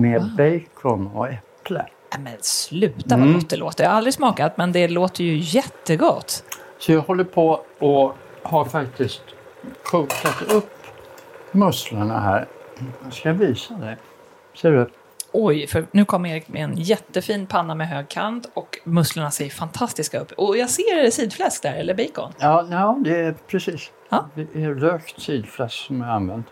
med 0.00 0.30
bacon 0.36 1.06
och 1.06 1.28
äpple. 1.28 1.86
Nej, 2.12 2.22
Men 2.22 2.32
sluta 2.40 3.16
vad 3.16 3.34
gott 3.34 3.50
det 3.50 3.56
låter. 3.56 3.84
Jag 3.84 3.90
har 3.90 3.96
aldrig 3.96 4.14
smakat, 4.14 4.56
men 4.56 4.72
det 4.72 4.88
låter 4.88 5.24
ju 5.24 5.36
jättegott. 5.36 6.44
Så 6.78 6.92
jag 6.92 7.00
håller 7.00 7.24
på 7.24 7.60
och 7.78 8.16
har 8.42 8.64
faktiskt 8.64 9.22
kokat 9.82 10.42
upp 10.52 10.70
musslorna 11.52 12.20
här. 12.20 12.46
Jag 13.04 13.12
ska 13.12 13.32
visa 13.32 13.74
dig. 13.74 13.96
Ser 14.54 14.72
du? 14.72 14.90
Oj, 15.32 15.66
för 15.66 15.86
nu 15.92 16.04
kommer 16.04 16.28
Erik 16.28 16.48
med 16.48 16.64
en 16.64 16.74
jättefin 16.76 17.46
panna 17.46 17.74
med 17.74 17.88
hög 17.88 18.08
kant 18.08 18.50
och 18.54 18.78
musslorna 18.84 19.30
ser 19.30 19.48
fantastiska 19.48 20.20
upp. 20.20 20.32
Och 20.32 20.56
jag 20.56 20.70
ser 20.70 21.10
sidfläsk 21.10 21.62
där, 21.62 21.74
eller 21.74 21.94
bacon. 21.94 22.32
Ja, 22.38 22.66
ja 22.70 22.98
det 23.04 23.16
är 23.16 23.34
precis. 23.46 23.90
Ja. 24.08 24.28
Det 24.34 24.62
är 24.62 24.74
rökt 24.74 25.20
sidfläsk 25.22 25.74
som 25.86 26.00
jag 26.00 26.10
använt. 26.10 26.46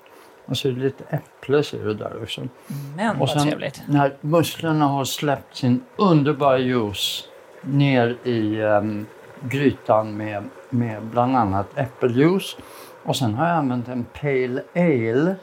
Och 0.46 0.56
så 0.56 0.68
är 0.68 0.72
det 0.72 0.80
lite 0.80 1.04
äpple 1.10 1.62
ser 1.62 1.84
du 1.84 1.94
där 1.94 2.22
också. 2.22 2.48
Men 2.96 3.10
Och 3.10 3.18
vad 3.18 3.30
sen 3.30 3.42
trevligt. 3.42 3.82
när 3.86 4.16
musslorna 4.20 4.84
har 4.86 5.04
släppt 5.04 5.56
sin 5.56 5.84
underbara 5.96 6.58
juice 6.58 7.24
ner 7.62 8.16
i 8.24 8.60
em, 8.62 9.06
grytan 9.40 10.16
med, 10.16 10.44
med 10.70 11.02
bland 11.02 11.36
annat 11.36 11.78
äppeljuice. 11.78 12.56
Och 13.04 13.16
sen 13.16 13.34
har 13.34 13.48
jag 13.48 13.56
använt 13.56 13.88
en 13.88 14.04
pale 14.04 14.62
ale, 14.74 15.36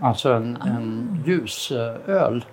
alltså 0.00 0.32
en, 0.32 0.56
en 0.56 1.22
ljusöl 1.26 2.44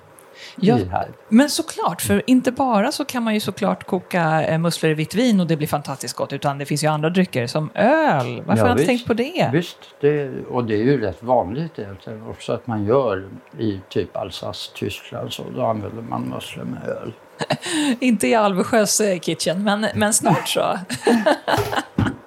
Ja. 0.56 0.76
här. 0.92 1.10
Men 1.30 1.50
såklart, 1.50 2.02
för 2.02 2.24
inte 2.28 2.52
bara 2.52 2.92
så 2.92 3.06
kan 3.06 3.24
man 3.24 3.34
ju 3.34 3.40
såklart 3.40 3.84
koka 3.84 4.44
eh, 4.44 4.58
musslor 4.58 4.92
i 4.92 4.96
vitt 4.96 5.16
vin 5.16 5.40
och 5.40 5.48
det 5.48 5.58
blir 5.58 5.68
fantastiskt 5.68 6.16
gott, 6.16 6.34
utan 6.34 6.58
det 6.58 6.66
finns 6.66 6.84
ju 6.84 6.88
andra 6.88 7.10
drycker 7.10 7.48
som 7.48 7.70
öl. 7.74 8.42
Varför 8.46 8.58
Ja, 8.58 8.64
har 8.64 8.70
jag 8.70 8.72
inte 8.72 8.86
tänkt 8.86 9.08
på 9.08 9.14
det? 9.14 9.50
Visst, 9.54 9.78
det, 10.02 10.46
och 10.50 10.66
det 10.66 10.74
är 10.74 10.84
ju 10.84 11.02
rätt 11.02 11.24
vanligt 11.24 11.80
egentligen 11.80 12.28
också 12.28 12.54
att 12.54 12.68
man 12.68 12.86
gör 12.86 13.30
i 13.58 13.80
typ 13.90 14.18
Alsace, 14.18 14.72
Tyskland 14.76 15.34
så 15.34 15.44
då 15.56 15.66
använder 15.66 16.02
man 16.02 16.22
musslor 16.22 16.66
med 16.66 16.90
öl. 16.90 17.14
Inte 18.00 18.28
i 18.28 18.36
Alvesjös 18.36 19.02
eh, 19.02 19.20
kitchen, 19.20 19.64
men, 19.64 19.86
men 19.96 20.14
snart 20.14 20.48
så. 20.48 20.62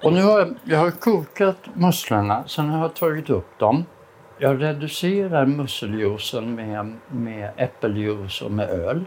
Och 0.03 0.13
nu 0.13 0.21
har 0.23 0.39
jag, 0.39 0.55
jag 0.63 0.79
har 0.79 0.91
kokat 0.91 1.57
musslorna, 1.73 2.43
sen 2.47 2.69
har 2.69 2.81
jag 2.81 2.95
tagit 2.95 3.29
upp 3.29 3.59
dem. 3.59 3.85
Jag 4.37 4.61
reducerar 4.61 5.45
musseljuicen 5.45 6.55
med, 6.55 6.93
med 7.07 7.51
äppeljuice 7.57 8.41
och 8.41 8.51
med 8.51 8.69
öl. 8.69 9.05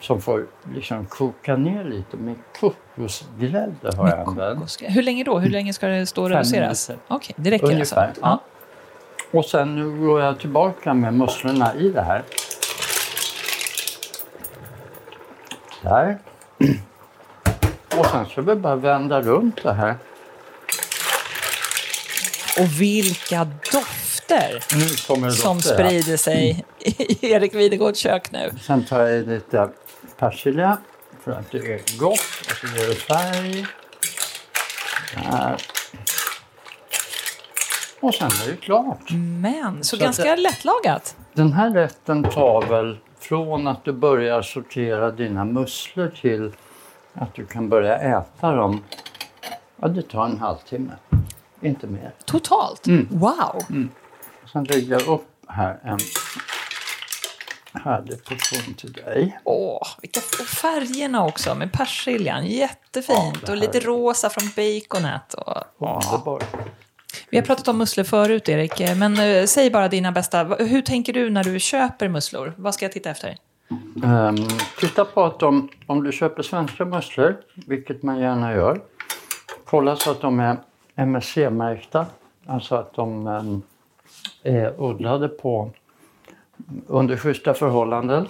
Som 0.00 0.20
får 0.20 0.46
liksom 0.74 1.06
koka 1.06 1.56
ner 1.56 1.84
lite 1.84 2.16
med 2.16 2.36
kokosgrädde 2.60 3.96
har 3.96 4.08
jag 4.08 4.18
använt. 4.28 4.76
Hur 4.80 5.02
länge 5.02 5.24
då? 5.24 5.38
Hur 5.38 5.50
länge 5.50 5.72
ska 5.72 5.86
det 5.86 6.06
stå 6.06 6.22
och 6.22 6.30
reduceras? 6.30 6.90
Okej, 7.08 7.34
det 7.38 7.50
räcker 7.50 7.66
Ungefär. 7.66 8.06
alltså? 8.06 8.20
Ja. 8.22 8.40
Och 9.30 9.44
sen 9.44 9.74
nu 9.76 10.06
går 10.06 10.20
jag 10.20 10.38
tillbaka 10.40 10.94
med 10.94 11.14
musslorna 11.14 11.74
i 11.74 11.88
det 11.88 12.02
här. 12.02 12.22
Där. 15.82 16.18
Och 17.98 18.06
sen 18.06 18.26
ska 18.26 18.42
vi 18.42 18.54
bara 18.54 18.76
vända 18.76 19.20
runt 19.20 19.62
det 19.62 19.72
här. 19.72 19.94
Och 22.60 22.80
vilka 22.80 23.46
dofter 24.28 24.76
Nu 24.76 24.96
kommer 25.06 25.26
det 25.26 25.32
som 25.32 25.56
dofter 25.56 25.74
sprider 25.74 26.16
sig 26.16 26.64
i 26.78 27.32
Erik 27.32 27.54
Videgårds 27.54 27.98
kök 27.98 28.32
nu. 28.32 28.50
Sen 28.62 28.84
tar 28.84 29.00
jag 29.00 29.12
i 29.12 29.26
lite 29.26 29.68
persilja 30.18 30.78
för 31.24 31.32
att 31.32 31.50
det 31.50 31.58
är 31.58 31.98
gott. 31.98 32.20
Och 32.40 32.56
så 32.60 32.66
blir 32.66 32.88
det 32.88 32.94
färg. 32.94 33.66
Där. 35.14 35.56
Och 38.00 38.14
sen 38.14 38.30
är 38.44 38.50
det 38.50 38.56
klart. 38.56 39.10
Men, 39.40 39.84
så, 39.84 39.96
Så 39.96 40.02
ganska 40.02 40.32
att 40.32 40.40
lättlagat. 40.40 41.16
Den 41.32 41.52
här 41.52 41.70
rätten 41.70 42.22
tar 42.24 42.62
väl 42.62 42.98
från 43.18 43.66
att 43.66 43.84
du 43.84 43.92
börjar 43.92 44.42
sortera 44.42 45.10
dina 45.10 45.44
musslor 45.44 46.12
till 46.20 46.52
att 47.14 47.34
du 47.34 47.46
kan 47.46 47.68
börja 47.68 47.96
äta 47.96 48.52
dem. 48.52 48.84
Ja, 49.76 49.88
det 49.88 50.02
tar 50.02 50.24
en 50.24 50.38
halvtimme. 50.38 50.92
Inte 51.60 51.86
mer. 51.86 52.14
Totalt. 52.24 52.86
Mm. 52.86 53.08
Wow! 53.10 53.62
Sen 53.68 53.90
lägger 54.64 54.92
jag 54.92 55.06
upp 55.08 55.26
här 55.48 55.80
en 55.84 55.98
härlig 57.80 58.24
portion 58.24 58.74
till 58.74 58.92
dig. 58.92 59.38
Åh, 59.44 59.88
vilka 60.02 60.20
färgerna 60.60 61.24
också 61.24 61.54
med 61.54 61.72
persiljan. 61.72 62.46
Jättefint. 62.46 63.42
Ja, 63.46 63.52
och 63.52 63.56
lite 63.56 63.80
rosa 63.80 64.30
från 64.30 64.48
baconet. 64.56 65.34
Och, 65.34 65.62
Underbart. 65.78 66.44
Vi 67.30 67.38
har 67.38 67.44
pratat 67.44 67.68
om 67.68 67.78
musslor 67.78 68.04
förut, 68.04 68.48
Erik. 68.48 68.96
Men 68.96 69.18
eh, 69.18 69.44
säg 69.44 69.70
bara 69.70 69.88
dina 69.88 70.12
bästa. 70.12 70.44
Hur 70.44 70.82
tänker 70.82 71.12
du 71.12 71.30
när 71.30 71.44
du 71.44 71.60
köper 71.60 72.08
musslor? 72.08 72.54
Vad 72.56 72.74
ska 72.74 72.84
jag 72.84 72.92
titta 72.92 73.10
efter? 73.10 73.36
Ehm, 74.04 74.36
titta 74.80 75.04
på 75.04 75.24
att 75.24 75.38
de, 75.38 75.68
om 75.86 76.04
du 76.04 76.12
köper 76.12 76.42
svenska 76.42 76.84
musslor, 76.84 77.36
vilket 77.54 78.02
man 78.02 78.18
gärna 78.18 78.52
gör, 78.52 78.80
kolla 79.64 79.96
så 79.96 80.10
att 80.10 80.20
de 80.20 80.40
är 80.40 80.56
MSC-märkta. 80.96 82.06
Alltså 82.46 82.74
att 82.74 82.94
de 82.94 83.26
ehm, 83.26 83.62
är 84.46 84.80
odlade 84.80 85.28
på 85.28 85.70
under 86.86 87.16
schyssta 87.16 87.54
förhållanden. 87.54 88.28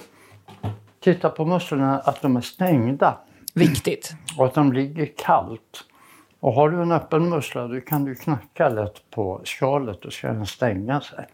Titta 1.01 1.31
på 1.31 1.45
musslorna 1.45 1.99
att 1.99 2.23
de 2.23 2.37
är 2.37 2.41
stängda 2.41 3.19
Viktigt. 3.55 4.13
och 4.39 4.47
att 4.47 4.55
de 4.55 4.73
ligger 4.73 5.09
kallt. 5.17 5.85
Och 6.41 6.53
har 6.53 6.71
du 6.71 6.83
en 6.83 6.93
öppen 6.93 7.29
mussla 7.29 7.69
då 7.69 7.81
kan 7.81 8.05
du 8.05 8.15
knacka 8.15 8.69
lätt 8.69 9.11
på 9.11 9.41
skalet 9.45 10.05
och 10.05 10.13
ska 10.13 10.27
den 10.27 10.47
stänga 10.47 11.01
sig. 11.01 11.27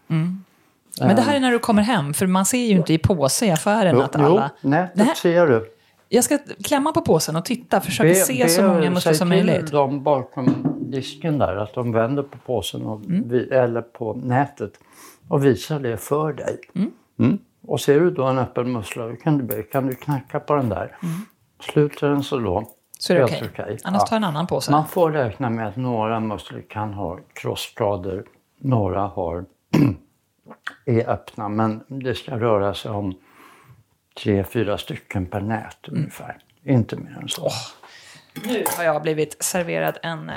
Men 0.99 1.15
det 1.15 1.21
här 1.21 1.35
är 1.35 1.39
när 1.39 1.51
du 1.51 1.59
kommer 1.59 1.81
hem, 1.81 2.13
för 2.13 2.27
man 2.27 2.45
ser 2.45 2.57
ju 2.57 2.75
inte 2.75 2.93
i 2.93 2.97
påse 2.97 3.45
i 3.45 3.51
affären 3.51 4.01
att 4.01 4.15
alla... 4.15 4.51
jo 4.61 4.69
nätet 4.69 5.17
ser 5.17 5.47
du. 5.47 5.71
Jag 6.15 6.23
ska 6.23 6.37
klämma 6.63 6.91
på 6.91 7.01
påsen 7.01 7.35
och 7.35 7.45
titta, 7.45 7.81
försöka 7.81 8.15
se 8.15 8.49
så 8.49 8.61
många 8.61 8.79
musslor 8.79 8.99
säg 8.99 9.15
som 9.15 9.29
möjligt. 9.29 9.71
dem 9.71 10.03
bakom 10.03 10.75
disken 10.79 11.37
där 11.37 11.55
att 11.55 11.73
de 11.73 11.91
vänder 11.91 12.23
på 12.23 12.37
påsen 12.37 12.85
och 12.85 13.05
Mm. 13.05 13.47
eller 13.51 13.81
på 13.81 14.13
nätet 14.13 14.73
och 15.27 15.45
visar 15.45 15.79
det 15.79 15.97
för 15.97 16.33
dig. 16.33 16.59
Mm. 17.19 17.37
Och 17.67 17.81
ser 17.81 17.99
du 17.99 18.11
då 18.11 18.23
en 18.23 18.37
öppen 18.37 18.71
mussla 18.71 19.07
då 19.07 19.15
kan 19.15 19.37
du, 19.37 19.63
kan 19.63 19.87
du 19.87 19.95
knacka 19.95 20.39
på 20.39 20.55
den 20.55 20.69
där. 20.69 20.97
Sluter 21.61 22.09
den 22.09 22.23
så 22.23 22.37
då 22.37 22.57
Mm. 22.57 22.65
Så 22.99 23.13
är 23.13 23.17
det 23.17 23.49
okej. 23.51 23.77
Annars 23.83 24.09
ta 24.09 24.15
en 24.15 24.23
annan 24.23 24.47
påse. 24.47 24.71
Man 24.71 24.87
får 24.87 25.11
räkna 25.11 25.49
med 25.49 25.67
att 25.67 25.75
några 25.75 26.19
musslor 26.19 26.61
kan 26.69 26.93
ha 26.93 27.19
krossskador, 27.33 28.25
några 28.59 29.01
har 29.01 29.45
är 30.85 31.09
öppna 31.09 31.49
men 31.49 31.83
det 31.87 32.15
ska 32.15 32.39
röra 32.39 32.73
sig 32.73 32.91
om 32.91 33.15
tre, 34.13 34.43
fyra 34.43 34.77
stycken 34.77 35.25
per 35.25 35.41
nät 35.41 35.87
Mm. 35.87 35.99
ungefär. 35.99 36.37
Inte 36.65 36.95
mer 36.95 37.17
än 37.21 37.29
så. 37.29 37.49
Nu 38.45 38.63
har 38.77 38.83
jag 38.83 39.01
blivit 39.01 39.43
serverad 39.43 39.97
en 40.03 40.29
eh, 40.29 40.35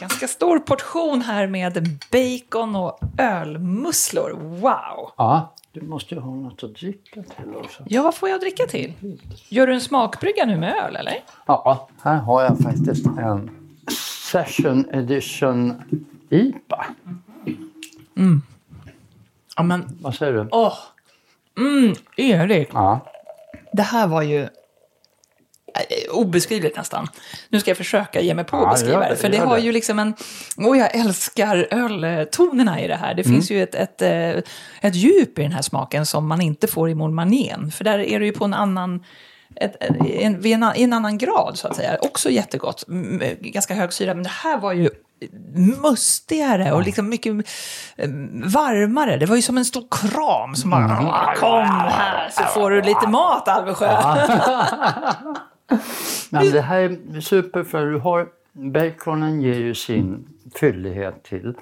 ganska 0.00 0.28
stor 0.28 0.58
portion 0.58 1.22
här 1.22 1.46
med 1.46 1.88
bacon 2.12 2.76
och 2.76 2.98
ölmusslor. 3.18 4.30
Wow! 4.30 5.10
Ja, 5.16 5.54
du 5.72 5.82
måste 5.82 6.14
ju 6.14 6.20
ha 6.20 6.34
något 6.34 6.62
att 6.62 6.74
dricka 6.74 7.22
till 7.22 7.56
också. 7.56 7.82
Ja, 7.86 8.02
vad 8.02 8.14
får 8.14 8.28
jag 8.28 8.40
dricka 8.40 8.66
till? 8.66 8.92
Gör 9.48 9.66
du 9.66 9.74
en 9.74 9.80
smakbrygga 9.80 10.44
nu 10.44 10.56
med 10.56 10.74
öl, 10.76 10.96
eller? 10.96 11.14
Ja, 11.46 11.88
här 12.02 12.16
har 12.16 12.42
jag 12.42 12.58
faktiskt 12.58 13.06
en 13.06 13.50
Session 14.32 14.90
Edition 14.94 15.82
IPA. 16.30 16.86
Ja, 19.56 19.62
men 19.62 19.98
Vad 20.00 20.14
säger 20.14 20.32
du? 20.32 20.48
åh! 20.52 20.74
Mm, 21.58 21.94
Erik, 22.16 22.68
Ja, 22.72 23.00
det 23.76 23.82
här 23.82 24.06
var 24.06 24.22
ju 24.22 24.42
eh, 24.42 24.48
obeskrivligt 26.12 26.76
nästan. 26.76 27.08
Nu 27.48 27.60
ska 27.60 27.70
jag 27.70 27.78
försöka 27.78 28.20
ge 28.20 28.34
mig 28.34 28.44
på 28.44 28.56
Ja, 28.56 28.66
att 28.66 28.74
beskriva 28.74 29.02
gör 29.02 29.10
det, 29.10 29.16
för 29.16 29.28
det 29.28 29.38
har 29.38 29.56
det. 29.56 29.62
ju 29.62 29.72
liksom 29.72 29.98
en... 29.98 30.14
Åh, 30.56 30.78
jag 30.78 30.94
älskar 30.96 31.66
öltonerna 31.70 32.80
i 32.80 32.88
det 32.88 32.96
här. 32.96 33.14
Det 33.14 33.22
Mm. 33.26 33.34
finns 33.36 33.50
ju 33.50 33.62
ett, 33.62 33.74
ett, 33.74 34.02
eh, 34.02 34.30
ett 34.80 34.94
djup 34.94 35.38
i 35.38 35.42
den 35.42 35.52
här 35.52 35.62
smaken 35.62 36.06
som 36.06 36.26
man 36.26 36.40
inte 36.40 36.66
får 36.66 36.90
i 36.90 36.94
Montmarnén. 36.94 37.70
För 37.70 37.84
där 37.84 37.98
är 37.98 38.20
det 38.20 38.26
ju 38.26 38.32
på 38.32 38.44
en 38.44 38.54
annan 38.54 39.04
ett, 39.56 39.76
en, 39.80 40.44
en, 40.46 40.62
en 40.74 40.92
annan 40.92 41.18
grad 41.18 41.52
så 41.58 41.68
att 41.68 41.76
säga. 41.76 41.98
Också 42.00 42.30
jättegott, 42.30 42.84
ganska 43.40 43.74
hög 43.74 43.92
syra. 43.92 44.14
Men 44.14 44.22
det 44.22 44.30
här 44.30 44.58
var 44.58 44.72
ju 44.72 44.90
mustigare 45.82 46.72
och 46.72 46.82
liksom 46.82 47.08
mycket 47.08 47.32
eh, 47.96 48.08
varmare. 48.44 49.16
Det 49.16 49.26
var 49.26 49.36
ju 49.36 49.42
som 49.42 49.58
en 49.58 49.64
stor 49.64 49.86
kram 49.90 50.54
som 50.54 50.70
bara 50.70 50.84
mm. 50.84 51.12
kom 51.36 51.64
här 51.90 52.30
så 52.30 52.42
får 52.42 52.70
du 52.70 52.82
lite 52.82 53.08
mat 53.08 53.48
Alvesjö. 53.48 53.96
Men 56.30 56.50
det 56.50 56.60
här 56.60 56.80
är 57.16 57.20
super 57.20 57.64
för 57.64 57.86
du 57.86 57.98
har 57.98 58.28
baconen 58.52 59.40
ger 59.40 59.54
ju 59.54 59.74
sin 59.74 60.28
fyllighet 60.54 61.22
till. 61.22 61.54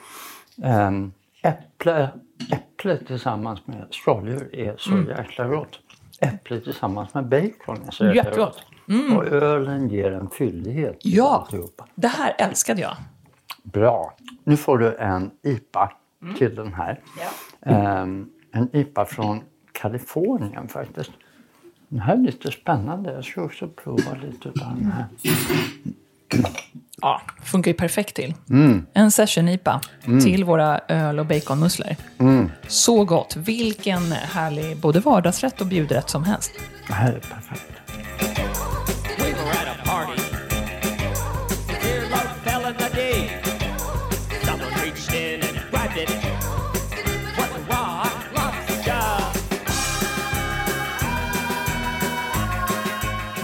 Um, 0.56 1.12
äpple, 1.42 2.10
äpple 2.52 2.96
tillsammans 2.96 3.66
med 3.66 3.86
skaldjur 3.90 4.54
är 4.54 4.76
så 4.78 4.92
mm. 4.92 5.08
jäkla 5.08 5.48
gott. 5.48 5.78
Äpple 6.20 6.60
tillsammans 6.60 7.14
med 7.14 7.26
bacon 7.26 7.82
är 7.86 7.90
så 7.90 8.06
jäkla 8.06 8.36
gott. 8.36 8.62
Mm. 8.88 9.16
Och 9.16 9.26
ölen 9.26 9.88
ger 9.88 10.12
en 10.12 10.30
fyllighet. 10.30 10.96
Ja, 11.02 11.48
det 11.94 12.08
här 12.08 12.34
älskade 12.38 12.80
jag. 12.80 12.96
Bra. 13.62 14.14
Nu 14.44 14.56
får 14.56 14.78
du 14.78 14.96
en 14.96 15.30
IPA 15.42 15.92
mm. 16.22 16.34
till 16.34 16.54
den 16.54 16.74
här. 16.74 17.00
Ja. 17.62 18.02
Um, 18.02 18.30
en 18.52 18.76
IPA 18.76 19.04
från 19.04 19.40
Kalifornien 19.72 20.68
faktiskt. 20.68 21.10
Den 21.88 22.00
här 22.00 22.14
är 22.14 22.20
lite 22.20 22.50
spännande. 22.50 23.12
Jag 23.12 23.24
ska 23.24 23.42
också 23.42 23.68
prova 23.68 24.14
lite 24.22 24.48
av 24.48 24.76
den 24.76 24.92
här. 24.92 25.06
Ja, 27.00 27.20
funkar 27.44 27.70
ju 27.70 27.74
perfekt 27.74 28.16
till. 28.16 28.34
Mm. 28.50 28.86
En 28.92 29.10
session-IPA 29.10 29.80
mm. 30.04 30.20
till 30.20 30.44
våra 30.44 30.80
öl 30.88 31.18
och 31.18 31.26
baconmusslor. 31.26 31.96
Mm. 32.18 32.50
Så 32.68 33.04
gott. 33.04 33.36
Vilken 33.36 34.12
härlig 34.12 34.76
både 34.76 35.00
vardagsrätt 35.00 35.60
och 35.60 35.66
bjudrätt 35.66 36.10
som 36.10 36.24
helst. 36.24 36.52
Det 36.86 36.92
här 36.92 37.12
är 37.12 37.20
perfekt. 37.20 37.72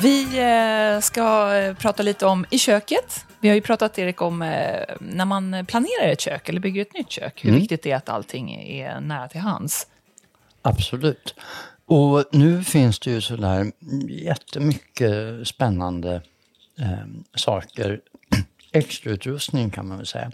Vi 0.02 0.22
eh, 0.22 1.00
ska 1.00 1.54
eh, 1.56 1.74
prata 1.74 2.02
lite 2.02 2.26
om 2.26 2.46
i 2.50 2.58
köket. 2.58 3.26
Vi 3.40 3.48
har 3.48 3.54
ju 3.54 3.60
pratat, 3.60 3.98
Erik, 3.98 4.22
om 4.22 4.42
eh, 4.42 4.96
när 5.00 5.24
man 5.24 5.66
planerar 5.66 6.08
ett 6.08 6.20
kök 6.20 6.48
eller 6.48 6.60
bygger 6.60 6.82
ett 6.82 6.94
nytt 6.94 7.10
kök, 7.10 7.44
hur 7.44 7.50
mm. 7.50 7.60
viktigt 7.60 7.82
det 7.82 7.90
är 7.90 7.96
att 7.96 8.08
allting 8.08 8.54
är 8.54 9.00
nära 9.00 9.28
till 9.28 9.40
hands. 9.40 9.86
Absolut. 10.62 11.34
Och 11.86 12.24
nu 12.32 12.64
finns 12.64 12.98
det 12.98 13.10
ju 13.10 13.20
sådär 13.20 13.72
jättemycket 14.08 15.48
spännande 15.48 16.22
eh, 16.78 17.06
saker, 17.34 18.00
extrautrustning 18.72 19.70
kan 19.70 19.88
man 19.88 19.96
väl 19.96 20.06
säga, 20.06 20.30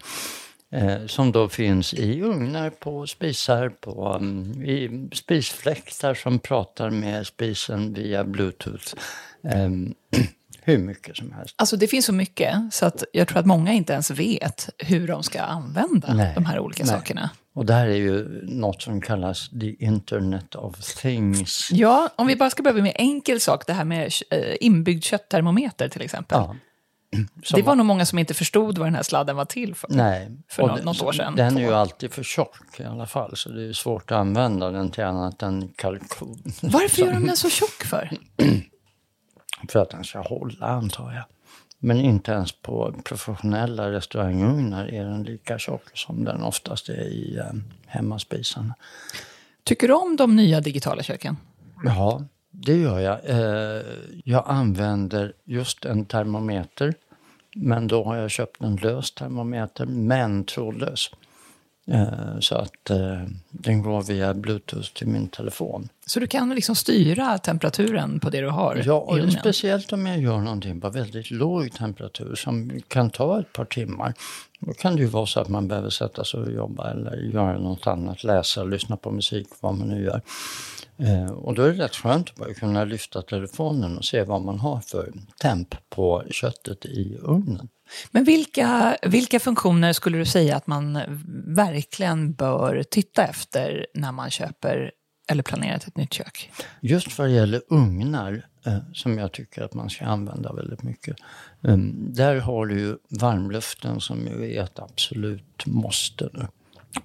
eh, 0.75 1.07
som 1.07 1.33
då 1.33 1.49
finns 1.49 1.95
i 1.95 2.23
ugnar, 2.23 2.71
på 2.71 3.07
spisar, 3.07 3.69
på, 3.69 4.17
um, 4.21 4.63
i 4.63 5.09
spisfläktar 5.13 6.15
som 6.15 6.39
pratar 6.39 6.91
med 6.91 7.27
spisen 7.27 7.93
via 7.93 8.25
bluetooth. 8.25 8.95
Um, 9.43 9.95
hur 10.65 10.79
mycket 10.79 11.17
som 11.17 11.33
helst. 11.33 11.55
Alltså 11.59 11.77
det 11.77 11.89
finns 11.89 12.07
så 12.07 12.13
mycket 12.13 12.55
så 12.71 12.87
att 12.87 13.05
jag 13.13 13.29
tror 13.29 13.39
att 13.39 13.47
många 13.47 13.73
inte 13.73 13.93
ens 13.93 14.11
vet 14.11 14.69
hur 14.79 15.09
de 15.09 15.23
ska 15.23 15.41
använda 15.41 16.15
nej, 16.15 16.33
de 16.35 16.45
här 16.45 16.59
olika 16.59 16.85
nej. 16.85 16.93
sakerna. 16.93 17.31
Och 17.55 17.67
det 17.67 17.75
här 17.75 17.87
är 17.87 17.97
ju 17.97 18.43
något 18.43 18.83
som 18.83 19.01
kallas 19.01 19.51
the 19.51 19.85
internet 19.85 20.55
of 20.55 20.81
things. 20.81 21.69
Ja, 21.73 22.09
om 22.17 22.27
vi 22.27 22.37
bara 22.37 22.51
ska 22.51 22.63
börja 22.63 22.83
med 22.83 22.91
en 22.97 23.07
enkel 23.07 23.41
sak, 23.41 23.67
det 23.67 23.73
här 23.73 23.85
med 23.85 24.13
eh, 24.31 24.57
inbyggd 24.61 25.05
kötttermometer 25.05 25.89
till 25.89 26.03
exempel. 26.03 26.39
Ja. 26.39 26.57
Det 27.55 27.63
var 27.63 27.75
nog 27.75 27.87
många 27.87 28.07
som 28.07 28.19
inte 28.19 28.35
förstod 28.35 28.79
vad 28.79 28.87
den 28.87 28.95
här 28.95 29.03
sladden 29.03 29.37
var 29.37 29.45
till 29.45 29.75
för, 29.75 29.89
Nej. 29.91 30.31
för 30.49 30.63
och 30.63 30.85
något 30.85 31.03
år 31.03 31.13
sedan. 31.13 31.37
Den 31.37 31.57
är 31.57 31.61
ju 31.61 31.75
alltid 31.75 32.13
för 32.13 32.23
tjock 32.23 32.81
i 32.81 32.85
alla 32.85 33.07
fall, 33.07 33.37
så 33.37 33.49
det 33.49 33.69
är 33.69 33.73
svårt 33.73 34.11
att 34.11 34.19
använda 34.19 34.71
den 34.71 34.91
till 34.91 35.05
annat 35.05 35.43
än 35.43 35.69
kalkon. 35.69 36.43
Varför 36.63 37.03
gör 37.03 37.13
de 37.13 37.27
den 37.27 37.37
så 37.37 37.51
tjock 37.51 37.85
för? 37.85 38.11
för 39.69 39.83
att 39.83 39.91
den 39.91 40.05
ska 40.05 40.21
hålla, 40.21 40.67
antar 40.67 41.13
jag. 41.13 41.25
Men 41.79 41.97
inte 41.97 42.33
ens 42.33 42.53
på 42.53 42.95
professionella 43.05 43.93
restaurangugnar 43.93 44.87
är 44.87 45.05
den 45.05 45.23
lika 45.23 45.59
tjock 45.59 45.83
som 45.95 46.25
den 46.25 46.43
oftast 46.43 46.89
är 46.89 47.03
i 47.03 47.37
eh, 47.39 47.61
hemmaspisarna. 47.87 48.75
Tycker 49.65 49.89
du 49.89 49.95
om 49.95 50.17
de 50.17 50.37
nya 50.37 50.61
digitala 50.61 51.03
köken? 51.03 51.37
Ja, 51.85 52.23
det 52.51 52.77
gör 52.77 52.99
jag. 53.01 53.19
Eh, 53.25 53.83
jag 54.25 54.45
använder 54.47 55.33
just 55.45 55.85
en 55.85 56.05
termometer, 56.05 56.95
men 57.55 57.87
då 57.87 58.05
har 58.05 58.17
jag 58.17 58.31
köpt 58.31 58.63
en 58.63 58.77
lös 58.77 59.13
termometer, 59.15 59.87
men 59.87 60.45
trådlös. 60.45 61.11
Eh, 61.87 62.39
så 62.41 62.55
att 62.55 62.91
eh, 62.91 63.23
den 63.51 63.83
går 63.83 64.03
via 64.03 64.35
bluetooth 64.35 64.93
till 64.93 65.07
min 65.07 65.29
telefon. 65.29 65.89
Så 66.07 66.21
du 66.21 66.27
kan 66.27 66.55
liksom 66.55 66.75
styra 66.75 67.39
temperaturen 67.39 68.21
på 68.21 68.31
det 68.31 68.41
du 68.41 68.49
har 68.49 68.83
Ja, 68.85 68.95
och 68.95 69.33
speciellt 69.33 69.93
om 69.93 70.07
jag 70.07 70.21
gör 70.21 70.39
någonting 70.39 70.81
på 70.81 70.91
väldigt 70.91 71.31
låg 71.31 71.73
temperatur 71.73 72.35
som 72.35 72.81
kan 72.89 73.11
ta 73.11 73.41
ett 73.41 73.53
par 73.53 73.65
timmar. 73.65 74.15
Då 74.59 74.73
kan 74.73 74.97
det 74.97 75.03
ju 75.03 75.09
vara 75.09 75.27
så 75.27 75.41
att 75.41 75.49
man 75.49 75.69
behöver 75.69 75.91
sätta 75.91 76.25
sig 76.25 76.41
och 76.41 76.53
jobba 76.53 76.91
eller 76.91 77.17
göra 77.17 77.59
något 77.59 77.87
annat, 77.87 78.25
läsa, 78.25 78.65
lyssna 78.65 78.97
på 78.97 79.11
musik, 79.11 79.49
vad 79.61 79.75
man 79.75 79.89
nu 79.89 80.05
gör. 80.05 80.21
Eh, 80.99 81.31
och 81.31 81.55
då 81.55 81.63
är 81.63 81.73
det 81.73 81.85
rätt 81.85 81.97
skönt 81.97 82.31
att 82.31 82.37
bara 82.37 82.55
kunna 82.55 82.85
lyfta 82.85 83.23
telefonen 83.23 83.99
och 83.99 84.05
se 84.05 84.23
vad 84.23 84.43
man 84.43 84.59
har 84.59 84.81
för 84.81 85.13
temp 85.41 85.75
på 85.91 86.25
köttet 86.31 86.85
i 86.85 87.19
ugnen. 87.23 87.69
Men 88.11 88.25
vilka, 88.25 88.97
vilka 89.03 89.41
funktioner 89.41 89.93
skulle 89.93 90.19
du 90.19 90.25
säga 90.25 90.57
att 90.57 90.67
man 90.67 91.01
verkligen 91.47 92.33
bör 92.33 92.83
titta 92.83 93.25
efter 93.25 93.87
när 93.95 94.13
man 94.13 94.31
köper 94.31 94.93
eller 95.29 95.43
planerar 95.43 95.77
ett 95.77 95.97
nytt 95.97 96.13
kök? 96.13 96.51
Just 96.81 97.19
vad 97.19 97.29
det 97.29 97.33
gäller 97.33 97.63
ugnar, 97.69 98.47
eh, 98.67 98.79
som 98.93 99.19
jag 99.19 99.33
tycker 99.33 99.63
att 99.63 99.75
man 99.75 99.91
ska 99.91 100.05
använda 100.05 100.53
väldigt 100.53 100.83
mycket. 100.83 101.17
Eh, 101.63 101.77
där 101.97 102.37
har 102.37 102.67
du 102.67 102.79
ju 102.79 102.97
varmluften 103.09 104.01
som 104.01 104.27
ju 104.27 104.55
är 104.55 104.63
ett 104.63 104.79
absolut 104.79 105.67
måste 105.67 106.29
nu. 106.33 106.47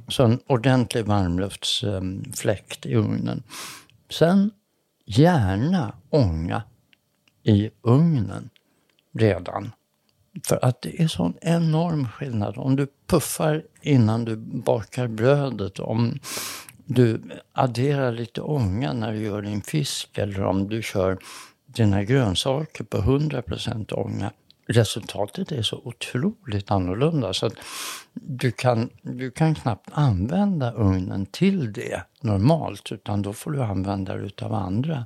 Så 0.07 0.23
en 0.23 0.39
ordentlig 0.47 1.05
varmluftsfläkt 1.05 2.85
i 2.85 2.95
ugnen. 2.95 3.43
Sen 4.09 4.51
gärna 5.05 5.95
ånga 6.09 6.63
i 7.43 7.69
ugnen 7.81 8.49
redan. 9.13 9.71
För 10.43 10.65
att 10.65 10.81
det 10.81 11.01
är 11.01 11.07
sån 11.07 11.33
enorm 11.41 12.07
skillnad. 12.07 12.57
Om 12.57 12.75
du 12.75 12.87
puffar 13.07 13.63
innan 13.81 14.25
du 14.25 14.35
bakar 14.35 15.07
brödet, 15.07 15.79
om 15.79 16.19
du 16.85 17.21
adderar 17.53 18.11
lite 18.11 18.41
ånga 18.41 18.93
när 18.93 19.13
du 19.13 19.19
gör 19.19 19.41
din 19.41 19.61
fisk 19.61 20.17
eller 20.17 20.43
om 20.43 20.69
du 20.69 20.81
kör 20.81 21.17
dina 21.65 22.03
grönsaker 22.03 22.83
på 22.83 22.97
100% 22.97 23.93
ånga. 23.93 24.31
Resultatet 24.71 25.51
är 25.51 25.61
så 25.61 25.81
otroligt 25.83 26.71
annorlunda 26.71 27.33
så 27.33 27.45
att 27.45 27.53
du 28.13 28.51
kan, 28.51 28.89
du 29.01 29.31
kan 29.31 29.55
knappt 29.55 29.89
använda 29.91 30.71
ugnen 30.71 31.25
till 31.25 31.73
det 31.73 32.03
normalt 32.21 32.91
utan 32.91 33.21
då 33.21 33.33
får 33.33 33.51
du 33.51 33.63
använda 33.63 34.15
det 34.15 34.25
utav 34.25 34.53
andra 34.53 35.05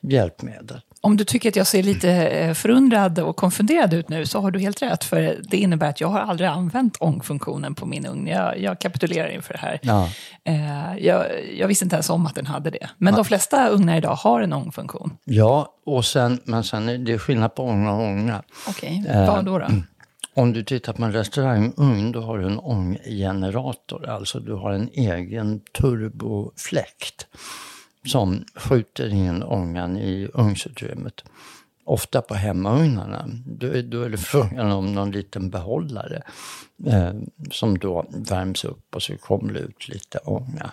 hjälpmedel. 0.00 0.80
Om 1.00 1.16
du 1.16 1.24
tycker 1.24 1.48
att 1.48 1.56
jag 1.56 1.66
ser 1.66 1.82
lite 1.82 2.10
eh, 2.10 2.54
förundrad 2.54 3.18
och 3.18 3.36
konfunderad 3.36 3.94
ut 3.94 4.08
nu 4.08 4.26
så 4.26 4.40
har 4.40 4.50
du 4.50 4.58
helt 4.58 4.82
rätt. 4.82 5.04
För 5.04 5.38
det 5.50 5.56
innebär 5.56 5.88
att 5.88 6.00
jag 6.00 6.08
har 6.08 6.20
aldrig 6.20 6.48
använt 6.48 6.96
ångfunktionen 7.00 7.74
på 7.74 7.86
min 7.86 8.06
ugn. 8.06 8.26
Jag, 8.26 8.60
jag 8.60 8.80
kapitulerar 8.80 9.28
inför 9.28 9.54
det 9.54 9.60
här. 9.60 9.80
Ja. 9.82 10.08
Eh, 10.44 11.06
jag, 11.06 11.26
jag, 11.58 11.68
visste 11.68 11.84
inte 11.84 11.96
ens 11.96 12.10
om 12.10 12.26
att 12.26 12.34
den 12.34 12.46
hade 12.46 12.70
det. 12.70 12.90
Men 12.98 13.14
de 13.14 13.24
flesta 13.24 13.68
ugnar 13.68 13.96
idag 13.96 14.14
har 14.14 14.40
en 14.40 14.52
ångfunktion. 14.52 15.16
Ja, 15.24 15.74
och 15.86 16.04
sen, 16.04 16.40
men 16.44 16.64
sen 16.64 16.88
är 16.88 16.98
det 16.98 17.18
skillnad 17.18 17.54
på 17.54 17.62
ånga 17.62 17.92
och 17.92 18.02
ånga. 18.02 18.42
Okej, 18.68 19.02
okay. 19.06 19.26
vad 19.26 19.44
då? 19.44 19.58
då? 19.58 19.64
Eh, 19.64 19.70
om 20.34 20.52
du 20.52 20.64
tittar 20.64 20.92
på 20.92 21.04
en 21.04 21.12
restaurangugn, 21.12 22.12
då 22.12 22.20
har 22.20 22.38
du 22.38 22.46
en 22.46 22.58
ånggenerator. 22.58 24.08
Alltså 24.08 24.40
du 24.40 24.54
har 24.54 24.72
en 24.72 24.88
egen 24.92 25.60
turbofläkt 25.60 27.26
som 28.06 28.44
skjuter 28.54 29.08
in 29.08 29.42
ångan 29.42 29.96
i 29.96 30.28
ugnsutrymmet. 30.34 31.24
Ofta 31.84 32.22
på 32.22 32.34
hemmaugnarna, 32.34 33.24
då, 33.46 33.66
då 33.82 34.02
är 34.02 34.10
det 34.10 34.18
frågan 34.18 34.72
om 34.72 34.94
någon 34.94 35.10
liten 35.10 35.50
behållare 35.50 36.22
eh, 36.86 37.12
som 37.50 37.78
då 37.78 38.06
värms 38.08 38.64
upp 38.64 38.94
och 38.94 39.02
så 39.02 39.16
kommer 39.16 39.52
det 39.52 39.60
ut 39.60 39.88
lite 39.88 40.18
ånga. 40.18 40.70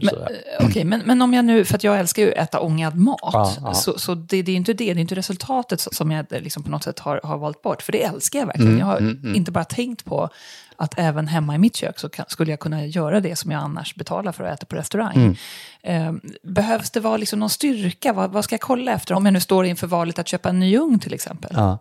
Men, 0.00 0.14
eh, 0.14 0.66
okej, 0.66 0.84
men, 0.84 1.02
men 1.04 1.22
om 1.22 1.34
jag 1.34 1.44
nu, 1.44 1.64
för 1.64 1.74
att 1.74 1.84
jag 1.84 1.98
älskar 1.98 2.22
ju 2.22 2.32
att 2.32 2.38
äta 2.38 2.60
ångad 2.60 2.96
mat, 2.96 3.18
Ja, 3.22 3.54
ja. 3.62 3.74
så, 3.74 3.98
så 3.98 4.14
det, 4.14 4.42
det 4.42 4.52
är 4.52 4.56
inte 4.56 4.72
det, 4.72 4.94
det 4.94 5.00
är 5.00 5.02
inte 5.02 5.14
resultatet 5.14 5.80
som 5.80 6.10
jag 6.10 6.32
eh, 6.32 6.40
liksom 6.40 6.62
på 6.62 6.70
något 6.70 6.84
sätt 6.84 6.98
har, 6.98 7.20
har 7.24 7.38
valt 7.38 7.62
bort, 7.62 7.82
för 7.82 7.92
det 7.92 8.02
älskar 8.02 8.38
jag 8.38 8.46
verkligen. 8.46 8.80
Mm, 8.80 8.80
jag 8.80 8.86
har 8.86 9.36
inte 9.36 9.52
bara 9.52 9.64
tänkt 9.64 10.04
på 10.04 10.30
att 10.78 10.98
även 10.98 11.28
hemma 11.28 11.54
i 11.54 11.58
mitt 11.58 11.76
kök 11.76 11.98
så 11.98 12.08
kan, 12.08 12.26
skulle 12.28 12.50
jag 12.50 12.60
kunna 12.60 12.86
göra 12.86 13.20
det 13.20 13.36
som 13.36 13.50
jag 13.50 13.62
annars 13.62 13.94
betalar 13.94 14.32
för 14.32 14.44
att 14.44 14.58
äta 14.58 14.66
på 14.66 14.76
restaurang. 14.76 15.16
Mm. 15.16 15.36
Eh, 15.82 16.30
behövs 16.42 16.90
det 16.90 17.00
vara 17.00 17.16
liksom 17.16 17.38
någon 17.38 17.50
styrka? 17.50 18.12
Vad, 18.12 18.30
vad 18.30 18.44
ska 18.44 18.52
jag 18.52 18.60
kolla 18.60 18.92
efter 18.92 19.14
om 19.14 19.24
jag 19.24 19.32
nu 19.32 19.40
står 19.40 19.66
inför 19.66 19.86
valet 19.86 20.18
att 20.18 20.28
köpa 20.28 20.48
en 20.48 20.60
ny 20.60 20.78
ugn 20.78 20.98
till 20.98 21.14
exempel? 21.14 21.50
Ja. 21.54 21.78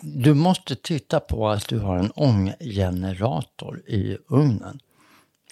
Du 0.00 0.34
måste 0.34 0.76
titta 0.76 1.20
på 1.20 1.48
att 1.48 1.68
du 1.68 1.78
har 1.78 1.96
en 1.96 2.10
ånggenerator 2.10 3.82
i 3.86 4.16
ugnen. 4.28 4.80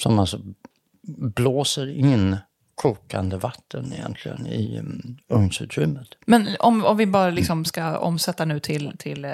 Som 0.02 0.18
alltså 0.18 0.40
blåser 1.18 1.90
in 1.90 2.36
kokande 2.74 3.36
vatten 3.36 3.92
egentligen 3.92 4.46
i 4.46 4.78
um, 4.78 5.16
ugnsutrymmet. 5.28 6.08
Men 6.26 6.48
om, 6.58 6.84
om 6.84 6.96
vi 6.96 7.06
bara 7.06 7.30
liksom 7.30 7.64
ska 7.64 7.98
omsätta 7.98 8.44
nu 8.44 8.60
till, 8.60 8.92
till 8.98 9.24
eh, 9.24 9.30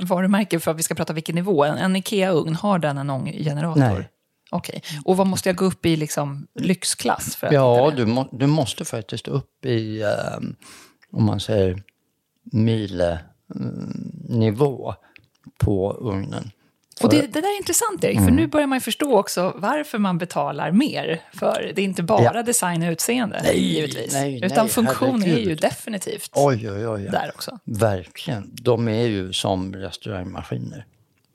varumärke 0.00 0.60
för 0.60 0.70
att 0.70 0.78
vi 0.78 0.82
ska 0.82 0.94
prata 0.94 1.12
vilken 1.12 1.34
nivå. 1.34 1.64
En, 1.64 1.78
en 1.78 1.96
Ikea-ugn, 1.96 2.54
har 2.54 2.78
den 2.78 2.98
en 2.98 3.10
ånggenerator? 3.10 3.80
Nej. 3.80 4.08
Okej. 4.50 4.82
Och 5.04 5.16
vad 5.16 5.26
måste 5.26 5.48
jag 5.48 5.56
gå 5.56 5.64
upp 5.64 5.86
i 5.86 5.96
liksom 5.96 6.46
lyxklass 6.54 7.36
för 7.36 7.46
att 7.46 7.52
Ja, 7.52 7.92
du, 7.96 8.06
må, 8.06 8.28
du 8.32 8.46
måste 8.46 8.84
faktiskt 8.84 9.28
upp 9.28 9.64
i, 9.64 10.02
um, 10.02 10.56
om 11.12 11.24
man 11.24 11.40
säger, 11.40 11.82
milenivå 12.52 13.24
på 15.58 15.92
ugnen. 15.92 16.50
Och 17.06 17.10
det, 17.10 17.20
det 17.20 17.40
där 17.40 17.54
är 17.54 17.56
intressant 17.58 18.04
Erik, 18.04 18.16
Mm. 18.16 18.28
för 18.28 18.34
nu 18.34 18.46
börjar 18.46 18.66
man 18.66 18.80
förstå 18.80 19.18
också 19.18 19.52
varför 19.56 19.98
man 19.98 20.18
betalar 20.18 20.72
mer. 20.72 21.20
För 21.34 21.72
det 21.74 21.80
är 21.80 21.84
inte 21.84 22.02
bara 22.02 22.22
Ja. 22.34 22.42
design 22.42 22.82
och 22.82 22.90
utseende, 22.92 23.40
Nej, 23.44 23.58
givetvis. 23.74 24.12
nej, 24.12 24.36
utan 24.44 24.64
nej, 24.64 24.68
funktion 24.74 25.22
är 25.22 25.26
ju 25.26 25.32
herregud. 25.32 25.60
definitivt 25.60 26.30
Oj, 26.34 26.70
oj, 26.70 26.88
oj. 26.88 27.08
där 27.12 27.30
också. 27.34 27.58
Verkligen. 27.64 28.50
De 28.62 28.88
är 28.88 29.06
ju 29.06 29.32
som 29.32 29.74
restaurangmaskiner. 29.74 30.86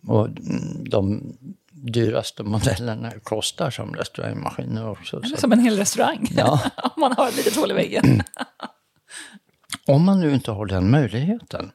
Och 0.07 0.26
mm, 0.28 0.84
de 0.89 1.34
dyraste 1.72 2.43
modellerna 2.43 3.11
kostar 3.24 3.70
som 3.70 3.95
restaurangmaskiner 3.95 4.89
också. 4.89 5.22
Så. 5.24 5.38
Som 5.38 5.51
en 5.51 5.59
hel 5.59 5.78
restaurang, 5.78 6.28
Ja. 6.38 6.59
om 6.84 7.01
man 7.01 7.14
har 7.18 7.28
ett 7.28 7.38
litet 7.38 7.55
hål 7.55 7.72
i 7.72 7.74
väggen. 7.74 8.24
Om 9.88 10.05
man 10.05 10.20
nu 10.20 10.34
inte 10.34 10.51
har 10.51 10.66
den 10.66 10.91
möjligheten 10.91 11.72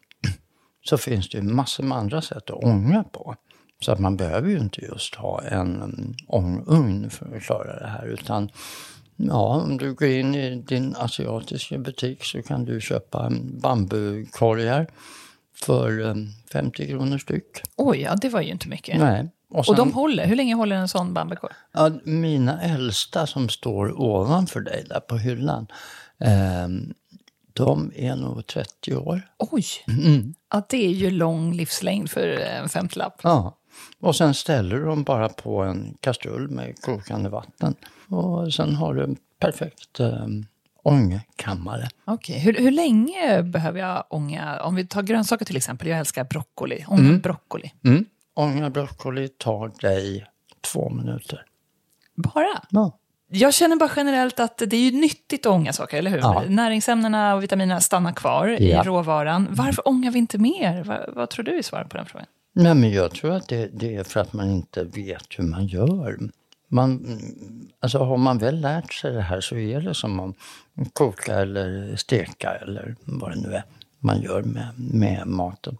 så 0.85 0.99
finns 0.99 1.29
det 1.29 1.39
ju 1.39 1.45
massor 1.45 1.85
med 1.85 1.99
andra 1.99 2.23
sätt 2.23 2.51
att 2.51 2.65
ånga 2.65 3.05
på. 3.05 3.35
Så 3.81 3.93
att 3.93 3.99
man 3.99 4.17
behöver 4.17 4.49
ju 4.51 4.59
inte 4.59 4.85
just 4.85 5.15
ha 5.15 5.43
en 5.43 6.15
ångugn 6.29 7.11
för 7.11 7.37
att 7.37 7.43
klara 7.43 7.81
det 7.81 7.87
här. 7.87 8.07
Utan 8.07 8.51
ja, 9.17 9.61
om 9.65 9.77
du 9.79 9.95
går 9.95 10.09
in 10.09 10.35
i 10.35 10.57
din 10.63 10.95
asiatiska 10.99 11.79
butik 11.79 12.25
så 12.25 12.43
kan 12.43 12.65
du 12.65 12.81
köpa 12.81 13.31
bambukorgar 13.63 14.87
för 15.65 16.01
mm, 16.01 16.29
50 16.53 16.87
kronor 16.89 17.19
styck. 17.19 17.63
Oj, 17.77 18.01
ja, 18.01 18.15
det 18.17 18.29
var 18.29 18.41
ju 18.41 18.51
inte 18.51 18.69
mycket. 18.69 18.99
Nej. 18.99 19.31
Och 19.51 19.67
sen- 19.67 19.75
de 19.77 19.93
håller, 19.93 20.27
hur 20.27 20.37
länge 20.37 20.55
håller 20.55 20.77
en 20.77 20.89
sån 20.89 21.15
bambukorg? 21.15 21.53
Ja, 21.73 21.91
mina 22.05 22.63
äldsta 22.63 23.27
som 23.27 23.49
står 23.49 24.01
ovanför 24.01 24.61
dig 24.61 24.85
där 24.89 25.01
på 25.01 25.17
hyllan, 25.17 25.67
ehm, 26.21 26.95
de 27.53 27.93
är 27.97 28.17
nog 28.17 28.47
30 28.47 28.95
år. 28.97 29.23
Oj! 29.39 29.65
Mm. 29.89 30.35
Ja, 30.53 30.63
det 30.69 30.87
är 30.87 30.91
ju 30.91 31.11
lång 31.11 31.53
livslängd 31.53 32.11
för 32.11 32.29
en 32.29 32.69
femtiolapp. 32.69 33.21
Ja. 33.23 33.58
Och 34.01 34.17
sen 34.17 34.35
ställer 34.35 34.77
du 34.77 34.85
dem 34.85 35.03
bara 35.03 35.29
på 35.29 35.63
en 35.63 35.97
kastrull 36.01 36.49
med 36.49 36.81
kokande 36.83 37.29
vatten. 37.29 37.75
Och 38.09 38.55
sen 38.55 38.75
har 38.75 38.95
du 38.95 39.05
en 39.05 39.17
perfekt 39.41 40.01
um, 40.01 40.47
ångkammare. 40.83 41.89
Okej, 42.05 42.39
hur, 42.39 42.55
hur 42.55 42.71
länge 42.71 43.43
behöver 43.43 43.81
jag 43.81 44.05
ånga? 44.11 44.61
Om 44.63 44.75
vi 44.75 44.87
tar 44.87 45.03
grönsaker 45.03 45.45
till 45.45 45.57
exempel, 45.57 45.89
jag 45.89 45.99
älskar 45.99 46.25
broccoli. 46.25 46.85
Ånga 46.89 47.19
broccoli. 47.19 47.73
Mm. 47.85 48.05
Ånga 48.35 48.71
broccoli 48.71 49.29
tar 49.29 49.69
dig 49.81 50.27
två 50.61 50.89
minuter. 50.91 51.45
Bara? 52.15 52.63
Ja. 52.71 52.99
Jag 53.31 53.55
känner 53.55 53.77
bara 53.77 53.91
generellt 53.97 54.41
att 54.41 54.59
det 54.59 54.77
är 54.77 54.91
ju 54.91 55.01
nyttigt 55.01 55.47
att 55.47 55.53
ånga 55.53 55.73
saker, 55.73 55.99
eller 55.99 56.11
hur? 56.11 56.19
Ja. 56.19 56.45
Näringsämnena 56.49 57.35
och 57.35 57.43
vitaminerna 57.43 57.81
stannar 57.81 58.13
kvar 58.13 58.47
Ja. 58.47 58.57
i 58.83 58.87
råvaran. 58.87 59.49
Varför 59.51 59.89
ångar 59.89 60.11
vi 60.11 60.19
inte 60.19 60.39
mer? 60.39 60.85
Vad, 60.85 61.15
vad 61.15 61.31
tror 61.31 61.45
du 61.45 61.59
är 61.59 61.63
svaret 61.63 61.89
på 61.89 61.97
den 61.97 62.07
frågan? 62.07 62.27
Nej, 62.53 62.75
men 62.75 62.91
jag 62.91 63.11
tror 63.11 63.33
att 63.33 63.49
det, 63.49 63.67
det 63.67 63.95
är 63.95 64.05
för 64.05 64.21
att 64.21 64.33
man 64.33 64.51
inte 64.51 64.85
vet 64.85 65.27
hur 65.37 65.45
man 65.45 65.67
gör. 65.67 66.19
Man, 66.69 67.05
mm, 67.05 67.69
alltså 67.81 67.99
har 67.99 68.17
man 68.17 68.39
väl 68.39 68.61
lärt 68.61 68.93
sig 68.93 69.13
det 69.13 69.23
här 69.23 69.41
så 69.41 69.57
är 69.57 69.81
det 69.81 69.95
som 69.95 70.21
att 70.21 70.35
koka 70.93 71.35
eller 71.35 71.97
steka 71.97 72.55
eller 72.55 72.97
vad 73.05 73.31
det 73.31 73.41
nu 73.41 73.55
är 73.55 73.65
man 73.99 74.23
gör 74.23 74.43
med, 74.43 74.69
med 74.77 75.27
maten. 75.27 75.79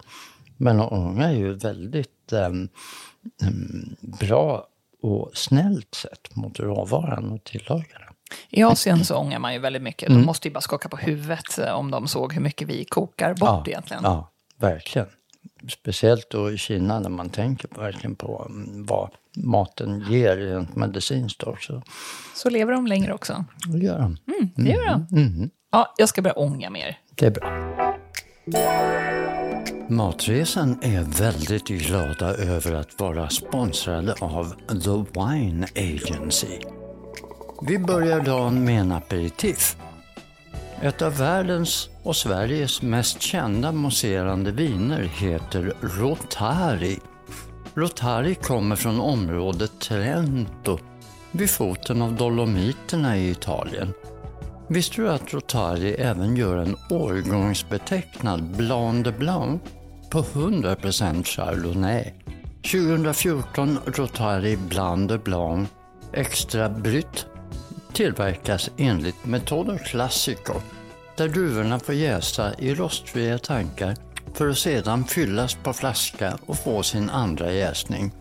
Men 0.57 0.79
ånga 0.79 1.27
är 1.27 1.35
ju 1.35 1.53
väldigt 1.53 2.33
em, 2.33 2.69
bra 4.01 4.67
och 5.01 5.31
snällt 5.33 5.95
sätt 5.95 6.35
mot 6.35 6.59
råvaran 6.59 7.31
och 7.31 7.43
tillaga 7.43 7.99
den. 7.99 8.13
I 8.49 8.63
Asien 8.63 9.05
så 9.05 9.15
ångar 9.15 9.39
man 9.39 9.53
ju 9.53 9.59
väldigt 9.59 9.81
mycket. 9.81 10.09
Mm. 10.09 10.21
De 10.21 10.25
måste 10.25 10.47
ju 10.47 10.53
bara 10.53 10.61
skaka 10.61 10.89
på 10.89 10.97
huvudet 10.97 11.57
eh, 11.57 11.71
om 11.71 11.91
de 11.91 12.07
såg 12.07 12.33
hur 12.33 12.41
mycket 12.41 12.67
vi 12.67 12.85
kokar 12.85 13.33
bort 13.33 13.67
egentligen. 13.67 14.03
Ja, 14.03 14.31
verkligen. 14.57 15.07
Speciellt 15.67 16.29
då 16.29 16.51
i 16.51 16.57
Kina 16.57 16.99
när 16.99 17.09
man 17.09 17.29
tänker 17.29 17.69
verkligen 17.77 18.15
på 18.15 18.47
mm, 18.49 18.85
vad 18.85 19.09
maten 19.35 20.05
ger 20.09 20.37
rent 20.37 20.75
medicinskt 20.75 21.43
också. 21.43 21.81
Så 22.35 22.49
lever 22.49 22.73
de 22.73 22.87
längre 22.87 23.13
också. 23.13 23.45
Det 23.67 23.77
gör 23.77 23.99
de. 23.99 24.17
Det 24.55 24.69
gör 24.69 24.85
de. 24.85 25.17
Mm. 25.17 25.49
Ja, 25.71 25.93
jag 25.97 26.09
ska 26.09 26.21
börja 26.21 26.35
ånga 26.35 26.69
mer. 26.69 26.97
Det 27.15 27.25
är 27.25 27.31
bra. 27.31 27.69
Matresan 29.89 30.79
är 30.81 31.01
väldigt 31.01 31.67
glada 31.67 32.35
över 32.35 32.73
att 32.73 32.99
vara 32.99 33.29
sponsrade 33.29 34.13
av 34.21 34.53
The 34.67 35.19
Wine 35.19 35.67
Agency. 35.75 36.59
Vi 37.61 37.79
börjar 37.79 38.21
dagen 38.21 38.65
med 38.65 38.81
en 38.81 38.91
aperitif. 38.91 39.77
Ett 40.81 41.01
av 41.01 41.17
världens 41.17 41.89
och 42.03 42.15
Sveriges 42.15 42.81
mest 42.81 43.21
kända 43.21 43.71
mousserande 43.71 44.51
viner 44.51 45.03
heter 45.03 45.73
Rotari. 45.81 46.99
Rotari 47.73 48.35
kommer 48.35 48.75
från 48.75 48.99
området 48.99 49.71
Trento 49.79 50.79
vid 51.31 51.49
foten 51.49 52.01
av 52.01 52.15
Dolomiterna 52.15 53.17
i 53.17 53.29
Italien. 53.29 53.93
Visste 54.67 55.01
du 55.01 55.09
att 55.09 55.33
Rotari 55.33 55.93
även 55.93 56.35
gör 56.35 56.57
en 56.57 56.75
årgångsbetecknad 56.89 58.43
Blanc 58.57 59.03
de 59.03 59.11
Blanc 59.11 59.61
på 60.11 60.21
100% 60.21 61.23
Chardonnay? 61.23 62.13
2014 62.71 63.79
Rotari 63.85 64.57
Blanc 64.57 65.09
de 65.09 65.17
Blanc 65.17 65.69
Extra 66.13 66.69
Brut 66.69 67.27
tillverkas 67.93 68.69
enligt 68.77 69.25
metoden 69.25 69.79
Classico 69.79 70.53
där 71.17 71.27
druvorna 71.27 71.79
får 71.79 71.95
jäsa 71.95 72.53
i 72.57 72.73
rostfria 72.73 73.37
tankar 73.37 73.95
för 74.33 74.49
att 74.49 74.57
sedan 74.57 75.03
fyllas 75.03 75.55
på 75.55 75.73
flaska 75.73 76.37
och 76.45 76.57
få 76.57 76.83
sin 76.83 77.09
andra 77.09 77.53
jäsning 77.53 78.11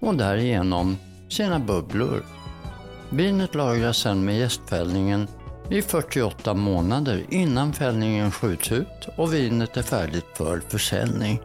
och 0.00 0.14
därigenom 0.14 0.96
sina 1.28 1.58
bubblor. 1.58 2.24
Vinet 3.10 3.54
lagras 3.54 3.96
sedan 3.96 4.24
med 4.24 4.38
jästfällningen 4.38 5.28
i 5.70 5.82
48 5.82 6.54
månader 6.54 7.24
innan 7.30 7.72
fällningen 7.72 8.30
skjuts 8.30 8.72
ut 8.72 9.08
och 9.16 9.34
vinet 9.34 9.76
är 9.76 9.82
färdigt 9.82 10.26
för 10.34 10.60
försäljning. 10.68 11.40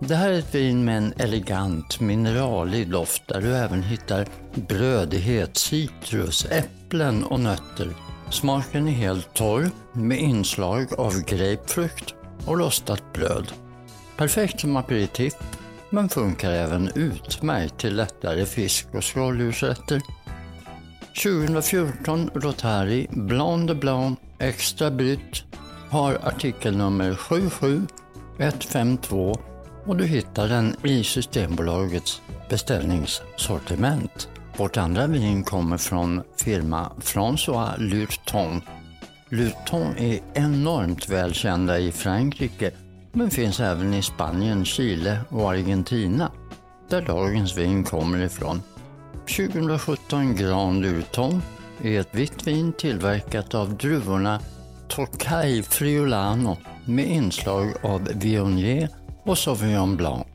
Det 0.00 0.14
här 0.14 0.30
är 0.30 0.38
ett 0.38 0.54
vin 0.54 0.84
med 0.84 0.96
en 0.96 1.14
elegant 1.18 2.00
mineralig 2.00 2.90
doft 2.90 3.22
där 3.26 3.40
du 3.40 3.56
även 3.56 3.82
hittar 3.82 4.26
brödighet, 4.54 5.56
citrus, 5.56 6.46
äpplen 6.50 7.24
och 7.24 7.40
nötter. 7.40 7.94
Smaken 8.30 8.88
är 8.88 8.92
helt 8.92 9.34
torr 9.34 9.70
med 9.92 10.18
inslag 10.18 10.86
av 10.98 11.24
grapefrukt 11.24 12.14
och 12.46 12.58
rostat 12.58 13.12
bröd. 13.12 13.52
Perfekt 14.16 14.60
som 14.60 14.76
aperitif 14.76 15.34
men 15.90 16.08
funkar 16.08 16.52
även 16.52 16.90
utmärkt 16.94 17.78
till 17.78 17.96
lättare 17.96 18.44
fisk 18.44 18.86
och 18.94 19.04
skaldjursrätter. 19.04 20.02
2014 21.22 22.30
Rotari 22.34 23.06
Blanc 23.10 23.68
de 23.68 23.74
Blanc 23.74 24.18
Extra 24.38 24.90
Brut 24.90 25.44
har 25.90 26.18
artikelnummer 26.22 27.14
77152 27.14 29.47
och 29.88 29.96
du 29.96 30.06
hittar 30.06 30.48
den 30.48 30.76
i 30.84 31.04
Systembolagets 31.04 32.22
beställningssortiment. 32.50 34.28
Vårt 34.56 34.76
andra 34.76 35.06
vin 35.06 35.44
kommer 35.44 35.78
från 35.78 36.22
firma 36.36 36.92
François 37.00 37.78
Lurton. 37.78 38.60
Lurton 39.28 39.96
är 39.96 40.20
enormt 40.34 41.08
välkända 41.08 41.78
i 41.78 41.92
Frankrike 41.92 42.70
men 43.12 43.30
finns 43.30 43.60
även 43.60 43.94
i 43.94 44.02
Spanien, 44.02 44.64
Chile 44.64 45.20
och 45.28 45.50
Argentina 45.50 46.32
där 46.88 47.02
dagens 47.02 47.56
vin 47.56 47.84
kommer 47.84 48.18
ifrån. 48.18 48.62
2017 49.36 50.36
Grand 50.36 50.82
Lurton 50.82 51.42
är 51.82 52.00
ett 52.00 52.14
vitt 52.14 52.46
vin 52.46 52.72
tillverkat 52.72 53.54
av 53.54 53.76
druvorna 53.76 54.40
Tokaj 54.88 55.62
Friulano 55.62 56.56
med 56.84 57.06
inslag 57.06 57.72
av 57.82 58.08
Viognier 58.14 58.97
och 59.28 59.38
Sauvignon 59.38 59.96
Blanc. 59.96 60.26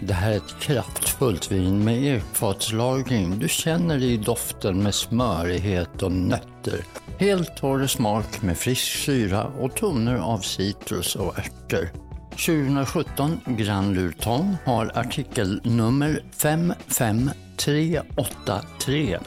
Det 0.00 0.12
här 0.12 0.32
är 0.32 0.36
ett 0.36 0.60
kraftfullt 0.60 1.52
vin 1.52 1.84
med 1.84 2.04
ekfatslagring. 2.04 3.38
Du 3.38 3.48
känner 3.48 3.98
det 3.98 4.04
i 4.04 4.16
doften 4.16 4.82
med 4.82 4.94
smörighet 4.94 6.02
och 6.02 6.12
nötter. 6.12 6.84
Helt 7.18 7.56
torr 7.56 7.86
smak 7.86 8.42
med 8.42 8.56
frisk 8.56 9.04
syra 9.04 9.44
och 9.44 9.76
toner 9.76 10.14
av 10.14 10.38
citrus 10.38 11.16
och 11.16 11.38
örter. 11.38 11.90
2017 12.30 13.40
Grand 13.46 13.94
Luton 13.94 14.56
har 14.64 14.90
artikelnummer 14.94 16.22
55383 16.30 19.18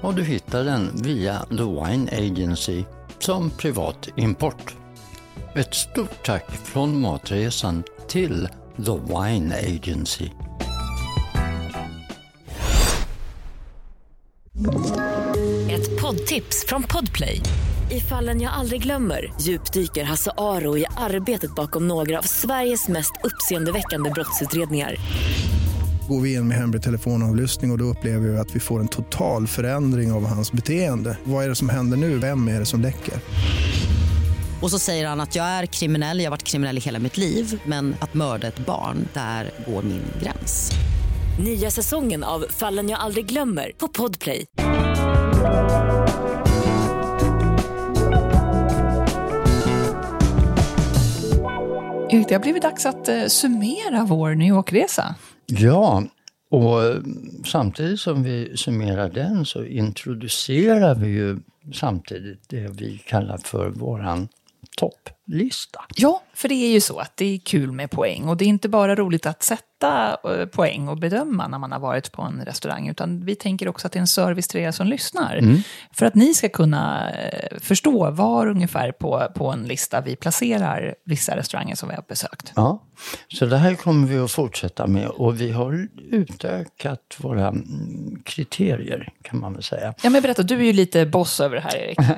och 0.00 0.14
du 0.14 0.24
hittar 0.24 0.64
den 0.64 0.90
via 0.94 1.38
The 1.38 1.64
Wine 1.64 2.08
Agency 2.12 2.84
som 3.18 3.50
privat 3.50 4.08
import. 4.16 4.74
Ett 5.54 5.74
stort 5.74 6.24
tack 6.24 6.50
från 6.50 7.00
Matresan 7.00 7.82
till 8.08 8.48
The 8.76 8.92
Wine 8.92 9.54
Agency. 9.54 10.30
Ett 15.70 16.00
poddtips 16.00 16.64
från 16.68 16.82
Podplay. 16.82 17.40
I 17.90 18.00
fallen 18.00 18.40
jag 18.40 18.52
aldrig 18.52 18.82
glömmer 18.82 19.32
djupdyker 19.40 20.04
Hasse 20.04 20.30
Aro 20.38 20.78
i 20.78 20.84
arbetet 20.96 21.54
bakom 21.54 21.88
några 21.88 22.18
av 22.18 22.22
Sveriges 22.22 22.88
mest 22.88 23.12
uppseendeväckande 23.24 24.10
brottsutredningar. 24.10 24.96
Går 26.08 26.20
vi 26.20 26.34
in 26.34 26.48
med 26.48 26.56
hemlig 26.56 26.82
telefonavlyssning 26.82 27.70
och, 27.70 27.74
och 27.74 27.78
då 27.78 27.84
upplever 27.84 28.28
vi 28.28 28.38
att 28.38 28.56
vi 28.56 28.60
får 28.60 28.80
en 28.80 28.88
total 28.88 29.46
förändring 29.46 30.12
av 30.12 30.26
hans 30.26 30.52
beteende. 30.52 31.18
Vad 31.24 31.44
är 31.44 31.48
det 31.48 31.54
som 31.54 31.68
händer 31.68 31.96
nu? 31.96 32.18
Vem 32.18 32.48
är 32.48 32.58
det 32.58 32.66
som 32.66 32.80
läcker? 32.80 33.14
Och 34.62 34.70
så 34.70 34.78
säger 34.78 35.06
han 35.08 35.20
att 35.20 35.34
jag 35.34 35.46
är 35.46 35.66
kriminell, 35.66 36.18
jag 36.18 36.26
har 36.26 36.30
varit 36.30 36.44
kriminell 36.44 36.78
i 36.78 36.80
hela 36.80 36.98
mitt 36.98 37.16
liv 37.16 37.60
men 37.64 37.96
att 38.00 38.14
mörda 38.14 38.48
ett 38.48 38.58
barn, 38.58 39.08
där 39.14 39.50
går 39.66 39.82
min 39.82 40.02
gräns. 40.22 40.72
Nya 41.44 41.70
säsongen 41.70 42.24
av 42.24 42.44
Fallen 42.50 42.88
jag 42.88 43.00
aldrig 43.00 43.26
glömmer 43.26 43.72
på 43.78 43.88
Podplay. 43.88 44.44
Erik, 52.10 52.28
det 52.28 52.34
har 52.34 52.42
blivit 52.42 52.62
dags 52.62 52.86
att 52.86 53.08
eh, 53.08 53.26
summera 53.26 54.04
vår 54.04 54.34
New 54.34 54.48
York-resa. 54.48 55.14
Ja, 55.46 56.02
och 56.50 56.84
eh, 56.84 56.96
samtidigt 57.44 58.00
som 58.00 58.22
vi 58.22 58.56
summerar 58.56 59.08
den 59.08 59.44
så 59.44 59.64
introducerar 59.64 60.94
vi 60.94 61.08
ju 61.08 61.38
samtidigt 61.74 62.48
det 62.48 62.68
vi 62.68 62.98
kallar 62.98 63.38
för 63.38 63.68
våran 63.68 64.28
topp 64.78 65.17
topplista. 65.28 65.84
Ja, 65.96 66.22
för 66.34 66.48
det 66.48 66.54
är 66.54 66.72
ju 66.72 66.80
så 66.80 66.98
att 66.98 67.16
det 67.16 67.34
är 67.34 67.38
kul 67.38 67.72
med 67.72 67.90
poäng 67.90 68.28
och 68.28 68.36
det 68.36 68.44
är 68.44 68.48
inte 68.48 68.68
bara 68.68 68.94
roligt 68.94 69.26
att 69.26 69.42
sätta 69.42 70.18
eh, 70.24 70.46
poäng 70.46 70.88
och 70.88 70.98
bedöma 70.98 71.48
när 71.48 71.58
man 71.58 71.72
har 71.72 71.78
varit 71.78 72.12
på 72.12 72.22
en 72.22 72.44
restaurang 72.44 72.88
utan 72.88 73.24
vi 73.24 73.34
tänker 73.34 73.68
också 73.68 73.86
att 73.86 73.92
det 73.92 73.98
är 73.98 74.00
en 74.00 74.06
service 74.06 74.48
till 74.48 74.60
er 74.60 74.70
som 74.70 74.86
lyssnar. 74.86 75.36
Mm. 75.36 75.58
För 75.92 76.06
att 76.06 76.14
ni 76.14 76.34
ska 76.34 76.48
kunna 76.48 77.10
eh, 77.10 77.58
förstå 77.60 78.10
var 78.10 78.46
ungefär 78.46 78.92
på, 78.92 79.28
på 79.34 79.52
en 79.52 79.62
lista 79.62 80.00
vi 80.00 80.16
placerar 80.16 80.94
vissa 81.04 81.36
restauranger 81.36 81.74
som 81.74 81.88
vi 81.88 81.94
har 81.94 82.04
besökt. 82.08 82.52
Ja, 82.56 82.82
så 83.28 83.46
det 83.46 83.56
här 83.56 83.74
kommer 83.74 84.06
vi 84.06 84.18
att 84.18 84.30
fortsätta 84.30 84.86
med 84.86 85.08
och 85.08 85.40
vi 85.40 85.50
har 85.50 85.88
utökat 86.10 87.16
våra 87.18 87.48
mm, 87.48 88.22
kriterier 88.24 89.12
kan 89.22 89.40
man 89.40 89.54
väl 89.54 89.62
säga. 89.62 89.94
Ja, 90.02 90.10
men 90.10 90.22
berätta, 90.22 90.42
du 90.42 90.54
är 90.54 90.64
ju 90.64 90.72
lite 90.72 91.06
boss 91.06 91.40
över 91.40 91.56
det 91.56 91.62
här 91.62 91.76
Erik. 91.76 91.98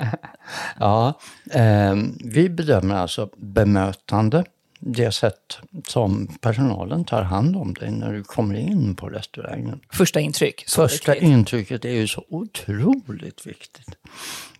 Ja, 0.79 1.19
eh, 1.51 1.95
vi 2.23 2.49
bedömer 2.49 2.95
alltså 3.01 3.29
bemötande, 3.37 4.45
det 4.79 5.11
sätt 5.11 5.57
som 5.87 6.27
personalen 6.41 7.05
tar 7.05 7.21
hand 7.21 7.55
om 7.55 7.73
dig 7.73 7.91
när 7.91 8.13
du 8.13 8.23
kommer 8.23 8.55
in 8.55 8.95
på 8.95 9.09
restaurangen. 9.09 9.79
Första 9.89 10.19
intryck. 10.19 10.69
Första 10.69 11.11
viktigt. 11.11 11.29
intrycket 11.29 11.85
är 11.85 11.89
ju 11.89 12.07
så 12.07 12.25
otroligt 12.29 13.47
viktigt. 13.47 13.97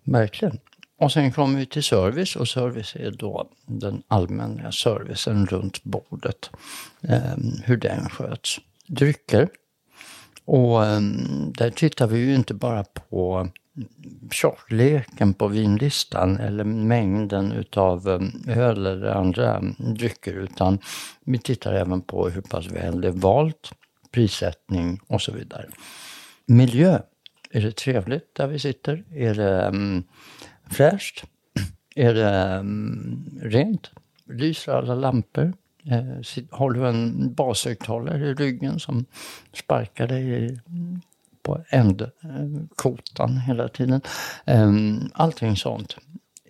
Verkligen. 0.04 0.60
Och 1.00 1.12
sen 1.12 1.32
kommer 1.32 1.60
vi 1.60 1.66
till 1.66 1.84
service 1.84 2.36
och 2.36 2.48
service 2.48 2.96
är 2.96 3.12
då 3.12 3.50
den 3.66 4.04
allmänna 4.08 4.72
servicen 4.72 5.46
runt 5.46 5.84
bordet. 5.84 6.50
Eh, 7.02 7.38
hur 7.64 7.78
den 7.78 8.10
sköts. 8.10 8.58
Drycker. 8.88 9.50
Och 10.46 10.86
eh, 10.86 11.02
där 11.58 11.70
tittar 11.70 12.08
vi 12.08 12.20
ju 12.20 12.36
inte 12.36 12.54
bara 12.54 12.84
på 12.84 13.50
tjockleken 14.32 15.34
på 15.34 15.48
vinlistan 15.48 16.38
eller 16.38 16.64
mängden 16.64 17.52
utav 17.52 18.10
eh, 18.10 18.58
öl 18.58 18.86
eller 18.86 19.08
andra 19.08 19.56
eh, 19.56 19.62
drycker 19.94 20.34
utan 20.34 20.80
vi 21.26 21.38
tittar 21.38 21.74
även 21.74 22.02
på 22.02 22.30
hur 22.30 22.42
pass 22.42 22.68
väl 22.68 23.02
det 23.02 23.08
är 23.08 23.12
valt, 23.12 23.72
prissättning 24.12 25.00
och 25.08 25.22
så 25.22 25.32
vidare. 25.32 25.70
Miljö. 26.46 27.00
Är 27.54 27.62
det 27.62 27.72
trevligt 27.72 28.36
där 28.36 28.48
vi 28.48 28.60
sitter? 28.60 29.04
Är 29.16 29.36
det 29.36 29.68
um, 29.68 30.04
fräscht? 30.70 31.24
Är 31.96 32.14
det 32.14 32.60
um, 32.60 33.40
rent? 33.42 33.92
Lyser 34.26 34.72
alla 34.72 34.96
lampor? 34.96 35.54
Eh, 35.86 36.48
har 36.50 36.72
du 36.72 36.88
en 36.88 37.34
bashögtalare 37.34 38.30
i 38.30 38.34
ryggen 38.34 38.80
som 38.80 39.06
sparkar 39.54 40.08
dig 40.08 40.46
i, 40.46 40.60
på 41.44 41.64
ändkotan 41.70 43.38
hela 43.38 43.68
tiden? 43.68 44.02
Um, 44.46 45.12
allting 45.14 45.56
sånt 45.56 45.98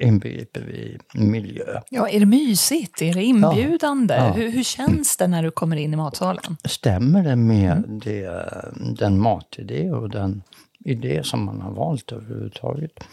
inbegriper 0.02 0.62
vi 0.62 0.98
miljö. 1.14 1.82
Ja, 1.90 2.10
är 2.10 2.20
det 2.20 2.26
mysigt? 2.26 3.02
Är 3.02 3.14
det 3.14 3.24
inbjudande? 3.24 4.16
Ja. 4.16 4.32
Hur, 4.32 4.52
hur 4.52 4.64
känns 4.64 5.18
det 5.18 5.28
när 5.28 5.44
du 5.44 5.52
kommer 5.52 5.76
in 5.76 5.94
i 5.94 5.98
matsalen? 5.98 6.58
Stämmer 6.64 7.24
det 7.24 7.36
med 7.36 7.84
det, 8.06 8.52
den 9.00 9.20
matidé 9.20 9.92
och 9.92 10.10
den 10.10 10.44
idé 10.80 11.24
som 11.24 11.46
man 11.46 11.62
har 11.62 11.72
valt 11.72 12.12
överhuvudtaget? 12.12 13.04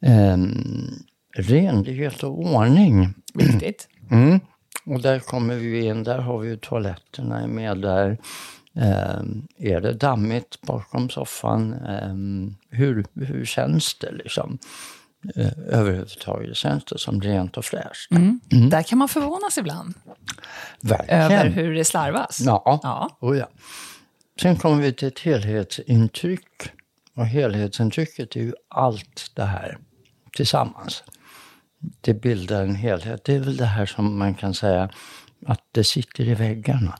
Um, 0.00 1.04
renlighet 1.36 2.22
och 2.22 2.38
ordning. 2.38 3.14
Viktigt. 3.34 3.88
Mm. 4.10 4.40
Och 4.86 5.02
där 5.02 5.18
kommer 5.18 5.54
vi 5.54 5.86
in, 5.86 6.04
där 6.04 6.18
har 6.18 6.38
vi 6.38 6.48
ju 6.48 6.56
toaletterna 6.56 7.46
med 7.46 7.78
där. 7.78 8.18
Ehm, 8.76 9.46
är 9.58 9.80
det 9.80 9.92
dammigt 9.92 10.60
bakom 10.62 11.10
soffan? 11.10 11.72
Ehm, 11.72 12.56
hur, 12.70 13.06
hur 13.14 13.44
känns 13.44 13.98
det 13.98 14.12
liksom? 14.12 14.58
Eh, 15.34 15.52
överhuvudtaget 15.66 16.56
känns 16.56 16.84
det 16.84 16.98
som 16.98 17.20
rent 17.20 17.56
och 17.56 17.64
fräscht. 17.64 18.10
Mm. 18.10 18.40
Där 18.70 18.82
kan 18.82 18.98
man 18.98 19.08
förvånas 19.08 19.58
ibland 19.58 19.94
Verkligen. 20.80 21.22
över 21.22 21.48
hur 21.48 21.74
det 21.74 21.84
slarvas. 21.84 22.40
Ja. 22.40 22.80
Ja. 22.82 23.18
Oh, 23.20 23.38
ja. 23.38 23.48
Sen 24.42 24.56
kommer 24.56 24.82
vi 24.82 24.92
till 24.92 25.08
ett 25.08 25.18
helhetsintryck. 25.18 26.70
Och 27.14 27.26
helhetsintrycket 27.26 28.36
är 28.36 28.40
ju 28.40 28.52
allt 28.68 29.30
det 29.34 29.44
här 29.44 29.78
tillsammans. 30.36 31.02
Det 32.00 32.14
bildar 32.14 32.62
en 32.62 32.74
helhet. 32.74 33.24
Det 33.24 33.34
är 33.34 33.38
väl 33.40 33.56
det 33.56 33.66
här 33.66 33.86
som 33.86 34.18
man 34.18 34.34
kan 34.34 34.54
säga 34.54 34.90
att 35.46 35.60
det 35.72 35.84
sitter 35.84 36.24
i 36.24 36.34
väggarna. 36.34 36.98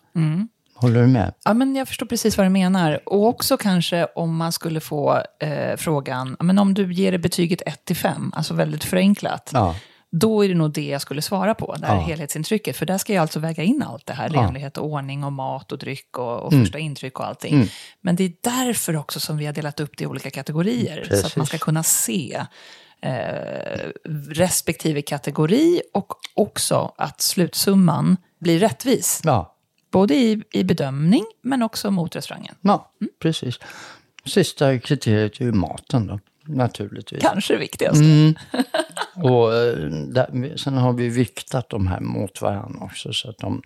Håller 0.77 1.01
du 1.01 1.07
med? 1.07 1.35
Ja, 1.45 1.55
men 1.55 1.77
jag 1.77 1.89
förstår 1.89 2.07
precis 2.07 2.37
vad 2.37 2.47
du 2.47 2.51
menar. 2.51 3.01
Och 3.09 3.27
också 3.27 3.57
kanske 3.57 4.05
om 4.15 4.37
man 4.37 4.53
skulle 4.53 4.81
få 4.81 5.23
eh, 5.41 5.77
frågan, 5.77 6.37
men 6.41 6.59
om 6.59 6.75
du 6.75 6.93
ger 6.93 7.13
det 7.13 7.19
betyget 7.19 7.63
1 7.67 7.85
till 7.85 7.97
5, 7.97 8.33
alltså 8.37 8.55
väldigt 8.55 8.85
förenklat, 8.85 9.51
Ja. 9.55 9.77
då 10.11 10.45
är 10.45 10.49
det 10.49 10.55
nog 10.55 10.73
det 10.73 10.85
jag 10.87 11.01
skulle 11.01 11.23
svara 11.23 11.55
på, 11.55 11.75
det 11.79 11.87
här 11.87 11.95
Ja. 11.95 12.01
helhetsintrycket. 12.01 12.77
För 12.77 12.87
där 12.87 12.99
ska 12.99 13.13
jag 13.15 13.23
alltså 13.23 13.41
väga 13.41 13.63
in 13.63 13.83
allt 13.83 14.07
det 14.07 14.13
här, 14.13 14.31
Ja. 14.35 14.41
renlighet 14.43 14.79
och 14.79 14.85
ordning 14.87 15.25
och 15.25 15.33
mat 15.33 15.73
och 15.73 15.79
dryck 15.79 16.19
och, 16.19 16.41
och 16.43 16.53
första 16.53 16.79
intryck 16.79 17.19
och 17.21 17.27
allting. 17.27 17.55
Mm. 17.55 17.69
Men 18.01 18.17
det 18.17 18.25
är 18.25 18.33
därför 18.43 18.97
också 18.97 19.21
som 19.21 19.37
vi 19.37 19.47
har 19.47 19.53
delat 19.53 19.81
upp 19.81 19.93
det 19.97 20.05
i 20.05 20.07
olika 20.07 20.31
kategorier, 20.31 20.97
så 20.97 21.03
att 21.03 21.09
Precis. 21.23 21.37
man 21.37 21.47
ska 21.47 21.59
kunna 21.59 21.83
se 21.83 22.43
eh, 23.03 23.89
respektive 24.29 25.03
kategori 25.03 25.83
och 25.95 26.13
också 26.35 26.93
att 26.99 27.21
slutsumman 27.21 28.17
blir 28.41 28.59
rättvis. 28.59 29.21
Ja, 29.25 29.56
Både 29.91 30.15
i, 30.15 30.43
i 30.53 30.65
bedömning 30.65 31.25
men 31.43 31.63
också 31.63 31.91
mot 31.91 32.17
restaurangen. 32.17 32.55
ja 32.61 32.93
precis. 33.19 33.59
Sista 34.25 34.79
kriteriet 34.79 35.41
är 35.41 35.45
ju 35.45 35.53
maten 35.53 36.07
då, 36.07 36.21
naturligtvis. 36.45 37.23
Kanske 37.23 37.55
det 37.55 37.61
viktigaste. 37.61 38.05
Mm. 38.05 38.35
Och 39.15 39.55
eh, 39.55 39.91
där, 39.91 40.57
sen 40.57 40.75
har 40.75 40.93
vi 40.93 41.09
viktat 41.09 41.71
de 41.71 41.87
här 41.87 42.01
mot 42.01 42.43
varandra 42.43 42.85
också 42.85 43.13
så 43.13 43.31
att 43.31 43.39
de, 43.39 43.63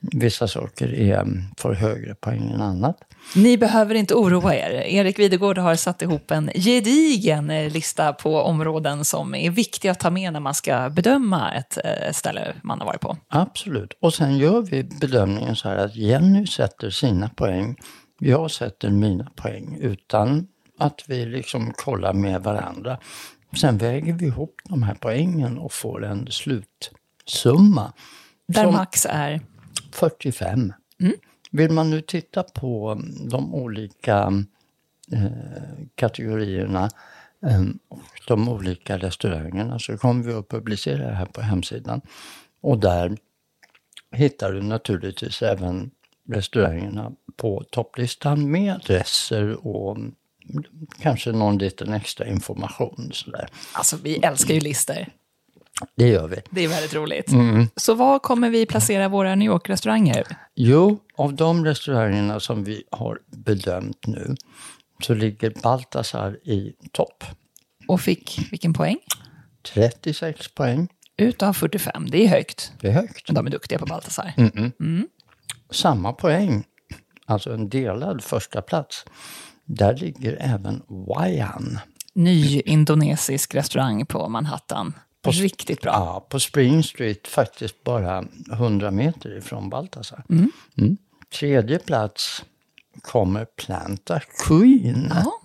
vissa 0.00 0.48
saker 0.48 0.94
är, 0.94 1.26
får 1.58 1.74
högre 1.74 2.14
poäng 2.14 2.50
än 2.50 2.60
annat. 2.60 2.96
Ni 3.34 3.58
behöver 3.58 3.94
inte 3.94 4.14
oroa 4.14 4.54
er. 4.54 4.70
Erik 4.70 5.18
Videgård 5.18 5.58
har 5.58 5.74
satt 5.74 6.02
ihop 6.02 6.30
en 6.30 6.50
gedigen 6.54 7.50
eh, 7.50 7.70
lista 7.70 8.12
på 8.12 8.40
områden 8.40 9.04
som 9.04 9.34
är 9.34 9.50
viktiga 9.50 9.92
att 9.92 10.00
ta 10.00 10.10
med 10.10 10.32
när 10.32 10.40
man 10.40 10.54
ska 10.54 10.90
bedöma 10.90 11.52
ett 11.54 11.78
eh, 11.84 12.12
ställe 12.12 12.54
man 12.62 12.78
har 12.78 12.86
varit 12.86 13.00
på. 13.00 13.16
Absolut. 13.28 13.92
Och 14.00 14.14
sen 14.14 14.38
gör 14.38 14.62
vi 14.62 14.84
bedömningen 14.84 15.56
så 15.56 15.68
här 15.68 15.76
att 15.76 15.96
Jenny 15.96 16.46
sätter 16.46 16.90
sina 16.90 17.28
poäng, 17.28 17.76
jag 18.18 18.50
sätter 18.50 18.90
mina 18.90 19.30
poäng 19.36 19.78
utan 19.80 20.46
att 20.78 21.04
vi 21.06 21.26
liksom 21.26 21.72
kollar 21.76 22.12
med 22.12 22.42
varandra. 22.42 22.98
Sen 23.60 23.78
väger 23.78 24.12
vi 24.12 24.26
ihop 24.26 24.54
de 24.64 24.82
här 24.82 24.96
poängen 25.00 25.58
och 25.58 25.72
får 25.72 26.04
en 26.04 26.26
slutsumma. 26.30 27.92
Där 28.48 28.64
som 28.64 28.74
max 28.74 29.06
är? 29.10 29.40
45. 29.92 30.72
Vill 31.50 31.70
man 31.70 31.90
nu 31.90 32.00
titta 32.00 32.42
på 32.42 33.02
de 33.30 33.54
olika 33.54 34.44
eh, 35.12 35.84
kategorierna 35.94 36.90
eh, 37.46 37.62
och 37.88 38.00
de 38.26 38.48
olika 38.48 38.98
restaurangerna 38.98 39.78
så 39.78 39.98
kommer 39.98 40.24
vi 40.24 40.32
att 40.32 40.48
publicera 40.48 41.06
det 41.06 41.14
här 41.14 41.26
på 41.26 41.40
hemsidan. 41.40 42.00
Och 42.60 42.78
där 42.78 43.16
hittar 44.12 44.52
du 44.52 44.62
naturligtvis 44.62 45.42
även 45.42 45.90
restaurangerna 46.28 47.12
på 47.36 47.64
topplistan 47.70 48.50
med 48.50 48.74
adresser 48.74 49.66
och 49.66 49.96
mm, 49.96 50.14
kanske 51.00 51.32
någon 51.32 51.58
liten 51.58 51.92
extra 51.92 52.26
information. 52.26 53.10
Sådär. 53.12 53.48
Alltså 53.72 53.96
vi 53.96 54.16
älskar 54.16 54.54
ju 54.54 54.60
listor. 54.60 55.06
Det 55.96 56.08
gör 56.08 56.28
vi. 56.28 56.36
Det 56.50 56.64
är 56.64 56.68
väldigt 56.68 56.94
roligt. 56.94 57.32
Mm. 57.32 57.66
Så 57.76 57.94
var 57.94 58.18
kommer 58.18 58.50
vi 58.50 58.66
placera 58.66 59.08
våra 59.08 59.34
New 59.34 59.46
York-restauranger? 59.46 60.24
Jo, 60.54 60.98
av 61.16 61.34
de 61.34 61.64
restaurangerna 61.64 62.40
som 62.40 62.64
vi 62.64 62.84
har 62.90 63.18
bedömt 63.26 64.06
nu 64.06 64.34
så 65.02 65.14
ligger 65.14 65.52
Baltasar 65.62 66.48
i 66.48 66.72
topp. 66.92 67.24
Och 67.88 68.00
fick 68.00 68.48
vilken 68.50 68.72
poäng? 68.72 68.98
36 69.74 70.54
poäng. 70.54 70.88
Utav 71.16 71.52
45. 71.52 72.06
Det 72.10 72.24
är 72.24 72.28
högt. 72.28 72.72
Det 72.80 72.88
är 72.88 72.92
högt. 72.92 73.28
Men 73.28 73.34
de 73.34 73.46
är 73.46 73.50
duktiga 73.50 73.78
på 73.78 73.86
Baltasar. 73.86 74.32
Samma 75.70 76.12
poäng, 76.12 76.64
alltså 77.26 77.52
en 77.52 77.68
delad 77.68 78.24
första 78.24 78.62
plats. 78.62 79.04
Där 79.64 79.96
ligger 79.96 80.36
även 80.40 80.82
Wayan. 80.88 81.78
Ny 82.14 82.60
indonesisk 82.60 83.54
restaurang 83.54 84.06
på 84.06 84.28
Manhattan. 84.28 84.92
Riktigt 85.22 85.82
bra. 85.82 85.90
Ja, 85.92 86.26
på 86.28 86.40
Spring 86.40 86.82
Street, 86.82 87.28
faktiskt 87.28 87.84
bara 87.84 88.24
100 88.52 88.90
meter 88.90 89.38
ifrån 89.38 89.70
Baltasar. 89.70 90.24
Mm. 90.28 90.96
Tredje 91.38 91.78
plats 91.78 92.44
kommer 93.02 93.44
Planta 93.44 94.20
Queen. 94.20 95.12
Ja, 95.14 95.40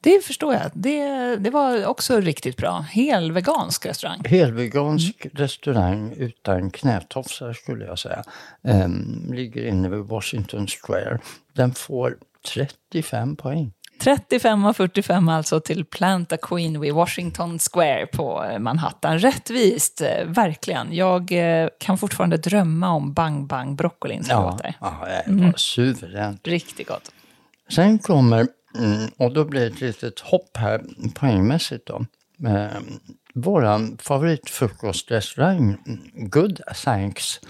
det 0.00 0.24
förstår 0.24 0.54
jag. 0.54 0.70
Det, 0.74 1.36
det 1.36 1.50
var 1.50 1.86
också 1.86 2.20
riktigt 2.20 2.56
bra. 2.56 2.84
Hel 2.90 3.32
vegansk 3.32 3.86
restaurang. 3.86 4.22
Helvegansk 4.24 5.26
restaurang 5.32 6.12
utan 6.16 6.70
knätofsar 6.70 7.52
skulle 7.52 7.84
jag 7.84 7.98
säga. 7.98 8.24
Ehm, 8.64 9.32
ligger 9.32 9.66
inne 9.66 9.88
vid 9.88 10.00
Washington 10.00 10.66
Square. 10.66 11.18
Den 11.52 11.74
får 11.74 12.16
35 12.54 13.36
poäng. 13.36 13.72
35 14.00 14.64
av 14.64 14.72
45 14.72 15.28
alltså 15.28 15.60
till 15.60 15.84
Planta 15.84 16.36
Queen 16.36 16.80
vid 16.80 16.94
Washington 16.94 17.58
Square 17.58 18.06
på 18.06 18.44
eh, 18.44 18.58
Manhattan. 18.58 19.18
Rättvist, 19.18 20.00
eh, 20.00 20.24
verkligen. 20.26 20.94
Jag 20.94 21.32
eh, 21.32 21.68
kan 21.80 21.98
fortfarande 21.98 22.36
drömma 22.36 22.90
om 22.90 23.12
Bang 23.12 23.46
Bang 23.46 23.76
broccolin 23.76 24.24
som 24.24 24.36
Ja, 24.36 24.50
låter. 24.50 24.74
ja 24.80 25.06
det 25.26 25.44
var 25.46 25.52
suveränt. 25.56 26.48
Riktigt 26.48 26.88
gott. 26.88 27.12
Sen 27.70 27.98
kommer, 27.98 28.46
mm, 28.78 29.10
och 29.16 29.32
då 29.32 29.44
blir 29.44 29.60
det 29.60 29.66
ett 29.66 29.80
litet 29.80 30.20
hopp 30.20 30.56
här 30.56 30.82
poängmässigt 31.14 31.86
då. 31.86 32.04
Våran 33.34 33.98
favoritfrukostrestaurang 34.00 35.76
mm, 35.86 36.00
Good 36.14 36.60
Thanks 36.84 37.40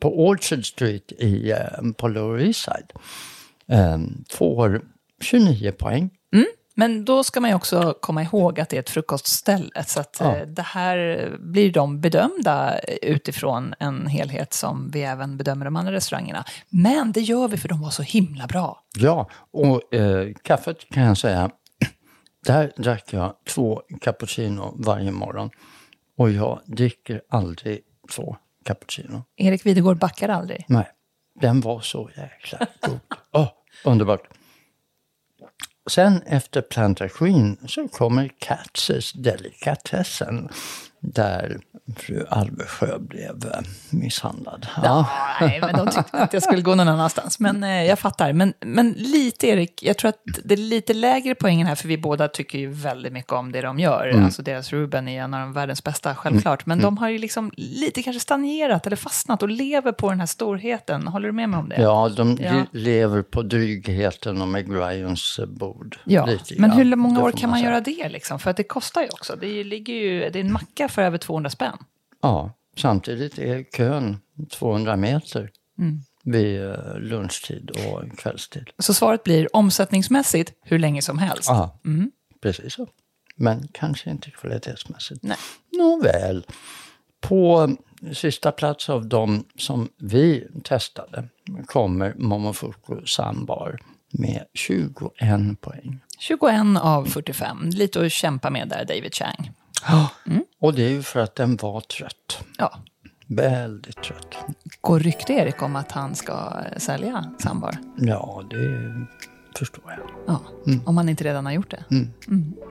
på 0.00 0.26
Orchard 0.26 0.66
Street 0.66 1.12
i, 1.12 1.54
på 1.96 2.08
Lower 2.08 2.40
East 2.40 2.60
Side 2.64 2.92
får 4.30 4.82
29 5.22 5.72
poäng. 5.72 6.10
Men 6.74 7.04
då 7.04 7.24
ska 7.24 7.40
man 7.40 7.50
ju 7.50 7.56
också 7.56 7.94
komma 8.00 8.22
ihåg 8.22 8.60
att 8.60 8.68
det 8.68 8.76
är 8.76 8.80
ett 8.80 8.90
frukostställe. 8.90 9.84
Så 9.86 10.00
att 10.00 10.16
Ja. 10.20 10.36
eh, 10.36 10.46
det 10.46 10.62
här 10.62 11.28
blir 11.40 11.72
de 11.72 12.00
bedömda 12.00 12.78
utifrån 13.02 13.74
en 13.78 14.06
helhet 14.06 14.52
som 14.54 14.90
vi 14.90 15.02
även 15.02 15.36
bedömer 15.36 15.64
de 15.64 15.76
andra 15.76 15.92
restaurangerna. 15.92 16.44
Men 16.68 17.12
det 17.12 17.20
gör 17.20 17.48
vi 17.48 17.56
för 17.56 17.68
de 17.68 17.80
var 17.80 17.90
så 17.90 18.02
himla 18.02 18.46
bra. 18.46 18.82
Ja, 18.98 19.28
och 19.50 19.94
eh, 19.94 20.28
kaffet 20.42 20.88
kan 20.90 21.02
jag 21.02 21.18
säga, 21.18 21.50
där 22.46 22.72
drack 22.76 23.12
jag 23.12 23.34
två 23.48 23.82
cappuccino 24.00 24.74
varje 24.78 25.10
morgon. 25.10 25.50
Och 26.18 26.30
jag 26.30 26.60
dricker 26.66 27.22
aldrig 27.30 27.80
två 28.10 28.36
cappuccino. 28.64 29.22
Erik 29.36 29.66
Videgård 29.66 29.98
backar 29.98 30.28
aldrig. 30.28 30.64
Nej, 30.68 30.88
den 31.40 31.60
var 31.60 31.80
så 31.80 32.10
jäkla 32.16 32.66
god. 32.86 32.98
Åh, 33.32 33.48
underbart. 33.84 34.28
Sen 35.90 36.22
efter 36.26 36.60
plantagen 36.60 37.56
så 37.66 37.88
kommer 37.88 38.30
Katzes 38.40 39.12
delikatessen. 39.12 40.48
Där 41.04 41.58
fru 41.96 42.24
Alvesjö 42.30 42.98
blev 42.98 43.30
eh, 43.30 43.60
misshandlad. 43.90 44.66
Ja. 44.82 45.08
Nej, 45.40 45.60
men 45.60 45.76
de 45.76 45.86
tyckte 45.90 46.18
att 46.18 46.32
jag 46.32 46.42
skulle 46.42 46.62
gå 46.62 46.74
någon 46.74 46.88
annanstans. 46.88 47.40
Men 47.40 47.64
eh, 47.64 47.84
jag 47.84 47.98
fattar. 47.98 48.32
Men, 48.32 48.52
men 48.60 48.90
lite, 48.92 49.46
Erik, 49.46 49.82
jag 49.82 49.98
tror 49.98 50.08
att 50.08 50.16
det 50.44 50.54
är 50.54 50.58
lite 50.58 50.94
lägre 50.94 51.34
poängen 51.34 51.66
här, 51.66 51.74
för 51.74 51.88
vi 51.88 51.98
båda 51.98 52.28
tycker 52.28 52.58
ju 52.58 52.68
väldigt 52.72 53.12
mycket 53.12 53.32
om 53.32 53.52
det 53.52 53.60
de 53.60 53.78
gör. 53.78 54.08
Mm. 54.08 54.24
Alltså 54.24 54.42
deras 54.42 54.72
Ruben 54.72 55.08
är 55.08 55.22
en 55.22 55.34
av 55.34 55.40
de 55.40 55.52
världens 55.52 55.84
bästa, 55.84 56.14
självklart. 56.14 56.66
Men 56.66 56.80
de 56.80 56.98
har 56.98 57.08
ju 57.08 57.18
liksom 57.18 57.52
lite 57.56 58.02
kanske 58.02 58.20
stagnerat 58.20 58.86
eller 58.86 58.96
fastnat 58.96 59.42
och 59.42 59.48
lever 59.48 59.92
på 59.92 60.10
den 60.10 60.20
här 60.20 60.26
storheten. 60.26 61.06
Håller 61.08 61.26
du 61.28 61.32
med 61.32 61.48
mig 61.48 61.58
om 61.58 61.68
det? 61.68 61.82
Ja, 61.82 62.08
de 62.16 62.38
Ja. 62.40 62.52
le- 62.52 62.66
lever 62.80 63.22
på 63.22 63.42
drygheten 63.42 64.42
och 64.42 64.48
McGryons 64.48 65.38
eh, 65.38 65.46
bord. 65.46 65.98
Ja, 66.04 66.26
Lite 66.26 66.54
men 66.58 66.70
hur 66.70 66.96
många 66.96 67.22
år 67.22 67.32
kan 67.32 67.50
man 67.50 67.58
säga. 67.58 67.70
göra 67.70 67.80
det 67.80 68.08
liksom? 68.08 68.38
För 68.38 68.50
att 68.50 68.56
det 68.56 68.62
kostar 68.64 69.00
ju 69.02 69.08
också. 69.08 69.36
Det, 69.40 69.64
ligger 69.64 69.94
ju, 69.94 70.30
det 70.30 70.38
är 70.38 70.44
en 70.44 70.52
macka 70.52 70.88
för 70.92 71.02
över 71.02 71.18
200 71.18 71.50
spänn. 71.50 71.76
Ja, 72.22 72.50
samtidigt 72.76 73.38
är 73.38 73.62
kön 73.76 74.18
200 74.50 74.96
meter 74.96 75.50
Mm. 75.78 76.00
vid 76.24 76.62
eh, 76.64 76.98
lunchtid 76.98 77.70
och 77.70 78.18
kvällstid. 78.18 78.70
Så 78.78 78.94
svaret 78.94 79.24
blir 79.24 79.56
omsättningsmässigt 79.56 80.52
hur 80.62 80.78
länge 80.78 81.02
som 81.02 81.18
helst. 81.18 81.48
Ja, 81.48 81.78
precis 82.42 82.74
så. 82.74 82.86
Men 83.36 83.68
kanske 83.72 84.10
inte 84.10 84.30
kvalitetsmässigt. 84.30 85.22
Nej. 85.22 85.36
Nåväl. 85.78 86.46
På 87.20 87.76
sista 88.12 88.52
plats 88.52 88.88
av 88.90 89.06
de 89.06 89.44
som 89.56 89.88
vi 89.98 90.48
testade 90.64 91.28
kommer 91.66 92.14
Momofuku 92.18 93.06
Sambar 93.06 93.78
med 94.12 94.44
21 94.54 95.60
poäng. 95.60 96.00
21 96.18 96.78
av 96.80 97.04
45. 97.04 97.70
Lite 97.70 98.06
att 98.06 98.12
kämpa 98.12 98.50
med 98.50 98.68
där, 98.68 98.84
David 98.84 99.14
Chang. 99.14 99.50
Och 100.62 100.74
det 100.74 100.82
är 100.84 100.88
ju 100.90 101.02
för 101.02 101.20
att 101.20 101.34
den 101.34 101.56
var 101.56 101.80
trött. 101.80 102.44
Ja, 102.58 102.78
Väldigt 103.26 104.02
trött. 104.02 104.34
går 104.80 104.98
rykte 105.00 105.32
Erik 105.32 105.62
om 105.62 105.76
att 105.76 105.92
han 105.92 106.14
ska 106.14 106.52
sälja 106.76 107.24
Sambar? 107.38 107.76
Ja, 107.96 108.42
det 108.50 108.92
förstår 109.58 109.84
jag. 109.86 109.98
Ja, 110.26 110.40
om 110.86 110.96
han 110.96 111.08
inte 111.08 111.24
redan 111.24 111.46
har 111.46 111.52
gjort 111.52 111.70
det. 111.70 111.84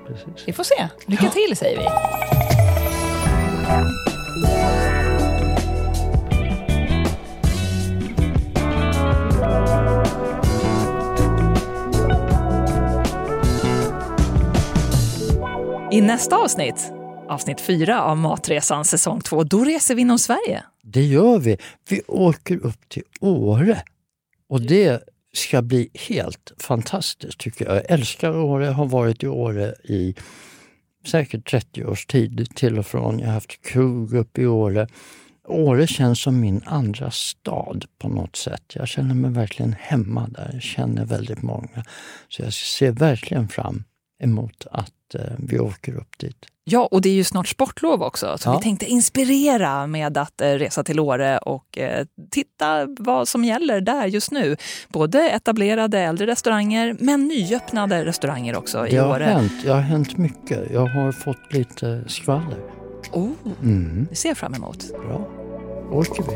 Precis. 0.08 0.48
Vi 0.48 0.54
får 0.54 0.64
se. 0.64 0.88
Lycka 1.06 1.30
till 1.30 1.58
säger 1.58 1.78
vi. 1.78 1.86
I 15.92 16.02
nästa 16.02 16.38
avsnitt, 16.38 16.92
avsnitt 17.32 17.62
4 17.62 18.04
av 18.04 18.18
Matresan 18.18 18.86
säsong 18.86 19.22
2, 19.22 19.44
då 19.44 19.64
reser 19.64 19.96
vi 19.96 20.02
inom 20.02 20.20
Sverige. 20.20 20.64
Det 20.84 21.04
gör 21.04 21.40
vi. 21.40 21.58
Vi 21.90 22.02
åker 22.08 22.66
upp 22.66 22.90
till 22.90 23.04
Åre. 23.20 23.84
Och 24.50 24.62
det 24.62 25.04
ska 25.34 25.62
bli 25.62 25.90
helt 25.94 26.52
fantastiskt 26.58 27.40
tycker 27.40 27.66
jag. 27.66 27.76
Jag 27.76 27.92
älskar 27.92 28.38
Åre, 28.38 28.66
har 28.66 28.86
varit 28.86 29.24
i 29.24 29.28
Åre 29.28 29.76
i 29.84 30.16
säkert 31.08 31.50
30 31.52 31.86
års 31.86 32.06
tid 32.06 32.56
till 32.56 32.80
och 32.80 32.86
från. 32.86 33.20
Jag 33.20 33.28
har 33.28 33.34
haft 33.34 33.62
krog 33.62 34.14
uppe 34.14 34.42
i 34.42 34.48
Åre. 34.48 34.88
Åre 35.48 35.88
känns 35.88 36.22
som 36.22 36.40
min 36.40 36.62
andra 36.66 37.12
stad 37.12 37.86
på 38.00 38.10
något 38.10 38.36
sätt. 38.36 38.64
Jag 38.74 38.88
känner 38.88 39.16
mig 39.16 39.32
verkligen 39.32 39.76
hemma 39.80 40.28
där. 40.28 40.50
Jag 40.54 40.62
känner 40.62 41.06
väldigt 41.06 41.42
många. 41.42 41.86
Så 42.30 42.42
jag 42.42 42.54
ser 42.54 42.92
verkligen 42.92 43.48
fram 43.48 43.84
emot 44.20 44.68
att 44.72 44.94
vi 45.40 45.60
åker 45.60 45.96
upp 45.98 46.18
dit. 46.20 46.38
Ja, 46.64 46.88
och 46.92 47.02
det 47.02 47.10
är 47.10 47.14
ju 47.14 47.24
snart 47.24 47.48
sportlov 47.48 48.04
också, 48.04 48.38
så 48.38 48.50
Ja. 48.50 48.58
vi 48.58 48.64
tänkte 48.64 48.86
inspirera 48.86 49.88
med 49.88 50.18
att 50.18 50.42
eh, 50.42 50.48
resa 50.50 50.84
till 50.84 51.00
Åre 51.00 51.38
och 51.38 51.78
eh, 51.78 52.06
titta 52.32 52.88
vad 53.00 53.28
som 53.28 53.44
gäller 53.46 53.82
där 53.82 54.06
just 54.06 54.32
nu. 54.32 54.58
Både 54.90 55.30
etablerade 55.30 56.00
äldre 56.00 56.28
restauranger, 56.28 56.96
men 57.00 57.28
nyöppnade 57.28 58.06
restauranger 58.06 58.56
också 58.58 58.88
i 58.88 58.92
Det 58.92 58.98
har 58.98 59.10
Åre. 59.16 59.24
hänt, 59.24 59.52
det 59.64 59.70
har 59.72 59.82
hänt 59.82 60.18
mycket. 60.18 60.72
Jag 60.72 60.86
har 60.88 61.12
fått 61.12 61.54
lite 61.54 62.04
skvaller. 62.08 62.60
Oh, 63.12 63.30
Mm, 63.64 64.08
det 64.10 64.16
ser 64.16 64.30
jag 64.30 64.38
fram 64.38 64.54
emot. 64.54 64.86
bra. 65.08 65.28
åker 65.92 66.24
vi. 66.24 66.36